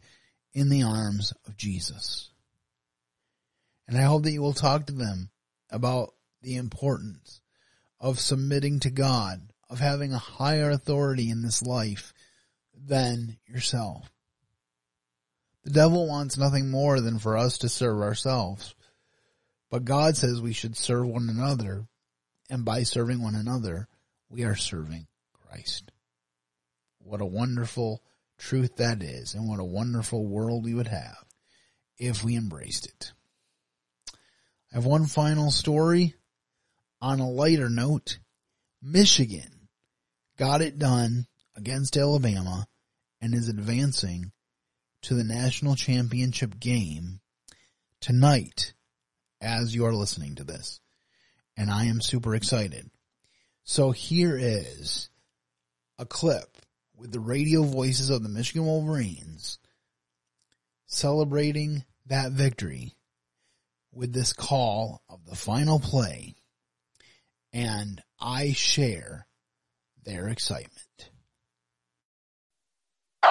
in 0.54 0.70
the 0.70 0.84
arms 0.84 1.34
of 1.46 1.58
Jesus. 1.58 2.30
And 3.86 3.98
I 3.98 4.04
hope 4.04 4.22
that 4.22 4.32
you 4.32 4.40
will 4.40 4.54
talk 4.54 4.86
to 4.86 4.94
them 4.94 5.28
about 5.70 6.14
the 6.40 6.56
importance 6.56 7.42
of 8.00 8.20
submitting 8.20 8.80
to 8.80 8.90
God, 8.90 9.40
of 9.68 9.80
having 9.80 10.12
a 10.12 10.18
higher 10.18 10.70
authority 10.70 11.30
in 11.30 11.42
this 11.42 11.62
life 11.62 12.12
than 12.74 13.38
yourself. 13.46 14.10
The 15.64 15.70
devil 15.70 16.08
wants 16.08 16.38
nothing 16.38 16.70
more 16.70 17.00
than 17.00 17.18
for 17.18 17.36
us 17.36 17.58
to 17.58 17.68
serve 17.68 18.00
ourselves. 18.00 18.74
But 19.70 19.84
God 19.84 20.16
says 20.16 20.40
we 20.40 20.54
should 20.54 20.76
serve 20.76 21.06
one 21.06 21.28
another, 21.28 21.86
and 22.48 22.64
by 22.64 22.84
serving 22.84 23.20
one 23.22 23.34
another, 23.34 23.86
we 24.30 24.44
are 24.44 24.56
serving 24.56 25.06
Christ. 25.32 25.90
What 27.00 27.20
a 27.20 27.26
wonderful 27.26 28.02
truth 28.38 28.76
that 28.76 29.02
is, 29.02 29.34
and 29.34 29.48
what 29.48 29.60
a 29.60 29.64
wonderful 29.64 30.24
world 30.24 30.64
we 30.64 30.74
would 30.74 30.86
have 30.86 31.24
if 31.98 32.24
we 32.24 32.36
embraced 32.36 32.86
it. 32.86 33.12
I 34.72 34.76
have 34.76 34.86
one 34.86 35.06
final 35.06 35.50
story. 35.50 36.14
On 37.00 37.20
a 37.20 37.30
lighter 37.30 37.70
note, 37.70 38.18
Michigan 38.82 39.68
got 40.36 40.62
it 40.62 40.78
done 40.78 41.26
against 41.56 41.96
Alabama 41.96 42.66
and 43.20 43.34
is 43.34 43.48
advancing 43.48 44.32
to 45.02 45.14
the 45.14 45.24
national 45.24 45.76
championship 45.76 46.58
game 46.58 47.20
tonight 48.00 48.74
as 49.40 49.74
you 49.74 49.84
are 49.86 49.94
listening 49.94 50.34
to 50.36 50.44
this. 50.44 50.80
And 51.56 51.70
I 51.70 51.86
am 51.86 52.00
super 52.00 52.34
excited. 52.34 52.90
So 53.64 53.90
here 53.90 54.36
is 54.36 55.08
a 55.98 56.06
clip 56.06 56.56
with 56.96 57.12
the 57.12 57.20
radio 57.20 57.62
voices 57.62 58.10
of 58.10 58.22
the 58.22 58.28
Michigan 58.28 58.66
Wolverines 58.66 59.58
celebrating 60.86 61.84
that 62.06 62.32
victory 62.32 62.96
with 63.92 64.12
this 64.12 64.32
call 64.32 65.02
of 65.08 65.24
the 65.26 65.36
final 65.36 65.78
play. 65.78 66.34
And 67.58 67.98
I 68.22 68.54
share 68.54 69.26
their 70.06 70.28
excitement. 70.28 70.70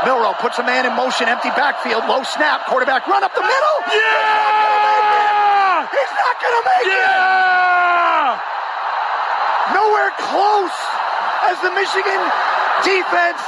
Milroe 0.04 0.36
puts 0.44 0.60
a 0.60 0.68
man 0.68 0.84
in 0.84 0.92
motion, 1.00 1.32
empty 1.32 1.48
backfield, 1.56 2.04
low 2.12 2.28
snap, 2.28 2.68
quarterback 2.68 3.08
run 3.08 3.24
up 3.24 3.32
the 3.32 3.40
middle. 3.40 3.78
Yeah! 3.88 5.88
He's 5.96 6.12
not 6.12 6.36
going 6.44 6.56
to 6.60 6.64
make 6.68 6.92
it! 6.92 6.94
yeah! 7.00 8.36
Nowhere 9.72 10.12
close 10.20 10.76
as 11.48 11.64
the 11.64 11.72
Michigan 11.72 12.20
defense 12.84 13.40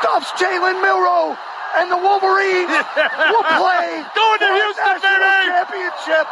stops 0.00 0.32
Jalen 0.40 0.80
Milroe 0.80 1.36
and 1.76 1.92
the 1.92 2.00
Wolverines 2.00 2.72
yeah! 2.72 3.36
will 3.36 3.44
play 3.60 4.00
going 4.16 4.40
to 4.40 4.48
Houston, 4.48 4.96
baby! 4.96 5.44
championship 5.44 6.24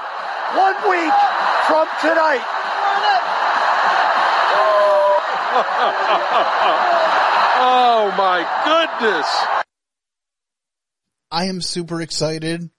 one 0.57 0.76
week 0.88 1.12
from 1.68 1.84
tonight. 2.01 2.59
oh 7.61 8.14
my 8.16 8.46
goodness. 8.64 9.26
I 11.28 11.46
am 11.46 11.61
super 11.61 12.01
excited 12.01 12.70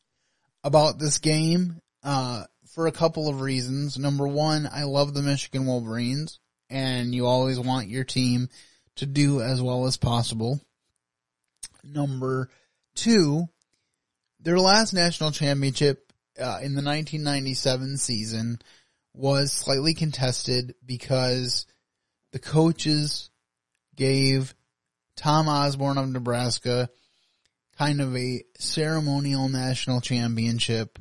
about 0.63 0.97
this 0.97 1.17
game 1.19 1.82
uh, 2.01 2.45
for 2.74 2.88
a 2.88 2.93
couple 2.93 3.28
of 3.28 3.41
reasons. 3.41 3.97
Number 3.97 4.26
one, 4.26 4.69
I 4.72 4.84
love 4.84 5.13
the 5.13 5.22
Michigan 5.22 5.65
Wolverines, 5.65 6.39
and 6.69 7.13
you 7.13 7.26
always 7.26 7.59
want 7.59 7.89
your 7.89 8.05
team 8.05 8.47
to 8.95 9.05
do 9.05 9.41
as 9.41 9.61
well 9.61 9.86
as 9.86 9.97
possible. 9.97 10.61
Number 11.84 12.49
two, 12.95 13.49
their 14.39 14.59
last 14.59 14.93
national 14.93 15.32
championship 15.32 16.13
uh, 16.39 16.59
in 16.61 16.74
the 16.74 16.82
1997 16.82 17.97
season 17.97 18.59
was 19.13 19.51
slightly 19.51 19.93
contested 19.93 20.76
because 20.86 21.65
the 22.32 22.39
coaches 22.39 23.29
gave 23.95 24.55
Tom 25.15 25.47
Osborne 25.47 25.97
of 25.97 26.09
Nebraska 26.09 26.89
kind 27.77 28.01
of 28.01 28.15
a 28.15 28.43
ceremonial 28.57 29.49
national 29.49 30.01
championship. 30.01 30.99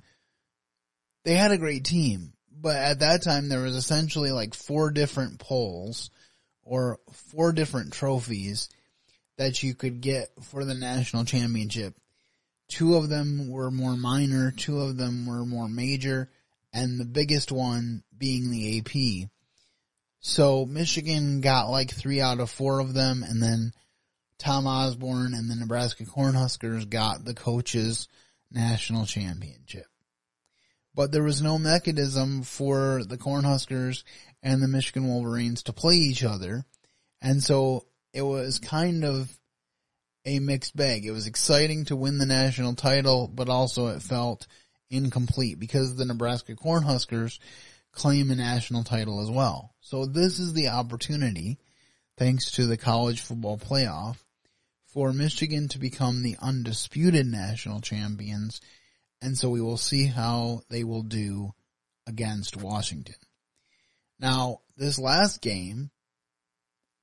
They 1.25 1.35
had 1.35 1.53
a 1.53 1.59
great 1.59 1.85
team, 1.85 2.33
but 2.51 2.77
at 2.77 3.01
that 3.01 3.23
time 3.23 3.49
there 3.49 3.63
was 3.63 3.77
essentially 3.77 4.33
like 4.33 4.55
four 4.55 4.91
different 4.91 5.39
polls 5.39 6.11
or 6.63 6.99
four 7.13 7.53
different 7.53 7.93
trophies 7.93 8.69
that 9.37 9.63
you 9.63 9.75
could 9.75 10.01
get 10.01 10.29
for 10.43 10.65
the 10.65 10.75
national 10.75 11.25
championship. 11.25 11.95
Two 12.69 12.97
of 12.97 13.09
them 13.09 13.49
were 13.49 13.71
more 13.71 13.97
minor, 13.97 14.51
two 14.51 14.81
of 14.81 14.97
them 14.97 15.27
were 15.27 15.45
more 15.45 15.69
major, 15.69 16.31
and 16.73 16.99
the 16.99 17.05
biggest 17.05 17.51
one 17.51 18.03
being 18.17 18.51
the 18.51 18.79
AP. 18.79 19.31
So 20.21 20.67
Michigan 20.67 21.41
got 21.41 21.71
like 21.71 21.91
three 21.91 22.21
out 22.21 22.41
of 22.41 22.51
four 22.51 22.79
of 22.79 22.95
them, 22.95 23.25
and 23.27 23.43
then 23.43 23.73
Tom 24.39 24.67
Osborne 24.67 25.35
and 25.35 25.51
the 25.51 25.57
Nebraska 25.57 26.05
Cornhuskers 26.05 26.89
got 26.89 27.25
the 27.25 27.35
coaches 27.35 28.09
national 28.51 29.07
championship. 29.07 29.87
But 30.95 31.13
there 31.13 31.23
was 31.23 31.41
no 31.41 31.59
mechanism 31.59 32.43
for 32.43 33.03
the 33.05 33.17
Cornhuskers 33.17 34.03
and 34.43 34.63
the 34.63 34.69
Michigan 34.69 35.07
Wolverines 35.07 35.63
to 35.65 35.73
play 35.73 35.95
each 35.95 36.25
other. 36.25 36.65
And 37.23 37.43
so 37.43 37.87
it 38.13 38.23
was 38.23 38.59
kind 38.59 39.05
of 39.05 39.31
a 40.27 40.39
mixed 40.41 40.77
bag. 40.77 41.07
It 41.07 41.13
was 41.13 41.27
exciting 41.27 41.87
to 41.87 41.97
win 41.97 42.19
the 42.19 42.27
national 42.27 42.75
title, 42.75 43.29
but 43.29 43.49
also 43.49 43.89
it 43.89 44.03
felt 44.03 44.47
incomplete 44.91 45.59
because 45.59 45.95
the 45.95 46.05
Nebraska 46.05 46.55
Cornhuskers 46.55 47.39
claim 47.93 48.31
a 48.31 48.35
national 48.35 48.85
title 48.85 49.21
as 49.21 49.31
well. 49.31 49.75
So 49.81 50.07
this 50.07 50.39
is 50.39 50.53
the 50.53 50.69
opportunity, 50.69 51.59
thanks 52.17 52.53
to 52.53 52.67
the 52.67 52.77
college 52.77 53.21
football 53.21 53.59
playoff, 53.59 54.17
for 54.87 55.13
Michigan 55.13 55.69
to 55.69 55.79
become 55.79 56.23
the 56.23 56.37
undisputed 56.41 57.27
national 57.27 57.81
champions. 57.81 58.61
And 59.23 59.37
so 59.37 59.51
we 59.51 59.61
will 59.61 59.77
see 59.77 60.07
how 60.07 60.63
they 60.71 60.85
will 60.85 61.03
do 61.03 61.53
against 62.07 62.57
Washington. 62.57 63.17
Now, 64.19 64.61
this 64.77 64.99
last 64.99 65.41
game 65.41 65.91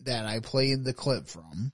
that 0.01 0.25
I 0.25 0.39
played 0.39 0.83
the 0.83 0.93
clip 0.93 1.27
from, 1.27 1.71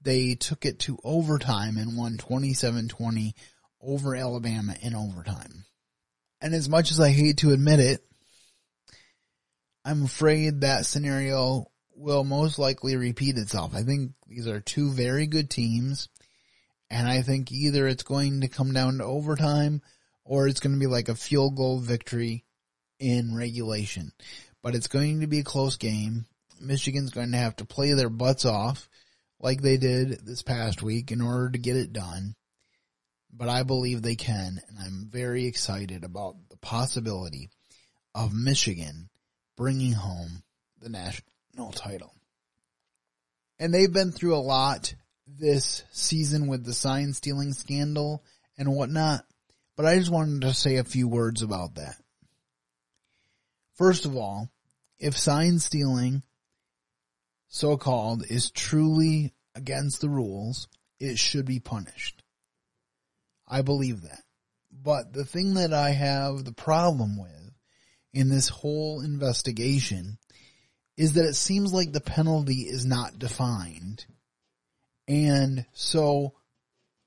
they 0.00 0.34
took 0.34 0.64
it 0.64 0.80
to 0.80 0.98
overtime 1.02 1.78
and 1.78 1.96
won 1.96 2.16
27-20 2.16 3.32
over 3.80 4.14
Alabama 4.14 4.74
in 4.80 4.94
overtime. 4.94 5.64
And 6.40 6.54
as 6.54 6.68
much 6.68 6.90
as 6.90 7.00
I 7.00 7.10
hate 7.10 7.38
to 7.38 7.52
admit 7.52 7.80
it, 7.80 8.04
I'm 9.84 10.04
afraid 10.04 10.60
that 10.60 10.86
scenario 10.86 11.66
will 11.94 12.24
most 12.24 12.58
likely 12.58 12.96
repeat 12.96 13.38
itself. 13.38 13.74
I 13.74 13.82
think 13.82 14.12
these 14.26 14.46
are 14.46 14.60
two 14.60 14.90
very 14.90 15.26
good 15.26 15.48
teams, 15.48 16.08
and 16.90 17.08
I 17.08 17.22
think 17.22 17.50
either 17.52 17.88
it's 17.88 18.02
going 18.02 18.42
to 18.42 18.48
come 18.48 18.72
down 18.72 18.98
to 18.98 19.04
overtime 19.04 19.80
or 20.24 20.48
it's 20.48 20.60
going 20.60 20.74
to 20.74 20.80
be 20.80 20.86
like 20.86 21.08
a 21.08 21.14
field 21.14 21.56
goal 21.56 21.78
victory 21.78 22.44
in 22.98 23.36
regulation. 23.36 24.12
But 24.62 24.74
it's 24.74 24.88
going 24.88 25.20
to 25.20 25.26
be 25.26 25.38
a 25.38 25.44
close 25.44 25.76
game. 25.76 26.26
Michigan's 26.60 27.10
going 27.10 27.30
to 27.32 27.38
have 27.38 27.56
to 27.56 27.64
play 27.64 27.92
their 27.92 28.08
butts 28.08 28.44
off 28.44 28.88
like 29.38 29.62
they 29.62 29.76
did 29.76 30.26
this 30.26 30.42
past 30.42 30.82
week 30.82 31.12
in 31.12 31.20
order 31.20 31.50
to 31.50 31.58
get 31.58 31.76
it 31.76 31.92
done. 31.92 32.34
But 33.32 33.48
I 33.48 33.64
believe 33.64 34.00
they 34.02 34.16
can, 34.16 34.60
and 34.68 34.78
I'm 34.78 35.08
very 35.10 35.46
excited 35.46 36.04
about 36.04 36.36
the 36.48 36.56
possibility 36.56 37.50
of 38.14 38.32
Michigan 38.34 39.10
bringing 39.56 39.92
home 39.92 40.42
the 40.80 40.88
national 40.88 41.72
title. 41.72 42.14
And 43.58 43.72
they've 43.72 43.92
been 43.92 44.12
through 44.12 44.36
a 44.36 44.38
lot 44.38 44.94
this 45.26 45.84
season 45.92 46.46
with 46.46 46.64
the 46.64 46.74
sign 46.74 47.12
stealing 47.12 47.52
scandal 47.52 48.22
and 48.56 48.74
whatnot, 48.74 49.24
but 49.76 49.86
I 49.86 49.98
just 49.98 50.10
wanted 50.10 50.42
to 50.42 50.54
say 50.54 50.76
a 50.76 50.84
few 50.84 51.08
words 51.08 51.42
about 51.42 51.74
that. 51.74 51.96
First 53.74 54.06
of 54.06 54.16
all, 54.16 54.48
if 54.98 55.16
sign 55.16 55.58
stealing, 55.58 56.22
so 57.48 57.76
called, 57.76 58.24
is 58.28 58.50
truly 58.50 59.34
against 59.54 60.00
the 60.00 60.08
rules, 60.08 60.68
it 60.98 61.18
should 61.18 61.44
be 61.44 61.60
punished. 61.60 62.15
I 63.48 63.62
believe 63.62 64.02
that. 64.02 64.22
But 64.70 65.12
the 65.12 65.24
thing 65.24 65.54
that 65.54 65.72
I 65.72 65.90
have 65.90 66.44
the 66.44 66.52
problem 66.52 67.18
with 67.18 67.52
in 68.12 68.28
this 68.28 68.48
whole 68.48 69.00
investigation 69.00 70.18
is 70.96 71.14
that 71.14 71.26
it 71.26 71.34
seems 71.34 71.72
like 71.72 71.92
the 71.92 72.00
penalty 72.00 72.62
is 72.62 72.84
not 72.84 73.18
defined. 73.18 74.06
And 75.08 75.66
so 75.72 76.34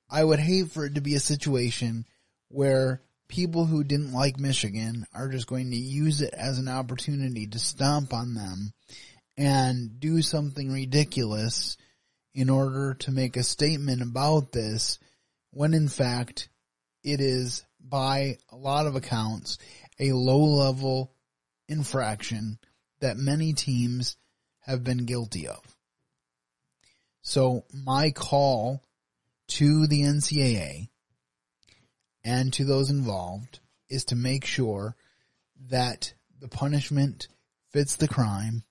I 0.09 0.23
would 0.23 0.39
hate 0.39 0.71
for 0.71 0.85
it 0.85 0.95
to 0.95 1.01
be 1.01 1.15
a 1.15 1.19
situation 1.19 2.05
where 2.49 3.01
people 3.27 3.65
who 3.65 3.83
didn't 3.83 4.13
like 4.13 4.39
Michigan 4.39 5.05
are 5.13 5.29
just 5.29 5.47
going 5.47 5.71
to 5.71 5.77
use 5.77 6.21
it 6.21 6.33
as 6.33 6.57
an 6.57 6.67
opportunity 6.67 7.47
to 7.47 7.59
stomp 7.59 8.13
on 8.13 8.33
them 8.33 8.73
and 9.37 9.99
do 9.99 10.21
something 10.21 10.71
ridiculous 10.71 11.77
in 12.33 12.49
order 12.49 12.95
to 12.95 13.11
make 13.11 13.37
a 13.37 13.43
statement 13.43 14.01
about 14.01 14.51
this 14.51 14.99
when 15.51 15.73
in 15.73 15.87
fact 15.87 16.49
it 17.03 17.21
is 17.21 17.65
by 17.79 18.37
a 18.51 18.55
lot 18.55 18.87
of 18.87 18.95
accounts 18.95 19.57
a 19.99 20.11
low 20.13 20.43
level 20.43 21.11
infraction 21.67 22.57
that 22.99 23.17
many 23.17 23.53
teams 23.53 24.17
have 24.61 24.83
been 24.83 25.05
guilty 25.05 25.47
of. 25.47 25.61
So 27.21 27.65
my 27.73 28.11
call 28.11 28.81
to 29.49 29.87
the 29.87 30.01
NCAA 30.01 30.89
and 32.23 32.53
to 32.53 32.65
those 32.65 32.89
involved 32.89 33.59
is 33.89 34.05
to 34.05 34.15
make 34.15 34.45
sure 34.45 34.95
that 35.69 36.13
the 36.39 36.47
punishment 36.47 37.27
fits 37.71 37.95
the 37.95 38.07
crime 38.07 38.63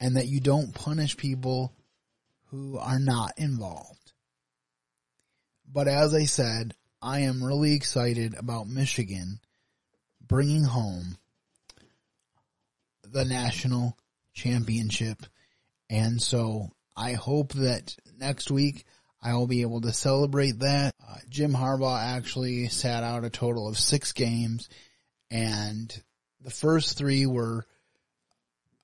and 0.00 0.16
that 0.16 0.28
you 0.28 0.40
don't 0.40 0.74
punish 0.74 1.16
people 1.16 1.72
who 2.50 2.78
are 2.78 2.98
not 2.98 3.32
involved. 3.36 3.97
But 5.70 5.88
as 5.88 6.14
I 6.14 6.24
said, 6.24 6.74
I 7.02 7.20
am 7.20 7.44
really 7.44 7.74
excited 7.74 8.34
about 8.34 8.68
Michigan 8.68 9.40
bringing 10.26 10.64
home 10.64 11.18
the 13.04 13.24
national 13.24 13.96
championship. 14.32 15.24
And 15.90 16.20
so 16.20 16.70
I 16.96 17.12
hope 17.12 17.52
that 17.54 17.96
next 18.18 18.50
week 18.50 18.84
I 19.22 19.34
will 19.34 19.46
be 19.46 19.62
able 19.62 19.80
to 19.82 19.92
celebrate 19.92 20.60
that. 20.60 20.94
Uh, 21.06 21.16
Jim 21.28 21.52
Harbaugh 21.52 22.16
actually 22.16 22.68
sat 22.68 23.02
out 23.02 23.24
a 23.24 23.30
total 23.30 23.68
of 23.68 23.78
six 23.78 24.12
games 24.12 24.68
and 25.30 26.02
the 26.40 26.50
first 26.50 26.96
three 26.96 27.26
were 27.26 27.66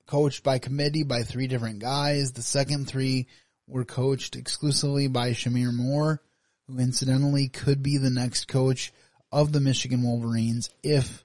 coached 0.06 0.42
by 0.42 0.58
committee 0.58 1.02
by 1.02 1.22
three 1.22 1.46
different 1.46 1.78
guys. 1.78 2.32
The 2.32 2.42
second 2.42 2.86
three 2.88 3.26
were 3.66 3.84
coached 3.84 4.36
exclusively 4.36 5.08
by 5.08 5.30
Sherrone 5.30 5.74
Moore, 5.74 6.20
who 6.66 6.78
incidentally 6.78 7.48
could 7.48 7.82
be 7.82 7.98
the 7.98 8.10
next 8.10 8.48
coach 8.48 8.92
of 9.30 9.52
the 9.52 9.60
Michigan 9.60 10.02
Wolverines 10.02 10.70
if 10.82 11.24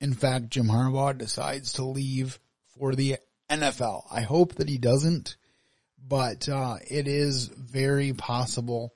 in 0.00 0.14
fact 0.14 0.50
Jim 0.50 0.66
Harbaugh 0.66 1.16
decides 1.16 1.74
to 1.74 1.84
leave 1.84 2.38
for 2.78 2.94
the 2.94 3.16
NFL. 3.50 4.04
I 4.10 4.20
hope 4.20 4.54
that 4.54 4.68
he 4.68 4.78
doesn't, 4.78 5.36
but 6.06 6.48
uh, 6.48 6.76
it 6.88 7.08
is 7.08 7.46
very 7.46 8.12
possible 8.12 8.94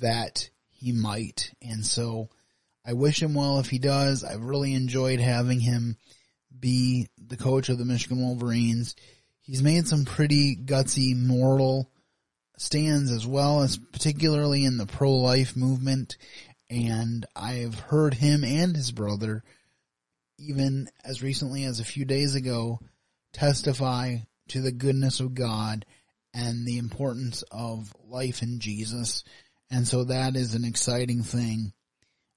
that 0.00 0.50
he 0.70 0.92
might. 0.92 1.52
And 1.62 1.84
so 1.84 2.28
I 2.84 2.94
wish 2.94 3.22
him 3.22 3.34
well 3.34 3.60
if 3.60 3.68
he 3.68 3.78
does. 3.78 4.24
I've 4.24 4.42
really 4.42 4.74
enjoyed 4.74 5.20
having 5.20 5.60
him 5.60 5.96
be 6.58 7.08
the 7.18 7.36
coach 7.36 7.68
of 7.68 7.78
the 7.78 7.84
Michigan 7.84 8.20
Wolverines. 8.20 8.96
He's 9.40 9.62
made 9.62 9.86
some 9.86 10.04
pretty 10.04 10.56
gutsy 10.56 11.16
moral 11.16 11.91
stands 12.56 13.10
as 13.10 13.26
well 13.26 13.62
as 13.62 13.76
particularly 13.76 14.64
in 14.64 14.76
the 14.76 14.86
pro-life 14.86 15.56
movement. 15.56 16.16
And 16.70 17.26
I've 17.36 17.78
heard 17.78 18.14
him 18.14 18.44
and 18.44 18.74
his 18.76 18.92
brother, 18.92 19.42
even 20.38 20.88
as 21.04 21.22
recently 21.22 21.64
as 21.64 21.80
a 21.80 21.84
few 21.84 22.04
days 22.04 22.34
ago, 22.34 22.80
testify 23.32 24.18
to 24.48 24.60
the 24.60 24.72
goodness 24.72 25.20
of 25.20 25.34
God 25.34 25.84
and 26.34 26.66
the 26.66 26.78
importance 26.78 27.42
of 27.50 27.94
life 28.08 28.42
in 28.42 28.58
Jesus. 28.58 29.24
And 29.70 29.86
so 29.86 30.04
that 30.04 30.36
is 30.36 30.54
an 30.54 30.64
exciting 30.64 31.22
thing 31.22 31.72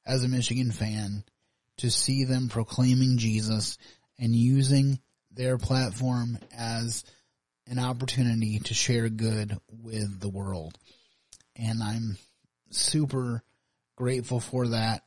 as 0.06 0.24
a 0.24 0.30
Michigan 0.30 0.72
fan 0.72 1.24
to 1.78 1.90
see 1.90 2.24
them 2.24 2.48
proclaiming 2.48 3.18
Jesus 3.18 3.78
and 4.20 4.36
using 4.36 5.00
their 5.32 5.58
platform 5.58 6.38
as 6.58 7.04
an 7.68 7.80
opportunity 7.80 8.60
to 8.60 8.74
share 8.74 9.10
good 9.10 9.58
with 9.70 10.20
the 10.20 10.30
world. 10.30 10.78
And 11.56 11.82
I'm 11.82 12.18
super 12.70 13.44
grateful 13.96 14.40
for 14.40 14.68
that. 14.70 15.04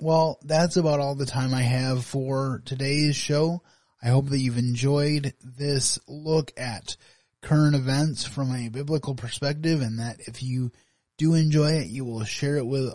Well, 0.00 0.38
that's 0.42 0.76
about 0.76 1.00
all 1.00 1.14
the 1.14 1.26
time 1.26 1.52
I 1.52 1.62
have 1.62 2.04
for 2.04 2.62
today's 2.64 3.16
show. 3.16 3.62
I 4.02 4.08
hope 4.08 4.30
that 4.30 4.38
you've 4.38 4.58
enjoyed 4.58 5.34
this 5.44 5.98
look 6.08 6.52
at 6.56 6.96
current 7.42 7.74
events 7.74 8.24
from 8.24 8.54
a 8.54 8.68
biblical 8.68 9.14
perspective 9.14 9.82
and 9.82 9.98
that 9.98 10.20
if 10.20 10.42
you 10.42 10.72
do 11.18 11.34
enjoy 11.34 11.72
it, 11.72 11.88
you 11.88 12.04
will 12.04 12.24
share 12.24 12.56
it 12.56 12.66
with 12.66 12.94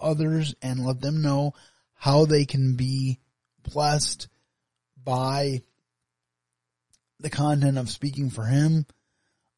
others 0.00 0.54
and 0.62 0.84
let 0.86 1.00
them 1.00 1.20
know 1.20 1.52
how 1.94 2.24
they 2.24 2.46
can 2.46 2.76
be 2.76 3.18
blessed 3.62 4.28
by 5.02 5.60
the 7.20 7.30
content 7.30 7.78
of 7.78 7.90
speaking 7.90 8.30
for 8.30 8.44
him. 8.44 8.86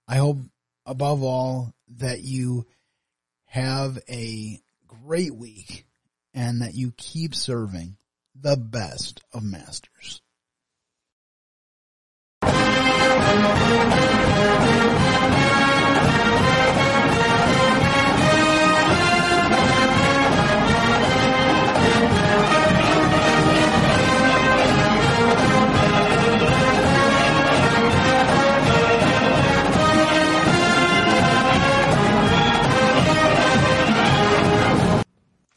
I 0.09 0.17
hope 0.17 0.39
above 0.87 1.23
all 1.23 1.73
that 1.99 2.23
you 2.23 2.67
have 3.47 3.99
a 4.09 4.61
great 4.87 5.35
week 5.35 5.87
and 6.35 6.63
that 6.63 6.75
you 6.75 6.93
keep 6.97 7.35
serving 7.35 7.97
the 8.35 8.57
best 8.57 9.21
of 9.33 9.43
masters. 9.43 10.23